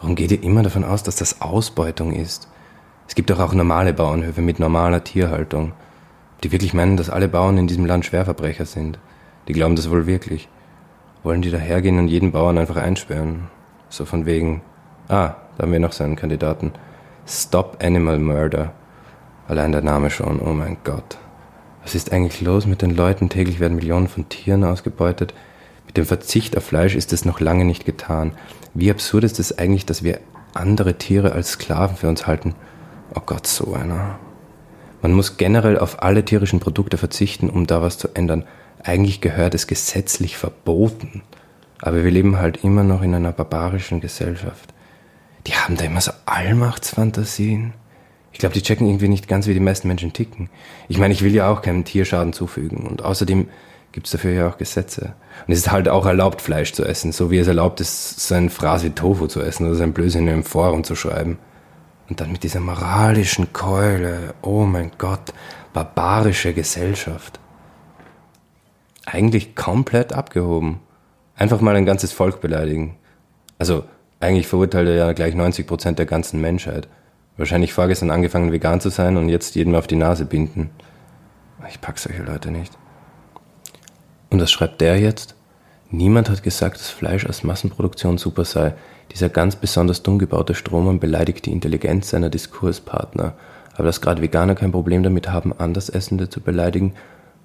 Warum 0.00 0.16
geht 0.16 0.32
ihr 0.32 0.42
immer 0.42 0.64
davon 0.64 0.82
aus, 0.82 1.04
dass 1.04 1.14
das 1.14 1.40
Ausbeutung 1.40 2.12
ist? 2.12 2.48
Es 3.06 3.14
gibt 3.14 3.30
doch 3.30 3.38
auch 3.38 3.54
normale 3.54 3.94
Bauernhöfe 3.94 4.40
mit 4.40 4.58
normaler 4.58 5.04
Tierhaltung, 5.04 5.74
die 6.42 6.50
wirklich 6.50 6.74
meinen, 6.74 6.96
dass 6.96 7.08
alle 7.08 7.28
Bauern 7.28 7.56
in 7.56 7.68
diesem 7.68 7.86
Land 7.86 8.04
Schwerverbrecher 8.04 8.66
sind. 8.66 8.98
Die 9.46 9.52
glauben 9.52 9.76
das 9.76 9.90
wohl 9.90 10.06
wirklich. 10.06 10.48
Wollen 11.22 11.42
die 11.42 11.52
dahergehen 11.52 12.00
und 12.00 12.08
jeden 12.08 12.32
Bauern 12.32 12.58
einfach 12.58 12.76
einsperren? 12.76 13.48
So 13.90 14.06
von 14.06 14.26
wegen, 14.26 14.60
ah, 15.06 15.36
da 15.56 15.62
haben 15.62 15.72
wir 15.72 15.78
noch 15.78 15.92
so 15.92 16.02
einen 16.02 16.16
Kandidaten. 16.16 16.72
Stop 17.28 17.78
Animal 17.80 18.18
Murder. 18.18 18.72
Allein 19.48 19.72
der 19.72 19.82
Name 19.82 20.10
schon, 20.10 20.40
oh 20.40 20.52
mein 20.52 20.78
Gott. 20.84 21.18
Was 21.82 21.94
ist 21.94 22.12
eigentlich 22.12 22.40
los 22.40 22.66
mit 22.66 22.82
den 22.82 22.94
Leuten? 22.94 23.28
Täglich 23.28 23.60
werden 23.60 23.76
Millionen 23.76 24.08
von 24.08 24.28
Tieren 24.28 24.64
ausgebeutet. 24.64 25.34
Mit 25.86 25.96
dem 25.96 26.06
Verzicht 26.06 26.56
auf 26.56 26.64
Fleisch 26.64 26.94
ist 26.94 27.12
es 27.12 27.24
noch 27.24 27.40
lange 27.40 27.64
nicht 27.64 27.84
getan. 27.84 28.32
Wie 28.72 28.90
absurd 28.90 29.24
ist 29.24 29.40
es 29.40 29.58
eigentlich, 29.58 29.84
dass 29.84 30.02
wir 30.02 30.20
andere 30.54 30.96
Tiere 30.96 31.32
als 31.32 31.52
Sklaven 31.52 31.96
für 31.96 32.08
uns 32.08 32.26
halten? 32.26 32.54
Oh 33.14 33.20
Gott, 33.26 33.46
so 33.46 33.74
einer. 33.74 34.18
Man 35.02 35.12
muss 35.12 35.36
generell 35.36 35.78
auf 35.78 36.02
alle 36.02 36.24
tierischen 36.24 36.60
Produkte 36.60 36.96
verzichten, 36.96 37.50
um 37.50 37.66
da 37.66 37.82
was 37.82 37.98
zu 37.98 38.08
ändern. 38.14 38.44
Eigentlich 38.84 39.20
gehört 39.20 39.54
es 39.54 39.66
gesetzlich 39.66 40.36
verboten. 40.36 41.22
Aber 41.80 42.04
wir 42.04 42.10
leben 42.10 42.38
halt 42.38 42.62
immer 42.62 42.84
noch 42.84 43.02
in 43.02 43.14
einer 43.14 43.32
barbarischen 43.32 44.00
Gesellschaft. 44.00 44.72
Die 45.48 45.54
haben 45.54 45.76
da 45.76 45.84
immer 45.84 46.00
so 46.00 46.12
Allmachtsfantasien. 46.26 47.74
Ich 48.32 48.38
glaube, 48.38 48.54
die 48.54 48.62
checken 48.62 48.86
irgendwie 48.86 49.08
nicht 49.08 49.28
ganz, 49.28 49.46
wie 49.46 49.54
die 49.54 49.60
meisten 49.60 49.88
Menschen 49.88 50.12
ticken. 50.12 50.48
Ich 50.88 50.98
meine, 50.98 51.12
ich 51.12 51.22
will 51.22 51.34
ja 51.34 51.50
auch 51.50 51.62
keinem 51.62 51.84
Tierschaden 51.84 52.32
zufügen. 52.32 52.86
Und 52.86 53.04
außerdem 53.04 53.48
gibt 53.92 54.06
es 54.06 54.12
dafür 54.12 54.32
ja 54.32 54.48
auch 54.48 54.58
Gesetze. 54.58 55.14
Und 55.46 55.52
es 55.52 55.60
ist 55.60 55.70
halt 55.70 55.88
auch 55.88 56.06
erlaubt, 56.06 56.40
Fleisch 56.40 56.72
zu 56.72 56.84
essen, 56.84 57.12
so 57.12 57.30
wie 57.30 57.38
es 57.38 57.46
erlaubt 57.46 57.80
ist, 57.80 58.20
so 58.20 58.34
ein 58.34 58.50
Fraß 58.50 58.84
wie 58.84 58.90
Tofu 58.90 59.26
zu 59.26 59.42
essen 59.42 59.66
oder 59.66 59.76
sein 59.76 59.92
Blödsinn 59.92 60.26
in 60.26 60.32
einem 60.32 60.44
Forum 60.44 60.82
zu 60.82 60.96
schreiben. 60.96 61.38
Und 62.08 62.20
dann 62.20 62.32
mit 62.32 62.42
dieser 62.42 62.60
moralischen 62.60 63.52
Keule, 63.52 64.34
oh 64.42 64.64
mein 64.64 64.92
Gott, 64.98 65.32
barbarische 65.72 66.52
Gesellschaft. 66.52 67.38
Eigentlich 69.04 69.54
komplett 69.54 70.12
abgehoben. 70.12 70.80
Einfach 71.36 71.60
mal 71.60 71.76
ein 71.76 71.86
ganzes 71.86 72.12
Volk 72.12 72.40
beleidigen. 72.40 72.96
Also, 73.58 73.84
eigentlich 74.20 74.46
verurteilt 74.46 74.88
er 74.88 74.94
ja 74.94 75.12
gleich 75.12 75.34
90 75.34 75.66
Prozent 75.66 75.98
der 75.98 76.06
ganzen 76.06 76.40
Menschheit. 76.40 76.88
Wahrscheinlich 77.36 77.72
vorgestern 77.72 78.10
angefangen 78.10 78.52
vegan 78.52 78.80
zu 78.80 78.90
sein 78.90 79.16
und 79.16 79.28
jetzt 79.28 79.54
jedem 79.54 79.74
auf 79.74 79.86
die 79.86 79.96
Nase 79.96 80.24
binden. 80.24 80.70
Ich 81.68 81.80
pack 81.80 81.98
solche 81.98 82.22
Leute 82.22 82.50
nicht. 82.50 82.76
Und 84.30 84.40
was 84.40 84.50
schreibt 84.50 84.80
der 84.80 84.98
jetzt? 84.98 85.34
Niemand 85.90 86.30
hat 86.30 86.42
gesagt, 86.42 86.76
dass 86.76 86.88
Fleisch 86.88 87.26
aus 87.26 87.44
Massenproduktion 87.44 88.18
super 88.18 88.44
sei. 88.44 88.74
Dieser 89.12 89.28
ganz 89.28 89.56
besonders 89.56 90.02
dumm 90.02 90.18
gebaute 90.18 90.54
Strohmann 90.54 91.00
beleidigt 91.00 91.46
die 91.46 91.52
Intelligenz 91.52 92.10
seiner 92.10 92.30
Diskurspartner. 92.30 93.34
Aber 93.74 93.84
dass 93.84 94.00
gerade 94.00 94.22
Veganer 94.22 94.54
kein 94.54 94.72
Problem 94.72 95.02
damit 95.02 95.30
haben, 95.30 95.52
Andersessende 95.52 96.28
zu 96.28 96.40
beleidigen, 96.40 96.94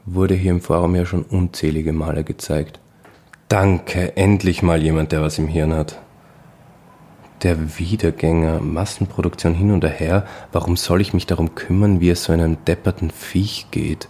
wurde 0.05 0.33
hier 0.33 0.51
im 0.51 0.61
Forum 0.61 0.95
ja 0.95 1.05
schon 1.05 1.23
unzählige 1.23 1.93
Male 1.93 2.23
gezeigt. 2.23 2.79
Danke, 3.49 4.15
endlich 4.15 4.63
mal 4.63 4.81
jemand, 4.81 5.11
der 5.11 5.21
was 5.21 5.37
im 5.37 5.47
Hirn 5.47 5.73
hat. 5.73 5.99
Der 7.43 7.77
Wiedergänger, 7.77 8.61
Massenproduktion 8.61 9.53
hin 9.53 9.71
und 9.71 9.83
her, 9.83 10.25
warum 10.51 10.75
soll 10.75 11.01
ich 11.01 11.13
mich 11.13 11.27
darum 11.27 11.53
kümmern, 11.53 11.99
wie 12.01 12.09
es 12.09 12.23
so 12.23 12.33
einem 12.33 12.63
depperten 12.65 13.11
Viech 13.11 13.67
geht? 13.69 14.09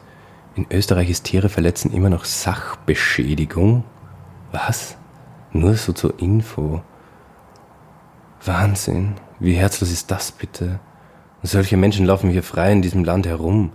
In 0.56 0.66
Österreich 0.72 1.10
ist 1.10 1.26
Tiere 1.26 1.50
verletzen 1.50 1.92
immer 1.92 2.10
noch 2.10 2.24
Sachbeschädigung. 2.24 3.84
Was? 4.54 4.98
Nur 5.52 5.76
so 5.76 5.92
zur 5.92 6.20
Info. 6.20 6.82
Wahnsinn. 8.46 9.16
Wie 9.40 9.56
herzlos 9.56 9.92
ist 9.92 10.10
das 10.10 10.32
bitte? 10.32 10.80
Und 11.44 11.50
solche 11.50 11.76
Menschen 11.76 12.06
laufen 12.06 12.30
hier 12.30 12.44
frei 12.44 12.72
in 12.72 12.82
diesem 12.82 13.04
Land 13.04 13.28
herum. 13.28 13.72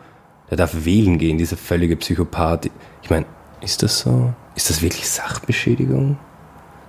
Der 0.51 0.57
darf 0.57 0.87
wählen 0.87 1.19
gehen, 1.19 1.37
dieser 1.37 1.59
völlige 1.59 1.97
Psychopath. 1.97 2.71
Ich 3.03 3.11
meine, 3.11 3.27
ist 3.61 3.83
das 3.83 4.01
so? 4.01 4.33
Ist 4.55 4.71
das 4.71 4.81
wirklich 4.81 5.09
Sachbeschädigung? 5.09 6.17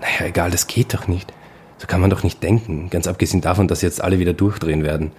Naja, 0.01 0.27
egal, 0.27 0.49
das 0.49 0.67
geht 0.67 0.93
doch 0.93 1.07
nicht. 1.07 1.33
So 1.83 1.87
kann 1.87 1.99
man 1.99 2.09
doch 2.09 2.23
nicht 2.23 2.41
denken. 2.41 2.89
Ganz 2.89 3.07
abgesehen 3.07 3.41
davon, 3.41 3.67
dass 3.67 3.81
jetzt 3.81 4.01
alle 4.01 4.17
wieder 4.17 4.31
durchdrehen 4.31 4.85
werden. 4.85 5.11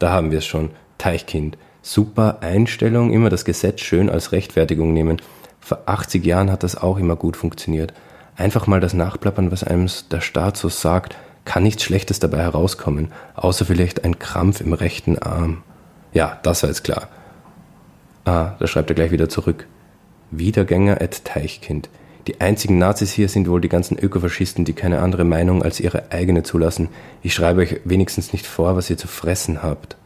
Da 0.00 0.10
haben 0.10 0.32
wir 0.32 0.38
es 0.38 0.46
schon. 0.46 0.70
Teichkind. 0.98 1.56
Super 1.82 2.38
Einstellung, 2.40 3.12
immer 3.12 3.30
das 3.30 3.44
Gesetz 3.44 3.82
schön 3.82 4.10
als 4.10 4.32
Rechtfertigung 4.32 4.92
nehmen. 4.92 5.22
Vor 5.60 5.82
80 5.86 6.26
Jahren 6.26 6.50
hat 6.50 6.64
das 6.64 6.76
auch 6.76 6.98
immer 6.98 7.14
gut 7.14 7.36
funktioniert. 7.36 7.94
Einfach 8.34 8.66
mal 8.66 8.80
das 8.80 8.92
Nachplappern, 8.92 9.52
was 9.52 9.62
einem 9.62 9.88
der 10.10 10.20
Staat 10.20 10.56
so 10.56 10.68
sagt, 10.68 11.16
kann 11.44 11.62
nichts 11.62 11.84
Schlechtes 11.84 12.18
dabei 12.18 12.38
herauskommen, 12.38 13.12
außer 13.36 13.64
vielleicht 13.64 14.04
ein 14.04 14.18
Krampf 14.18 14.60
im 14.60 14.72
rechten 14.72 15.16
Arm. 15.16 15.62
Ja, 16.12 16.40
das 16.42 16.64
war 16.64 16.70
jetzt 16.70 16.82
klar. 16.82 17.06
Ah, 18.24 18.56
da 18.58 18.66
schreibt 18.66 18.90
er 18.90 18.96
gleich 18.96 19.12
wieder 19.12 19.28
zurück. 19.28 19.68
Wiedergänger 20.32 21.00
et 21.00 21.24
Teichkind. 21.24 21.88
Die 22.28 22.42
einzigen 22.42 22.76
Nazis 22.76 23.10
hier 23.10 23.30
sind 23.30 23.48
wohl 23.48 23.62
die 23.62 23.70
ganzen 23.70 23.98
Ökofaschisten, 23.98 24.66
die 24.66 24.74
keine 24.74 25.00
andere 25.00 25.24
Meinung 25.24 25.62
als 25.62 25.80
ihre 25.80 26.12
eigene 26.12 26.42
zulassen. 26.42 26.90
Ich 27.22 27.32
schreibe 27.32 27.62
euch 27.62 27.80
wenigstens 27.84 28.34
nicht 28.34 28.46
vor, 28.46 28.76
was 28.76 28.90
ihr 28.90 28.98
zu 28.98 29.08
fressen 29.08 29.62
habt. 29.62 29.96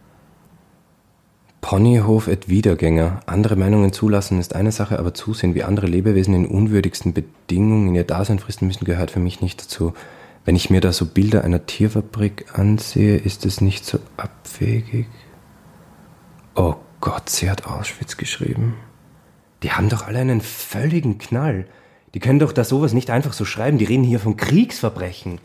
Ponyhof 1.60 2.28
et 2.28 2.48
Wiedergänger. 2.48 3.22
Andere 3.26 3.56
Meinungen 3.56 3.92
zulassen 3.92 4.38
ist 4.38 4.54
eine 4.54 4.70
Sache, 4.70 5.00
aber 5.00 5.14
zusehen, 5.14 5.56
wie 5.56 5.64
andere 5.64 5.88
Lebewesen 5.88 6.32
in 6.34 6.46
unwürdigsten 6.46 7.12
Bedingungen 7.12 7.88
in 7.88 7.96
ihr 7.96 8.04
Dasein 8.04 8.38
fristen 8.38 8.68
müssen, 8.68 8.84
gehört 8.84 9.10
für 9.10 9.20
mich 9.20 9.40
nicht 9.40 9.60
dazu. 9.60 9.92
Wenn 10.44 10.54
ich 10.54 10.70
mir 10.70 10.80
da 10.80 10.92
so 10.92 11.06
Bilder 11.06 11.42
einer 11.42 11.66
Tierfabrik 11.66 12.56
ansehe, 12.56 13.16
ist 13.16 13.44
es 13.46 13.60
nicht 13.60 13.84
so 13.84 13.98
abwegig. 14.16 15.06
Oh 16.54 16.76
Gott, 17.00 17.30
sie 17.30 17.50
hat 17.50 17.66
Auschwitz 17.66 18.16
geschrieben. 18.16 18.76
Die 19.64 19.72
haben 19.72 19.88
doch 19.88 20.06
alle 20.06 20.20
einen 20.20 20.40
völligen 20.40 21.18
Knall. 21.18 21.66
Die 22.14 22.20
können 22.20 22.38
doch 22.38 22.52
da 22.52 22.64
sowas 22.64 22.92
nicht 22.92 23.10
einfach 23.10 23.32
so 23.32 23.44
schreiben. 23.44 23.78
Die 23.78 23.84
reden 23.84 24.04
hier 24.04 24.20
von 24.20 24.36
Kriegsverbrechen. 24.36 25.38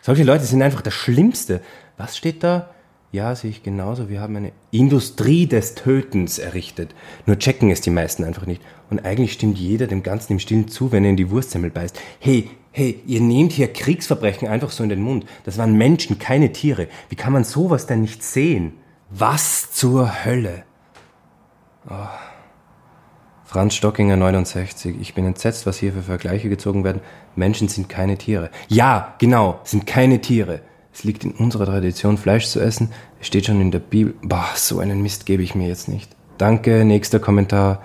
Solche 0.00 0.24
Leute 0.24 0.44
sind 0.44 0.62
einfach 0.62 0.82
das 0.82 0.94
Schlimmste. 0.94 1.60
Was 1.96 2.16
steht 2.16 2.42
da? 2.42 2.70
Ja, 3.12 3.34
sehe 3.34 3.50
ich 3.50 3.62
genauso. 3.62 4.08
Wir 4.08 4.20
haben 4.20 4.36
eine 4.36 4.52
Industrie 4.70 5.46
des 5.46 5.74
Tötens 5.74 6.38
errichtet. 6.38 6.94
Nur 7.26 7.38
checken 7.38 7.70
es 7.70 7.82
die 7.82 7.90
meisten 7.90 8.24
einfach 8.24 8.46
nicht. 8.46 8.62
Und 8.90 9.04
eigentlich 9.04 9.34
stimmt 9.34 9.58
jeder 9.58 9.86
dem 9.86 10.02
Ganzen 10.02 10.32
im 10.32 10.38
Stillen 10.38 10.68
zu, 10.68 10.92
wenn 10.92 11.04
er 11.04 11.10
in 11.10 11.16
die 11.16 11.30
Wurstsemmel 11.30 11.70
beißt. 11.70 12.00
Hey, 12.18 12.48
hey, 12.72 13.00
ihr 13.06 13.20
nehmt 13.20 13.52
hier 13.52 13.72
Kriegsverbrechen 13.72 14.48
einfach 14.48 14.70
so 14.70 14.82
in 14.82 14.88
den 14.88 15.02
Mund. 15.02 15.26
Das 15.44 15.58
waren 15.58 15.76
Menschen, 15.76 16.18
keine 16.18 16.52
Tiere. 16.52 16.88
Wie 17.10 17.16
kann 17.16 17.34
man 17.34 17.44
sowas 17.44 17.86
denn 17.86 18.00
nicht 18.00 18.24
sehen? 18.24 18.72
Was 19.10 19.72
zur 19.72 20.24
Hölle? 20.24 20.64
Oh. 21.88 22.21
Franz 23.52 23.74
Stockinger 23.74 24.16
69. 24.16 24.96
Ich 24.98 25.12
bin 25.12 25.26
entsetzt, 25.26 25.66
was 25.66 25.76
hier 25.76 25.92
für 25.92 26.00
Vergleiche 26.00 26.48
gezogen 26.48 26.84
werden. 26.84 27.02
Menschen 27.36 27.68
sind 27.68 27.86
keine 27.86 28.16
Tiere. 28.16 28.48
Ja, 28.68 29.14
genau, 29.18 29.60
sind 29.64 29.86
keine 29.86 30.22
Tiere. 30.22 30.62
Es 30.90 31.04
liegt 31.04 31.22
in 31.22 31.32
unserer 31.32 31.66
Tradition, 31.66 32.16
Fleisch 32.16 32.46
zu 32.46 32.60
essen. 32.60 32.92
Es 33.20 33.26
steht 33.26 33.44
schon 33.44 33.60
in 33.60 33.70
der 33.70 33.80
Bibel. 33.80 34.14
Boah, 34.22 34.48
so 34.54 34.78
einen 34.78 35.02
Mist 35.02 35.26
gebe 35.26 35.42
ich 35.42 35.54
mir 35.54 35.68
jetzt 35.68 35.86
nicht. 35.86 36.16
Danke, 36.38 36.86
nächster 36.86 37.18
Kommentar. 37.20 37.82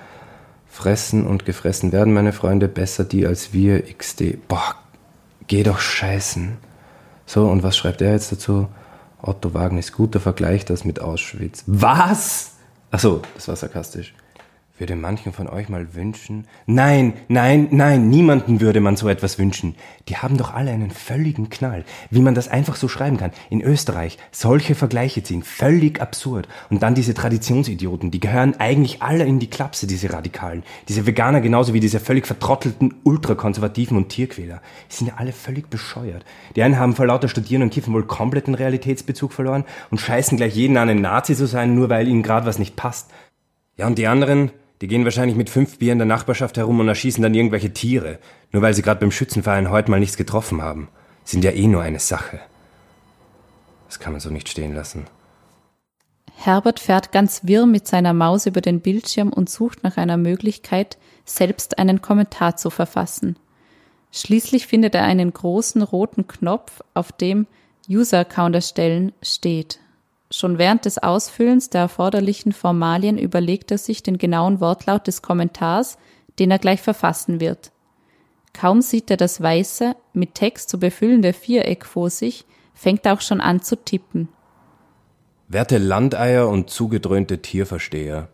Fressen 0.67 1.27
und 1.27 1.43
gefressen 1.43 1.91
werden 1.91 2.13
meine 2.13 2.31
Freunde 2.31 2.69
besser 2.69 3.03
die 3.03 3.27
als 3.27 3.51
wir 3.51 3.93
XD. 3.93 4.47
Boah, 4.47 4.73
geh 5.47 5.63
doch 5.63 5.79
scheißen. 5.79 6.59
So, 7.25 7.45
und 7.45 7.61
was 7.61 7.75
schreibt 7.75 8.01
er 8.01 8.13
jetzt 8.13 8.31
dazu? 8.31 8.69
Otto 9.21 9.53
Wagner 9.53 9.79
ist 9.79 9.91
guter 9.91 10.21
Vergleich 10.21 10.63
das 10.63 10.85
mit 10.85 11.01
Auschwitz. 11.01 11.65
Was? 11.67 12.53
Achso, 12.89 13.21
das 13.35 13.49
war 13.49 13.57
sarkastisch 13.57 14.13
würde 14.79 14.95
manchen 14.95 15.33
von 15.33 15.47
euch 15.47 15.69
mal 15.69 15.95
wünschen. 15.95 16.45
Nein, 16.65 17.13
nein, 17.27 17.67
nein, 17.71 18.09
niemanden 18.09 18.61
würde 18.61 18.79
man 18.79 18.95
so 18.95 19.09
etwas 19.09 19.39
wünschen. 19.39 19.75
Die 20.07 20.17
haben 20.17 20.37
doch 20.37 20.53
alle 20.53 20.71
einen 20.71 20.91
völligen 20.91 21.49
Knall. 21.49 21.83
Wie 22.11 22.21
man 22.21 22.35
das 22.35 22.47
einfach 22.47 22.75
so 22.75 22.87
schreiben 22.87 23.17
kann. 23.17 23.31
In 23.49 23.61
Österreich 23.61 24.17
solche 24.31 24.75
Vergleiche 24.75 25.23
ziehen. 25.23 25.43
Völlig 25.43 26.01
absurd. 26.01 26.47
Und 26.69 26.83
dann 26.83 26.95
diese 26.95 27.13
Traditionsidioten, 27.13 28.11
die 28.11 28.19
gehören 28.19 28.59
eigentlich 28.59 29.01
alle 29.01 29.25
in 29.25 29.39
die 29.39 29.49
Klapse, 29.49 29.87
diese 29.87 30.13
Radikalen. 30.13 30.63
Diese 30.87 31.05
Veganer 31.07 31.41
genauso 31.41 31.73
wie 31.73 31.79
diese 31.79 31.99
völlig 31.99 32.27
vertrottelten 32.27 32.93
Ultrakonservativen 33.03 33.97
und 33.97 34.09
Tierquäler. 34.09 34.61
Die 34.91 34.95
sind 34.95 35.07
ja 35.07 35.13
alle 35.17 35.31
völlig 35.31 35.69
bescheuert. 35.69 36.23
Die 36.55 36.63
einen 36.63 36.77
haben 36.77 36.95
vor 36.95 37.07
lauter 37.07 37.29
Studieren 37.29 37.63
und 37.63 37.71
Kiffen 37.71 37.93
wohl 37.93 38.05
komplett 38.05 38.47
den 38.47 38.55
Realitätsbezug 38.55 39.33
verloren 39.33 39.65
und 39.89 39.99
scheißen 39.99 40.37
gleich 40.37 40.55
jeden 40.55 40.77
an, 40.77 40.89
ein 40.89 41.01
Nazi 41.01 41.35
zu 41.35 41.47
sein, 41.47 41.73
nur 41.73 41.89
weil 41.89 42.07
ihnen 42.07 42.23
gerade 42.23 42.45
was 42.45 42.59
nicht 42.59 42.75
passt. 42.75 43.11
Ja, 43.77 43.85
und 43.87 43.97
die 43.97 44.07
anderen, 44.07 44.51
die 44.81 44.87
gehen 44.87 45.05
wahrscheinlich 45.05 45.37
mit 45.37 45.49
fünf 45.49 45.79
Bier 45.79 45.91
in 45.91 45.99
der 45.99 46.07
Nachbarschaft 46.07 46.57
herum 46.57 46.79
und 46.79 46.87
erschießen 46.87 47.21
dann 47.21 47.33
irgendwelche 47.33 47.73
Tiere, 47.73 48.19
nur 48.51 48.61
weil 48.61 48.73
sie 48.73 48.81
gerade 48.81 48.99
beim 48.99 49.11
Schützenverein 49.11 49.71
heute 49.71 49.89
mal 49.89 49.99
nichts 49.99 50.17
getroffen 50.17 50.61
haben. 50.61 50.89
Sind 51.23 51.43
ja 51.43 51.51
eh 51.51 51.67
nur 51.67 51.81
eine 51.81 51.99
Sache. 51.99 52.39
Das 53.87 53.99
kann 53.99 54.13
man 54.13 54.21
so 54.21 54.29
nicht 54.29 54.49
stehen 54.49 54.75
lassen. 54.75 55.05
Herbert 56.35 56.79
fährt 56.79 57.11
ganz 57.11 57.41
wirr 57.43 57.65
mit 57.65 57.87
seiner 57.87 58.13
Maus 58.13 58.45
über 58.45 58.61
den 58.61 58.81
Bildschirm 58.81 59.33
und 59.33 59.49
sucht 59.49 59.83
nach 59.83 59.97
einer 59.97 60.17
Möglichkeit, 60.17 60.97
selbst 61.25 61.79
einen 61.79 62.01
Kommentar 62.01 62.55
zu 62.57 62.69
verfassen. 62.69 63.37
Schließlich 64.11 64.67
findet 64.67 64.93
er 64.93 65.03
einen 65.03 65.33
großen 65.33 65.81
roten 65.81 66.27
Knopf, 66.27 66.81
auf 66.93 67.11
dem 67.11 67.47
User-Account 67.89 68.55
erstellen 68.55 69.13
steht. 69.21 69.79
Schon 70.29 70.57
während 70.57 70.85
des 70.85 70.97
Ausfüllens 70.97 71.69
der 71.69 71.81
erforderlichen 71.81 72.51
Formalien 72.51 73.17
überlegt 73.17 73.71
er 73.71 73.77
sich 73.77 74.03
den 74.03 74.17
genauen 74.17 74.59
Wortlaut 74.59 75.07
des 75.07 75.21
Kommentars, 75.21 75.97
den 76.39 76.51
er 76.51 76.59
gleich 76.59 76.81
verfassen 76.81 77.39
wird. 77.39 77.71
Kaum 78.53 78.81
sieht 78.81 79.09
er 79.09 79.17
das 79.17 79.41
weiße, 79.41 79.95
mit 80.13 80.35
Text 80.35 80.69
zu 80.69 80.79
befüllende 80.79 81.31
Viereck 81.31 81.85
vor 81.85 82.09
sich, 82.09 82.45
fängt 82.73 83.05
er 83.05 83.13
auch 83.13 83.21
schon 83.21 83.39
an 83.39 83.61
zu 83.61 83.75
tippen. 83.75 84.29
Werte 85.47 85.77
Landeier 85.77 86.49
und 86.49 86.69
zugedröhnte 86.69 87.41
Tierversteher, 87.41 88.27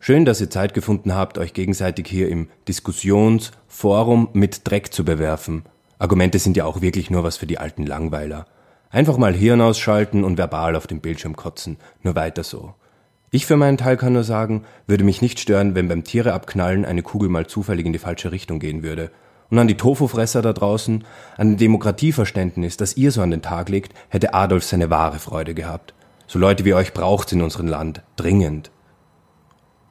schön, 0.00 0.24
dass 0.24 0.40
ihr 0.40 0.50
Zeit 0.50 0.74
gefunden 0.74 1.14
habt, 1.14 1.38
euch 1.38 1.52
gegenseitig 1.52 2.08
hier 2.08 2.28
im 2.28 2.48
Diskussionsforum 2.66 4.30
mit 4.32 4.68
Dreck 4.68 4.92
zu 4.92 5.04
bewerfen. 5.04 5.64
Argumente 5.98 6.38
sind 6.38 6.56
ja 6.56 6.64
auch 6.64 6.80
wirklich 6.80 7.10
nur 7.10 7.22
was 7.22 7.36
für 7.36 7.46
die 7.46 7.58
alten 7.58 7.86
Langweiler. 7.86 8.46
Einfach 8.90 9.18
mal 9.18 9.34
Hirn 9.34 9.60
ausschalten 9.60 10.24
und 10.24 10.38
verbal 10.38 10.74
auf 10.74 10.86
dem 10.86 11.00
Bildschirm 11.00 11.36
kotzen. 11.36 11.76
Nur 12.02 12.14
weiter 12.14 12.42
so. 12.42 12.74
Ich 13.30 13.44
für 13.44 13.58
meinen 13.58 13.76
Teil 13.76 13.98
kann 13.98 14.14
nur 14.14 14.24
sagen, 14.24 14.64
würde 14.86 15.04
mich 15.04 15.20
nicht 15.20 15.38
stören, 15.38 15.74
wenn 15.74 15.88
beim 15.88 16.04
Tiere 16.04 16.32
abknallen 16.32 16.86
eine 16.86 17.02
Kugel 17.02 17.28
mal 17.28 17.46
zufällig 17.46 17.84
in 17.84 17.92
die 17.92 17.98
falsche 17.98 18.32
Richtung 18.32 18.58
gehen 18.58 18.82
würde. 18.82 19.10
Und 19.50 19.58
an 19.58 19.68
die 19.68 19.76
Tofu-Fresser 19.76 20.40
da 20.40 20.54
draußen, 20.54 21.04
an 21.36 21.50
dem 21.50 21.56
Demokratieverständnis, 21.58 22.76
das 22.78 22.96
ihr 22.96 23.12
so 23.12 23.20
an 23.20 23.30
den 23.30 23.42
Tag 23.42 23.68
legt, 23.68 23.92
hätte 24.08 24.32
Adolf 24.32 24.64
seine 24.64 24.88
wahre 24.88 25.18
Freude 25.18 25.54
gehabt. 25.54 25.92
So 26.26 26.38
Leute 26.38 26.64
wie 26.64 26.74
euch 26.74 26.94
braucht's 26.94 27.32
in 27.32 27.42
unserem 27.42 27.66
Land. 27.66 28.02
Dringend. 28.16 28.70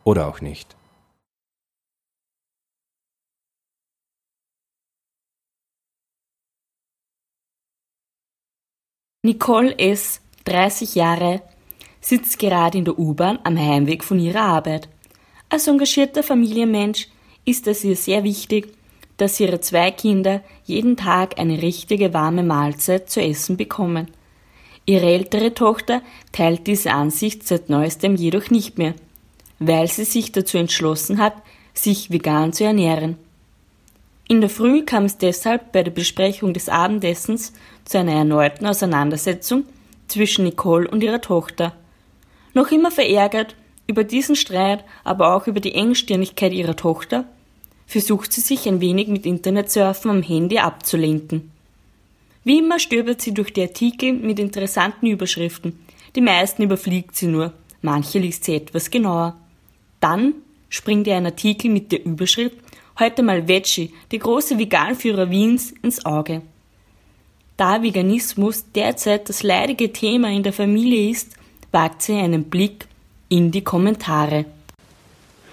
Oder 0.03 0.27
auch 0.27 0.41
nicht. 0.41 0.76
Nicole 9.23 9.77
S., 9.79 10.21
30 10.45 10.93
Jahre, 10.95 11.41
sitzt 11.99 12.37
gerade 12.37 12.77
in 12.77 12.85
der 12.85 12.99
U-Bahn 12.99 13.39
am 13.43 13.57
Heimweg 13.57 14.03
von 14.03 14.19
ihrer 14.19 14.41
Arbeit. 14.41 14.87
Als 15.49 15.67
engagierter 15.67 16.21
Familienmensch 16.21 17.07
ist 17.43 17.65
es 17.67 17.83
ihr 17.83 17.95
sehr 17.95 18.23
wichtig, 18.23 18.73
dass 19.17 19.39
ihre 19.39 19.59
zwei 19.59 19.89
Kinder 19.89 20.41
jeden 20.65 20.95
Tag 20.97 21.39
eine 21.39 21.61
richtige 21.61 22.13
warme 22.13 22.43
Mahlzeit 22.43 23.09
zu 23.09 23.19
essen 23.19 23.57
bekommen. 23.57 24.11
Ihre 24.85 25.07
ältere 25.07 25.53
Tochter 25.53 26.03
teilt 26.31 26.67
diese 26.67 26.91
Ansicht 26.91 27.45
seit 27.45 27.69
neuestem 27.69 28.15
jedoch 28.15 28.51
nicht 28.51 28.77
mehr, 28.77 28.93
weil 29.57 29.87
sie 29.87 30.05
sich 30.05 30.31
dazu 30.31 30.59
entschlossen 30.59 31.17
hat, 31.17 31.33
sich 31.73 32.11
vegan 32.11 32.53
zu 32.53 32.65
ernähren. 32.65 33.17
In 34.29 34.41
der 34.41 34.49
Früh 34.49 34.83
kam 34.83 35.05
es 35.05 35.17
deshalb 35.17 35.71
bei 35.71 35.83
der 35.83 35.91
Besprechung 35.91 36.53
des 36.53 36.67
Abendessens 36.67 37.53
zu 37.85 37.97
einer 37.97 38.11
erneuten 38.11 38.65
Auseinandersetzung 38.65 39.63
zwischen 40.07 40.43
Nicole 40.43 40.89
und 40.89 41.01
ihrer 41.01 41.21
Tochter. 41.21 41.73
Noch 42.53 42.71
immer 42.71 42.91
verärgert 42.91 43.55
über 43.87 44.03
diesen 44.03 44.35
Streit, 44.35 44.83
aber 45.05 45.33
auch 45.33 45.47
über 45.47 45.61
die 45.61 45.75
Engstirnigkeit 45.75 46.51
ihrer 46.51 46.75
Tochter, 46.75 47.23
versucht 47.85 48.33
sie 48.33 48.41
sich 48.41 48.67
ein 48.67 48.81
wenig 48.81 49.07
mit 49.07 49.25
Internetsurfen 49.25 50.11
am 50.11 50.21
Handy 50.21 50.59
abzulenken. 50.59 51.51
Wie 52.43 52.59
immer 52.59 52.79
stöbert 52.79 53.21
sie 53.21 53.33
durch 53.33 53.53
die 53.53 53.61
Artikel 53.61 54.11
mit 54.11 54.39
interessanten 54.39 55.07
Überschriften. 55.07 55.79
Die 56.15 56.21
meisten 56.21 56.63
überfliegt 56.63 57.15
sie 57.15 57.27
nur, 57.27 57.53
manche 57.81 58.19
liest 58.19 58.43
sie 58.43 58.55
etwas 58.55 58.89
genauer. 58.89 59.37
Dann 60.01 60.33
springt 60.69 61.07
ihr 61.07 61.15
ein 61.15 61.25
Artikel 61.25 61.71
mit 61.71 61.93
der 61.93 62.05
Überschrift 62.05 62.57
heute 62.99 63.23
mal 63.23 63.47
Veggie, 63.47 63.93
der 64.11 64.19
große 64.19 64.57
Veganführer 64.57 65.29
Wiens, 65.29 65.73
ins 65.81 66.05
Auge. 66.05 66.41
Da 67.57 67.81
Veganismus 67.81 68.65
derzeit 68.73 69.29
das 69.29 69.43
leidige 69.43 69.91
Thema 69.91 70.29
in 70.29 70.43
der 70.43 70.53
Familie 70.53 71.09
ist, 71.09 71.33
wagt 71.71 72.01
sie 72.01 72.13
einen 72.13 72.45
Blick 72.45 72.85
in 73.29 73.51
die 73.51 73.63
Kommentare. 73.63 74.45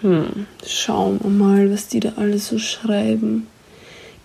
Hm, 0.03 0.47
schauen 0.67 1.19
wir 1.23 1.31
mal, 1.31 1.71
was 1.73 1.89
die 1.89 2.01
da 2.01 2.13
alles 2.17 2.49
so 2.49 2.59
schreiben. 2.59 3.47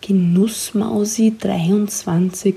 Genussmausi 0.01 1.35
23. 1.39 2.55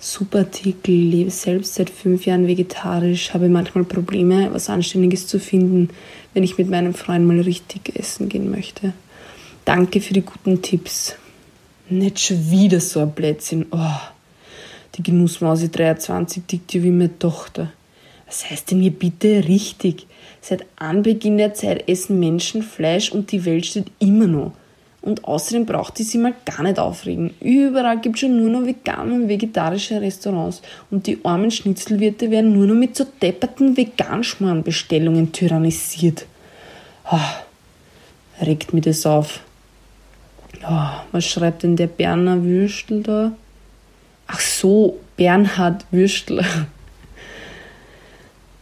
Super 0.00 0.40
Artikel, 0.40 0.94
lebe 0.94 1.30
selbst 1.30 1.74
seit 1.74 1.90
fünf 1.90 2.24
Jahren 2.24 2.46
vegetarisch, 2.46 3.34
habe 3.34 3.48
manchmal 3.48 3.82
Probleme, 3.82 4.52
was 4.52 4.70
Anständiges 4.70 5.26
zu 5.26 5.40
finden, 5.40 5.88
wenn 6.34 6.44
ich 6.44 6.56
mit 6.56 6.70
meinem 6.70 6.94
Freund 6.94 7.26
mal 7.26 7.40
richtig 7.40 7.96
essen 7.96 8.28
gehen 8.28 8.50
möchte. 8.50 8.92
Danke 9.68 10.00
für 10.00 10.14
die 10.14 10.22
guten 10.22 10.62
Tipps. 10.62 11.14
Nicht 11.90 12.20
schon 12.20 12.50
wieder 12.50 12.80
so 12.80 13.00
ein 13.00 13.10
Blödsinn. 13.10 13.66
Oh, 13.70 14.00
die 14.94 15.02
Genussmause 15.02 15.68
23 15.68 16.44
tickt 16.46 16.72
ja 16.72 16.82
wie 16.82 16.90
meine 16.90 17.18
Tochter. 17.18 17.70
Was 18.26 18.48
heißt 18.48 18.70
denn 18.70 18.80
hier 18.80 18.92
bitte 18.92 19.46
richtig? 19.46 20.06
Seit 20.40 20.64
Anbeginn 20.76 21.36
der 21.36 21.52
Zeit 21.52 21.86
essen 21.86 22.18
Menschen 22.18 22.62
Fleisch 22.62 23.12
und 23.12 23.30
die 23.30 23.44
Welt 23.44 23.66
steht 23.66 23.92
immer 23.98 24.26
noch. 24.26 24.52
Und 25.02 25.24
außerdem 25.24 25.66
braucht 25.66 25.98
die 25.98 26.04
sich 26.04 26.18
mal 26.18 26.32
gar 26.46 26.62
nicht 26.62 26.78
aufregen. 26.78 27.34
Überall 27.38 28.00
gibt 28.00 28.16
es 28.16 28.20
schon 28.20 28.40
nur 28.40 28.48
noch 28.48 28.66
vegane 28.66 29.12
und 29.12 29.28
vegetarische 29.28 30.00
Restaurants 30.00 30.62
und 30.90 31.06
die 31.06 31.22
armen 31.24 31.50
Schnitzelwirte 31.50 32.30
werden 32.30 32.54
nur 32.54 32.66
noch 32.66 32.74
mit 32.74 32.96
so 32.96 33.04
depperten 33.20 33.76
Veganschmarrnbestellungen 33.76 35.32
tyrannisiert. 35.32 36.24
Oh, 37.12 37.18
regt 38.40 38.72
mir 38.72 38.80
das 38.80 39.04
auf. 39.04 39.42
Oh, 40.68 40.88
was 41.12 41.26
schreibt 41.26 41.62
denn 41.62 41.76
der 41.76 41.86
Berner 41.86 42.42
Würstel 42.42 43.02
da? 43.02 43.32
Ach 44.26 44.40
so, 44.40 44.98
Bernhard 45.16 45.86
Würstel. 45.90 46.44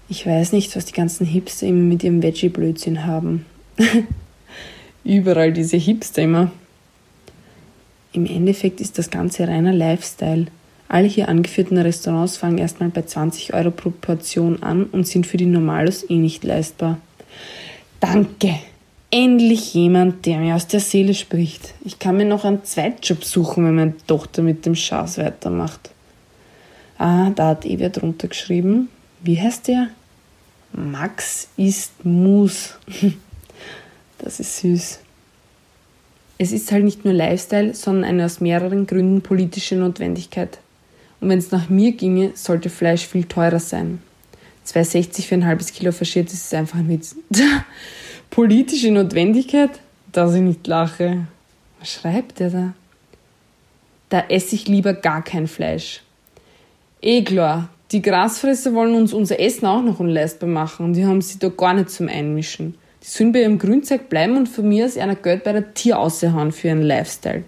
Ich 0.09 0.25
weiß 0.25 0.53
nicht, 0.53 0.77
was 0.77 0.85
die 0.85 0.93
ganzen 0.93 1.27
Hipster 1.27 1.67
immer 1.67 1.83
mit 1.83 2.05
ihrem 2.05 2.23
Veggie-Blödsinn 2.23 3.07
haben. 3.07 3.45
Überall 5.05 5.53
diese 5.53 5.77
Hipster 5.77 6.23
immer. 6.23 6.53
Im 8.13 8.25
Endeffekt 8.25 8.81
ist 8.81 8.99
das 8.99 9.11
Ganze 9.11 9.49
reiner 9.49 9.73
Lifestyle. 9.73 10.47
Alle 10.89 11.09
hier 11.09 11.29
angeführten 11.29 11.77
Restaurants 11.77 12.37
fangen 12.37 12.59
erstmal 12.59 12.91
bei 12.91 13.03
20 13.03 13.53
Euro 13.53 13.73
pro 13.73 13.91
Portion 13.91 14.63
an 14.63 14.85
und 14.85 15.09
sind 15.09 15.27
für 15.27 15.39
die 15.39 15.47
Normalos 15.47 16.09
eh 16.09 16.19
nicht 16.19 16.45
leistbar. 16.45 16.99
Danke! 17.99 18.61
Endlich 19.11 19.73
jemand, 19.75 20.27
der 20.27 20.39
mir 20.39 20.57
aus 20.57 20.67
der 20.67 20.81
Seele 20.81 21.15
spricht. 21.15 21.75
Ich 21.85 21.99
kann 21.99 22.17
mir 22.17 22.25
noch 22.25 22.45
einen 22.45 22.65
Zweitjob 22.65 23.25
suchen, 23.25 23.65
wenn 23.65 23.75
meine 23.77 23.95
Tochter 24.07 24.43
mit 24.43 24.67
dem 24.67 24.75
Schaß 24.75 25.19
weitermacht. 25.19 25.91
Ah, 26.99 27.31
da 27.31 27.49
hat 27.49 27.65
Eva 27.65 27.89
drunter 27.89 28.29
geschrieben. 28.29 28.89
Wie 29.23 29.41
heißt 29.41 29.69
der? 29.69 29.89
Max 30.73 31.49
ist 31.57 32.05
Mus. 32.05 32.75
Das 34.19 34.41
ist 34.41 34.61
süß. 34.61 35.01
Es 36.39 36.51
ist 36.51 36.73
halt 36.73 36.85
nicht 36.85 37.05
nur 37.05 37.13
Lifestyle, 37.13 37.75
sondern 37.75 38.05
eine 38.05 38.25
aus 38.25 38.41
mehreren 38.41 38.87
Gründen 38.87 39.21
politische 39.21 39.77
Notwendigkeit. 39.77 40.59
Und 41.21 41.29
wenn 41.29 41.39
es 41.39 41.51
nach 41.51 41.69
mir 41.69 41.93
ginge, 41.93 42.33
sollte 42.35 42.71
Fleisch 42.71 43.07
viel 43.07 43.25
teurer 43.25 43.61
sein. 43.61 44.01
2,60 44.67 45.23
für 45.23 45.35
ein 45.37 45.47
halbes 45.47 45.73
Kilo 45.73 45.93
verschiert, 45.93 46.33
ist 46.33 46.53
einfach 46.55 46.79
ein 46.79 47.01
politische 48.31 48.91
Notwendigkeit? 48.91 49.71
Dass 50.13 50.35
ich 50.35 50.41
nicht 50.41 50.67
lache. 50.67 51.27
Was 51.79 51.93
schreibt 51.93 52.41
der 52.41 52.51
da? 52.51 52.75
Da 54.09 54.25
esse 54.29 54.55
ich 54.55 54.69
lieber 54.69 54.95
gar 54.95 55.23
kein 55.23 55.47
Fleisch. 55.47 56.03
Eh 57.03 57.23
klar, 57.23 57.69
die 57.93 58.03
Grasfresser 58.03 58.75
wollen 58.75 58.95
uns 58.95 59.13
unser 59.13 59.39
Essen 59.39 59.67
auch 59.67 59.83
noch 59.83 60.01
unleistbar 60.01 60.49
machen 60.49 60.87
und 60.87 60.93
die 60.95 61.07
haben 61.07 61.21
sich 61.21 61.39
da 61.39 61.49
gar 61.49 61.75
nicht 61.75 61.91
zum 61.91 62.09
Einmischen. 62.09 62.75
Die 63.03 63.07
sollen 63.07 63.33
bei 63.33 63.43
ihrem 63.43 63.59
Grünzeug 63.59 64.09
bleiben 64.09 64.37
und 64.37 64.49
von 64.49 64.69
mir 64.69 64.87
aus 64.87 64.97
einer 64.97 65.15
Geld 65.15 65.45
bei 65.45 65.53
der 65.53 65.75
Tier 65.75 65.99
aushauen 65.99 66.51
für 66.51 66.69
ihren 66.69 66.83
Lifestyle. 66.83 67.45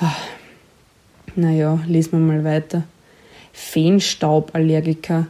Ah. 0.00 0.16
Naja, 1.36 1.78
lesen 1.86 2.12
wir 2.12 2.18
mal 2.18 2.44
weiter. 2.44 2.82
Feenstauballergiker. 3.52 5.28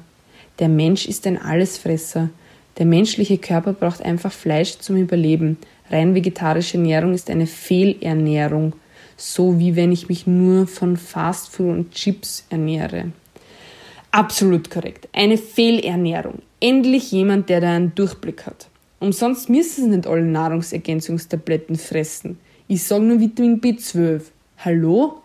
Der 0.59 0.69
Mensch 0.69 1.07
ist 1.07 1.27
ein 1.27 1.41
Allesfresser. 1.41 2.31
Der 2.79 2.87
menschliche 2.87 3.39
Körper 3.39 3.73
braucht 3.73 4.03
einfach 4.03 4.33
Fleisch 4.33 4.79
zum 4.79 4.97
Überleben. 4.97 5.57
Rein 5.91 6.15
vegetarische 6.15 6.77
Ernährung 6.77 7.15
ist 7.15 7.31
eine 7.31 7.47
Fehlernährung. 7.47 8.73
So 9.17 9.59
wie 9.59 9.77
wenn 9.77 9.93
ich 9.93 10.09
mich 10.09 10.27
nur 10.27 10.67
von 10.67 10.97
Fastfood 10.97 11.67
und 11.67 11.93
Chips 11.93 12.47
ernähre. 12.51 13.13
Absolut 14.11 14.71
korrekt. 14.71 15.09
Eine 15.13 15.39
Fehlernährung. 15.39 16.41
Endlich 16.61 17.13
jemand, 17.13 17.49
der 17.49 17.61
da 17.61 17.75
einen 17.75 17.95
Durchblick 17.95 18.47
hat. 18.47 18.69
Umsonst 19.01 19.49
müssen 19.49 19.85
sie 19.85 19.97
nicht 19.97 20.09
alle 20.09 20.23
Nahrungsergänzungstabletten 20.23 21.77
fressen. 21.77 22.39
Ich 22.67 22.83
sage 22.83 23.05
nur 23.05 23.21
Vitamin 23.21 23.61
B12. 23.61 24.23
Hallo? 24.59 25.23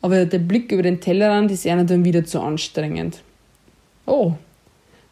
Aber 0.00 0.24
der 0.24 0.38
Blick 0.38 0.72
über 0.72 0.82
den 0.82 1.00
Tellerrand 1.00 1.50
ist 1.50 1.66
einer 1.66 1.84
dann 1.84 2.04
wieder 2.04 2.24
zu 2.24 2.40
anstrengend. 2.40 3.22
Oh, 4.08 4.32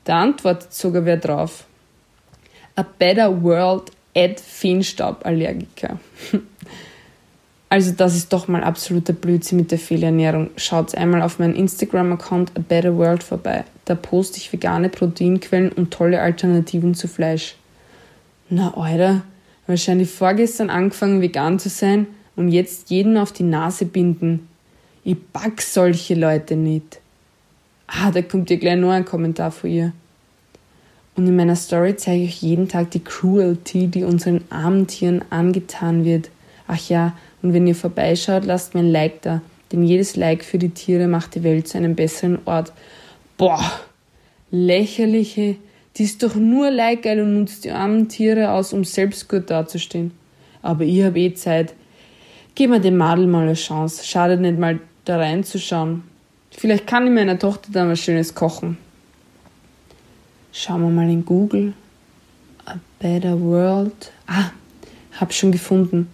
da 0.05 0.22
antwortet 0.22 0.72
sogar 0.72 1.05
wer 1.05 1.18
drauf. 1.18 1.64
A 2.76 2.82
better 2.82 3.42
world 3.42 3.90
at 4.14 4.40
Feenstauballergiker. 4.40 5.99
Also 7.68 7.90
das 7.90 8.14
ist 8.14 8.32
doch 8.32 8.47
mal 8.47 8.62
absoluter 8.62 9.12
Blödsinn 9.12 9.59
mit 9.59 9.72
der 9.72 9.80
Fehlernährung. 9.80 10.51
Schaut 10.57 10.94
einmal 10.94 11.20
auf 11.20 11.40
meinen 11.40 11.57
Instagram-Account 11.57 12.53
A 12.57 12.61
Better 12.61 12.97
World 12.97 13.24
vorbei. 13.24 13.64
Da 13.86 13.97
poste 13.97 14.38
ich 14.38 14.53
vegane 14.53 14.88
Proteinquellen 14.88 15.72
und 15.72 15.90
tolle 15.92 16.20
Alternativen 16.20 16.94
zu 16.94 17.09
Fleisch. 17.09 17.57
Na, 18.49 18.72
Alter, 18.76 19.22
wahrscheinlich 19.66 20.09
vorgestern 20.09 20.70
angefangen 20.70 21.20
vegan 21.20 21.59
zu 21.59 21.68
sein 21.68 22.07
und 22.36 22.53
jetzt 22.53 22.88
jeden 22.90 23.16
auf 23.16 23.32
die 23.32 23.42
Nase 23.42 23.84
binden. 23.84 24.49
Ich 25.03 25.20
back 25.32 25.61
solche 25.61 26.14
Leute 26.14 26.55
nicht. 26.55 27.01
Ah, 27.87 28.11
da 28.11 28.22
kommt 28.22 28.51
ja 28.51 28.57
gleich 28.57 28.76
noch 28.76 28.91
ein 28.91 29.05
Kommentar 29.05 29.51
von 29.51 29.70
ihr. 29.70 29.93
Und 31.16 31.26
in 31.26 31.37
meiner 31.37 31.57
Story 31.57 31.97
zeige 31.97 32.24
ich 32.24 32.30
euch 32.30 32.43
jeden 32.43 32.68
Tag 32.68 32.91
die 32.91 33.03
Cruelty, 33.03 33.87
die 33.87 34.05
unseren 34.05 34.43
armen 34.51 34.87
Tieren 34.87 35.24
angetan 35.30 36.05
wird. 36.05 36.30
Ach 36.66 36.89
ja, 36.89 37.16
und 37.43 37.55
wenn 37.55 37.66
ihr 37.66 37.74
vorbeischaut, 37.74 38.45
lasst 38.45 38.74
mir 38.74 38.80
ein 38.80 38.91
Like 38.91 39.22
da, 39.22 39.41
denn 39.72 39.82
jedes 39.82 40.16
Like 40.16 40.45
für 40.45 40.59
die 40.59 40.70
Tiere 40.70 41.09
macht 41.09 41.34
die 41.34 41.43
Welt 41.43 41.68
zu 41.68 41.78
einem 41.78 41.95
besseren 41.95 42.39
Ort. 42.45 42.72
Boah, 43.39 43.62
lächerliche, 44.51 45.57
die 45.97 46.03
ist 46.03 46.22
doch 46.22 46.34
nur 46.34 46.70
leihgeil 46.70 47.20
und 47.22 47.39
nutzt 47.39 47.64
die 47.64 47.70
armen 47.70 48.09
Tiere 48.09 48.51
aus, 48.51 48.72
um 48.72 48.84
selbst 48.84 49.28
gut 49.28 49.49
dazustehen. 49.49 50.12
Aber 50.61 50.84
ich 50.84 51.03
habe 51.03 51.18
eh 51.18 51.32
Zeit. 51.32 51.74
Gib 52.55 52.70
mir 52.70 52.80
dem 52.80 52.97
Madel 52.97 53.26
mal 53.26 53.45
eine 53.45 53.55
Chance. 53.55 54.05
Schadet 54.05 54.41
nicht 54.41 54.59
mal 54.59 54.80
da 55.05 55.18
reinzuschauen. 55.18 56.03
Vielleicht 56.57 56.86
kann 56.86 57.07
ich 57.07 57.12
meiner 57.12 57.38
Tochter 57.38 57.68
da 57.70 57.86
was 57.86 58.00
Schönes 58.00 58.34
kochen. 58.34 58.78
Schauen 60.52 60.82
wir 60.82 60.88
mal 60.88 61.11
in 61.11 61.24
Google. 61.24 61.74
A 62.64 62.76
Better 62.98 63.38
World. 63.38 64.11
Ah, 64.26 64.50
hab 65.20 65.34
schon 65.34 65.52
gefunden. 65.52 66.09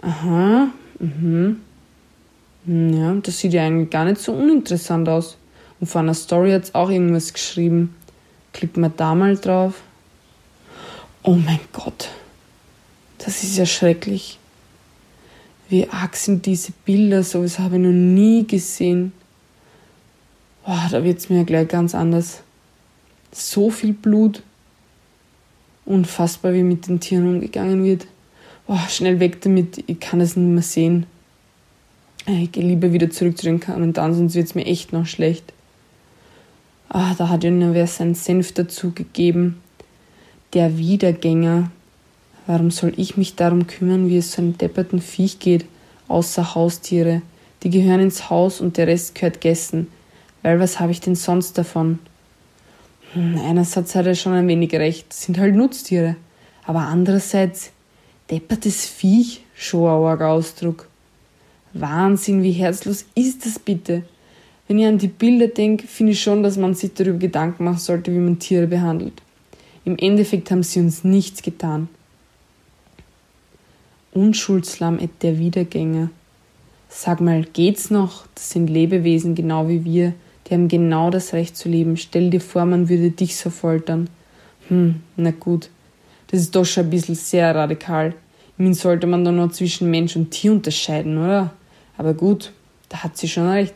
Aha, 0.00 0.68
mhm. 0.98 1.60
Ja, 2.64 3.12
das 3.14 3.40
sieht 3.40 3.52
ja 3.52 3.66
eigentlich 3.66 3.90
gar 3.90 4.06
nicht 4.06 4.22
so 4.22 4.32
uninteressant 4.32 5.08
aus. 5.08 5.36
Und 5.80 5.86
vor 5.86 6.00
einer 6.00 6.14
Story 6.14 6.52
hat 6.52 6.64
es 6.64 6.74
auch 6.74 6.88
irgendwas 6.88 7.32
geschrieben. 7.32 7.94
Klickt 8.54 8.78
man 8.78 8.92
da 8.96 9.14
mal 9.14 9.36
drauf. 9.36 9.82
Oh 11.22 11.34
mein 11.34 11.60
Gott, 11.72 12.08
das 13.18 13.42
ist 13.42 13.58
ja 13.58 13.66
schrecklich. 13.66 14.38
Wie 15.68 15.88
arg 15.88 16.16
sind 16.16 16.46
diese 16.46 16.72
Bilder, 16.84 17.22
sowas 17.22 17.58
habe 17.58 17.76
ich 17.76 17.82
noch 17.82 17.90
nie 17.90 18.46
gesehen. 18.46 19.12
Boah, 20.64 20.88
da 20.90 21.02
wird 21.04 21.18
es 21.18 21.28
mir 21.28 21.44
gleich 21.44 21.68
ganz 21.68 21.94
anders. 21.94 22.42
So 23.32 23.70
viel 23.70 23.92
Blut. 23.92 24.42
Unfassbar, 25.84 26.54
wie 26.54 26.62
mit 26.62 26.86
den 26.86 27.00
Tieren 27.00 27.28
umgegangen 27.28 27.82
wird 27.84 28.06
oh, 28.66 28.78
schnell 28.88 29.20
weg 29.20 29.40
damit, 29.42 29.84
ich 29.86 30.00
kann 30.00 30.20
es 30.20 30.36
nicht 30.36 30.52
mehr 30.52 30.62
sehen. 30.62 31.06
Äh, 32.26 32.44
ich 32.44 32.52
gehe 32.52 32.64
lieber 32.64 32.92
wieder 32.92 33.10
zurück 33.10 33.38
zu 33.38 33.44
den 33.44 33.60
Kommentaren, 33.60 34.14
sonst 34.14 34.34
wird 34.34 34.46
es 34.46 34.54
mir 34.54 34.66
echt 34.66 34.92
noch 34.92 35.06
schlecht. 35.06 35.52
Ah, 36.88 37.14
da 37.16 37.28
hat 37.28 37.44
ja 37.44 37.50
nur 37.50 37.74
wer 37.74 37.86
seinen 37.86 38.14
Senf 38.14 38.52
dazu 38.52 38.92
gegeben. 38.92 39.60
Der 40.52 40.76
Wiedergänger. 40.76 41.70
Warum 42.46 42.70
soll 42.70 42.92
ich 42.96 43.16
mich 43.16 43.36
darum 43.36 43.66
kümmern, 43.66 44.08
wie 44.08 44.18
es 44.18 44.32
so 44.32 44.42
einem 44.42 44.58
depperten 44.58 45.00
Viech 45.00 45.38
geht, 45.38 45.64
außer 46.08 46.54
Haustiere? 46.54 47.22
Die 47.62 47.70
gehören 47.70 48.00
ins 48.00 48.28
Haus 48.28 48.60
und 48.60 48.76
der 48.76 48.88
Rest 48.88 49.14
gehört 49.14 49.40
gegessen. 49.40 49.86
Weil 50.42 50.60
was 50.60 50.80
habe 50.80 50.92
ich 50.92 51.00
denn 51.00 51.14
sonst 51.14 51.56
davon? 51.58 51.98
Hm, 53.12 53.38
einerseits 53.38 53.94
hat 53.94 54.06
er 54.06 54.14
schon 54.14 54.32
ein 54.32 54.48
wenig 54.48 54.72
recht, 54.74 55.12
sind 55.12 55.38
halt 55.38 55.54
Nutztiere. 55.54 56.16
Aber 56.64 56.80
andererseits, 56.80 57.70
deppertes 58.30 58.86
Viech, 58.86 59.44
arger 59.72 60.28
Ausdruck. 60.28 60.88
Wahnsinn, 61.72 62.42
wie 62.42 62.52
herzlos 62.52 63.04
ist 63.14 63.46
das 63.46 63.58
bitte? 63.58 64.04
Wenn 64.68 64.78
ich 64.78 64.86
an 64.86 64.98
die 64.98 65.08
Bilder 65.08 65.48
denke, 65.48 65.86
finde 65.86 66.12
ich 66.12 66.22
schon, 66.22 66.42
dass 66.42 66.56
man 66.56 66.74
sich 66.74 66.94
darüber 66.94 67.18
Gedanken 67.18 67.64
machen 67.64 67.78
sollte, 67.78 68.12
wie 68.12 68.18
man 68.18 68.38
Tiere 68.38 68.66
behandelt. 68.66 69.20
Im 69.84 69.98
Endeffekt 69.98 70.50
haben 70.50 70.62
sie 70.62 70.80
uns 70.80 71.04
nichts 71.04 71.42
getan. 71.42 71.88
Unschuldslamm 74.12 74.98
et 74.98 75.22
der 75.22 75.38
Wiedergänger. 75.38 76.10
Sag 76.88 77.20
mal, 77.20 77.44
geht's 77.44 77.90
noch? 77.90 78.26
Das 78.34 78.50
sind 78.50 78.68
Lebewesen 78.68 79.34
genau 79.34 79.68
wie 79.68 79.84
wir. 79.84 80.14
Die 80.46 80.54
haben 80.54 80.68
genau 80.68 81.10
das 81.10 81.32
Recht 81.32 81.56
zu 81.56 81.68
leben. 81.68 81.96
Stell 81.96 82.30
dir 82.30 82.40
vor, 82.40 82.64
man 82.64 82.88
würde 82.88 83.10
dich 83.10 83.36
so 83.36 83.50
foltern. 83.50 84.08
Hm, 84.68 85.02
na 85.16 85.30
gut. 85.30 85.70
Das 86.28 86.40
ist 86.40 86.54
doch 86.56 86.64
schon 86.64 86.84
ein 86.84 86.90
bisschen 86.90 87.14
sehr 87.14 87.54
radikal. 87.54 88.14
Min 88.56 88.74
sollte 88.74 89.06
man 89.06 89.24
dann 89.24 89.36
noch 89.36 89.52
zwischen 89.52 89.90
Mensch 89.90 90.16
und 90.16 90.30
Tier 90.30 90.52
unterscheiden, 90.52 91.18
oder? 91.18 91.52
Aber 91.96 92.14
gut, 92.14 92.52
da 92.88 93.02
hat 93.02 93.16
sie 93.16 93.28
schon 93.28 93.48
recht. 93.48 93.74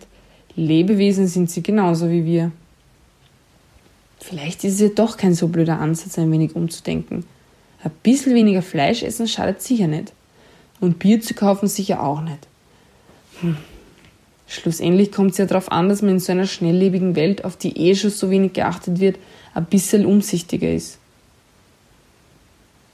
Lebewesen 0.54 1.26
sind 1.26 1.50
sie 1.50 1.62
genauso 1.62 2.10
wie 2.10 2.24
wir. 2.24 2.52
Vielleicht 4.20 4.64
ist 4.64 4.74
es 4.74 4.80
ja 4.80 4.88
doch 4.88 5.16
kein 5.16 5.34
so 5.34 5.48
blöder 5.48 5.78
Ansatz, 5.78 6.18
ein 6.18 6.32
wenig 6.32 6.56
umzudenken. 6.56 7.24
Ein 7.82 7.90
bisschen 8.02 8.34
weniger 8.34 8.62
Fleisch 8.62 9.02
essen 9.02 9.28
schadet 9.28 9.62
sicher 9.62 9.86
nicht. 9.86 10.12
Und 10.80 10.98
Bier 10.98 11.20
zu 11.20 11.34
kaufen 11.34 11.68
sicher 11.68 12.02
auch 12.02 12.20
nicht. 12.20 12.48
Hm. 13.40 13.56
Schlussendlich 14.46 15.10
kommt 15.10 15.32
es 15.32 15.38
ja 15.38 15.46
darauf 15.46 15.72
an, 15.72 15.88
dass 15.88 16.02
man 16.02 16.12
in 16.12 16.20
so 16.20 16.32
einer 16.32 16.46
schnelllebigen 16.46 17.16
Welt, 17.16 17.44
auf 17.44 17.56
die 17.56 17.76
eh 17.76 17.94
schon 17.94 18.10
so 18.10 18.30
wenig 18.30 18.52
geachtet 18.52 19.00
wird, 19.00 19.18
ein 19.54 19.64
bisschen 19.64 20.06
umsichtiger 20.06 20.72
ist. 20.72 20.98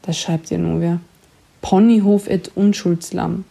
Da 0.03 0.13
schreibt 0.13 0.51
ja 0.51 0.59
nur 0.59 0.81
wer. 0.81 1.01
Ponyhof 1.61 2.29
et 2.29 2.51
Unschuldslamm. 2.55 3.45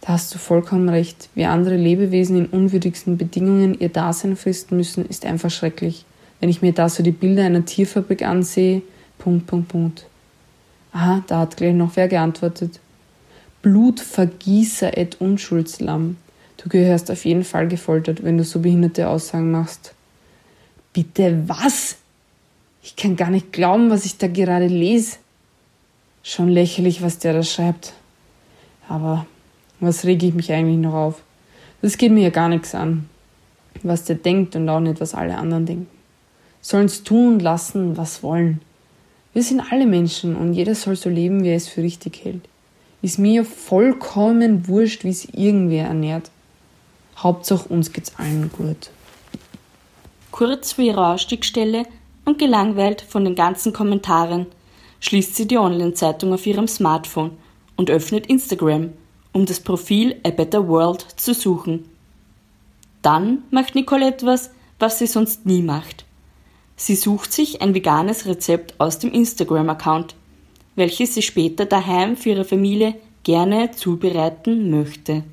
Da 0.00 0.08
hast 0.12 0.32
du 0.32 0.38
vollkommen 0.38 0.88
recht. 0.88 1.28
Wie 1.34 1.46
andere 1.46 1.76
Lebewesen 1.76 2.36
in 2.36 2.46
unwürdigsten 2.46 3.16
Bedingungen 3.16 3.78
ihr 3.78 3.88
Dasein 3.88 4.36
fristen 4.36 4.76
müssen, 4.76 5.06
ist 5.06 5.26
einfach 5.26 5.50
schrecklich. 5.50 6.04
Wenn 6.38 6.48
ich 6.48 6.62
mir 6.62 6.72
da 6.72 6.88
so 6.88 7.02
die 7.02 7.10
Bilder 7.10 7.44
einer 7.44 7.64
Tierfabrik 7.64 8.22
ansehe, 8.22 8.82
Punkt, 9.18 9.46
Punkt, 9.46 9.68
Punkt. 9.68 10.06
Aha, 10.92 11.24
da 11.26 11.40
hat 11.40 11.56
gleich 11.56 11.74
noch 11.74 11.96
wer 11.96 12.06
geantwortet. 12.06 12.78
Blutvergießer 13.62 14.96
et 14.96 15.20
Unschuldslamm. 15.20 16.16
Du 16.66 16.70
gehörst 16.70 17.12
auf 17.12 17.24
jeden 17.24 17.44
Fall 17.44 17.68
gefoltert, 17.68 18.24
wenn 18.24 18.38
du 18.38 18.42
so 18.42 18.58
behinderte 18.58 19.08
Aussagen 19.08 19.52
machst. 19.52 19.94
Bitte 20.92 21.44
was? 21.46 21.94
Ich 22.82 22.96
kann 22.96 23.14
gar 23.14 23.30
nicht 23.30 23.52
glauben, 23.52 23.88
was 23.88 24.04
ich 24.04 24.18
da 24.18 24.26
gerade 24.26 24.66
lese. 24.66 25.18
Schon 26.24 26.48
lächerlich, 26.48 27.02
was 27.02 27.20
der 27.20 27.34
da 27.34 27.44
schreibt. 27.44 27.92
Aber 28.88 29.26
was 29.78 30.06
rege 30.06 30.26
ich 30.26 30.34
mich 30.34 30.52
eigentlich 30.52 30.78
noch 30.78 30.94
auf? 30.94 31.22
Das 31.82 31.98
geht 31.98 32.10
mir 32.10 32.24
ja 32.24 32.30
gar 32.30 32.48
nichts 32.48 32.74
an. 32.74 33.08
Was 33.84 34.02
der 34.02 34.16
denkt 34.16 34.56
und 34.56 34.68
auch 34.68 34.80
nicht, 34.80 35.00
was 35.00 35.14
alle 35.14 35.38
anderen 35.38 35.66
denken. 35.66 35.86
Sollen's 36.62 37.04
tun 37.04 37.38
lassen, 37.38 37.96
was 37.96 38.24
wollen. 38.24 38.60
Wir 39.34 39.44
sind 39.44 39.62
alle 39.70 39.86
Menschen 39.86 40.34
und 40.34 40.52
jeder 40.52 40.74
soll 40.74 40.96
so 40.96 41.10
leben, 41.10 41.44
wie 41.44 41.50
er 41.50 41.58
es 41.58 41.68
für 41.68 41.82
richtig 41.82 42.24
hält. 42.24 42.42
Ist 43.02 43.20
mir 43.20 43.44
vollkommen 43.44 44.66
wurscht, 44.66 45.04
wie 45.04 45.10
es 45.10 45.26
irgendwer 45.26 45.86
ernährt. 45.86 46.32
Hauptsache 47.16 47.68
uns 47.68 47.92
geht's 47.92 48.12
allen 48.18 48.50
gut. 48.52 48.90
Kurz 50.30 50.72
vor 50.72 50.84
ihrer 50.84 51.14
Ausstiegsstelle 51.14 51.84
und 52.24 52.38
gelangweilt 52.38 53.00
von 53.00 53.24
den 53.24 53.34
ganzen 53.34 53.72
Kommentaren 53.72 54.46
schließt 55.00 55.34
sie 55.34 55.46
die 55.46 55.58
Online-Zeitung 55.58 56.32
auf 56.32 56.46
ihrem 56.46 56.68
Smartphone 56.68 57.32
und 57.76 57.90
öffnet 57.90 58.26
Instagram, 58.26 58.92
um 59.32 59.46
das 59.46 59.60
Profil 59.60 60.16
A 60.24 60.30
Better 60.30 60.68
World 60.68 61.06
zu 61.16 61.34
suchen. 61.34 61.88
Dann 63.02 63.44
macht 63.50 63.74
Nicole 63.74 64.08
etwas, 64.08 64.50
was 64.78 64.98
sie 64.98 65.06
sonst 65.06 65.46
nie 65.46 65.62
macht. 65.62 66.04
Sie 66.76 66.96
sucht 66.96 67.32
sich 67.32 67.62
ein 67.62 67.74
veganes 67.74 68.26
Rezept 68.26 68.74
aus 68.78 68.98
dem 68.98 69.12
Instagram-Account, 69.12 70.14
welches 70.74 71.14
sie 71.14 71.22
später 71.22 71.64
daheim 71.64 72.16
für 72.16 72.30
ihre 72.30 72.44
Familie 72.44 72.94
gerne 73.22 73.70
zubereiten 73.70 74.70
möchte. 74.70 75.24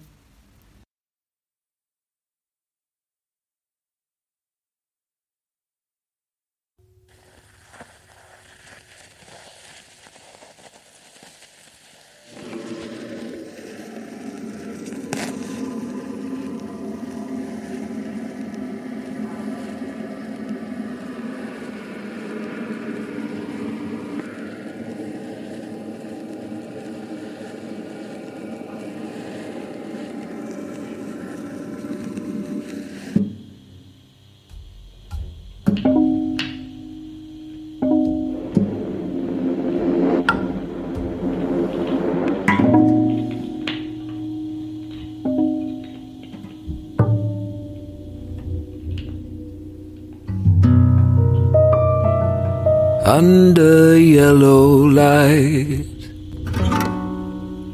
Under 53.14 53.96
yellow 53.96 54.88
light 54.88 55.86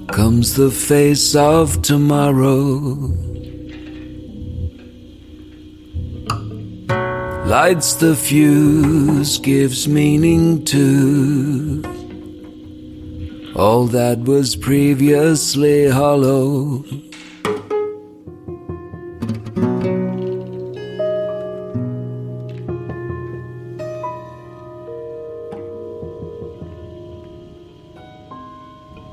comes 0.10 0.56
the 0.56 0.70
face 0.70 1.34
of 1.34 1.82
tomorrow. 1.82 2.60
Lights 7.46 7.94
the 7.94 8.18
fuse, 8.18 9.38
gives 9.38 9.88
meaning 9.88 10.66
to 10.66 11.84
all 13.56 13.88
that 13.88 14.20
was 14.20 14.58
previously 14.58 15.88
hollow. 15.88 16.84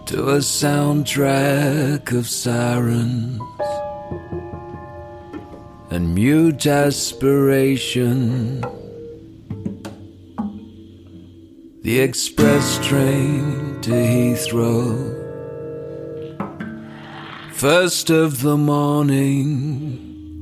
To 0.06 0.28
a 0.30 0.38
soundtrack 0.38 2.16
of 2.16 2.28
sirens 2.28 3.40
and 5.90 6.14
mute 6.14 6.64
aspiration. 6.64 8.60
The 11.82 11.98
express 11.98 12.78
train 12.86 13.80
to 13.80 13.90
Heathrow, 13.90 15.12
first 17.52 18.10
of 18.10 18.42
the 18.42 18.56
morning, 18.56 20.40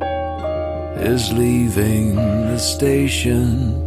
is 0.97 1.33
leaving 1.33 2.17
the 2.17 2.59
station. 2.59 3.84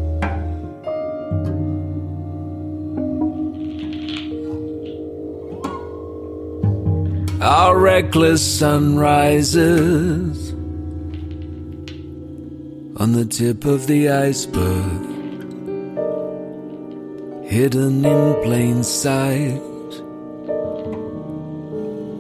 Reckless 7.98 8.60
sunrises 8.60 10.52
on 13.02 13.14
the 13.14 13.26
tip 13.26 13.66
of 13.66 13.88
the 13.88 14.08
iceberg, 14.08 15.02
hidden 17.44 18.06
in 18.06 18.44
plain 18.44 18.84
sight. 18.84 19.64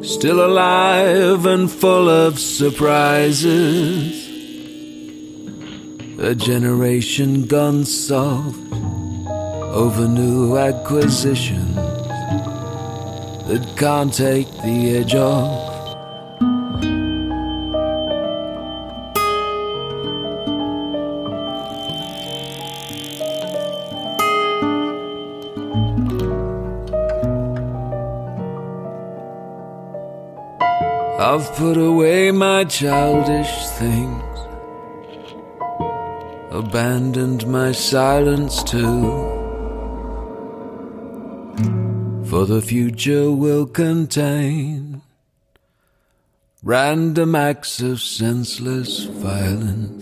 Still 0.03 0.43
alive 0.43 1.45
and 1.45 1.69
full 1.69 2.09
of 2.09 2.39
surprises. 2.39 4.15
A 6.17 6.33
generation 6.33 7.45
gone 7.45 7.85
soft 7.85 8.73
over 9.83 10.07
new 10.07 10.57
acquisitions 10.57 11.75
that 13.47 13.63
can't 13.77 14.11
take 14.11 14.51
the 14.63 14.97
edge 14.97 15.13
off. 15.15 15.66
Childish 32.79 33.69
things, 33.69 34.37
abandoned 36.51 37.47
my 37.47 37.71
silence 37.71 38.61
too. 38.61 39.01
For 42.29 42.45
the 42.45 42.61
future 42.61 43.31
will 43.31 43.65
contain 43.65 45.01
random 46.61 47.33
acts 47.33 47.81
of 47.81 47.99
senseless 47.99 49.05
violence. 49.05 49.96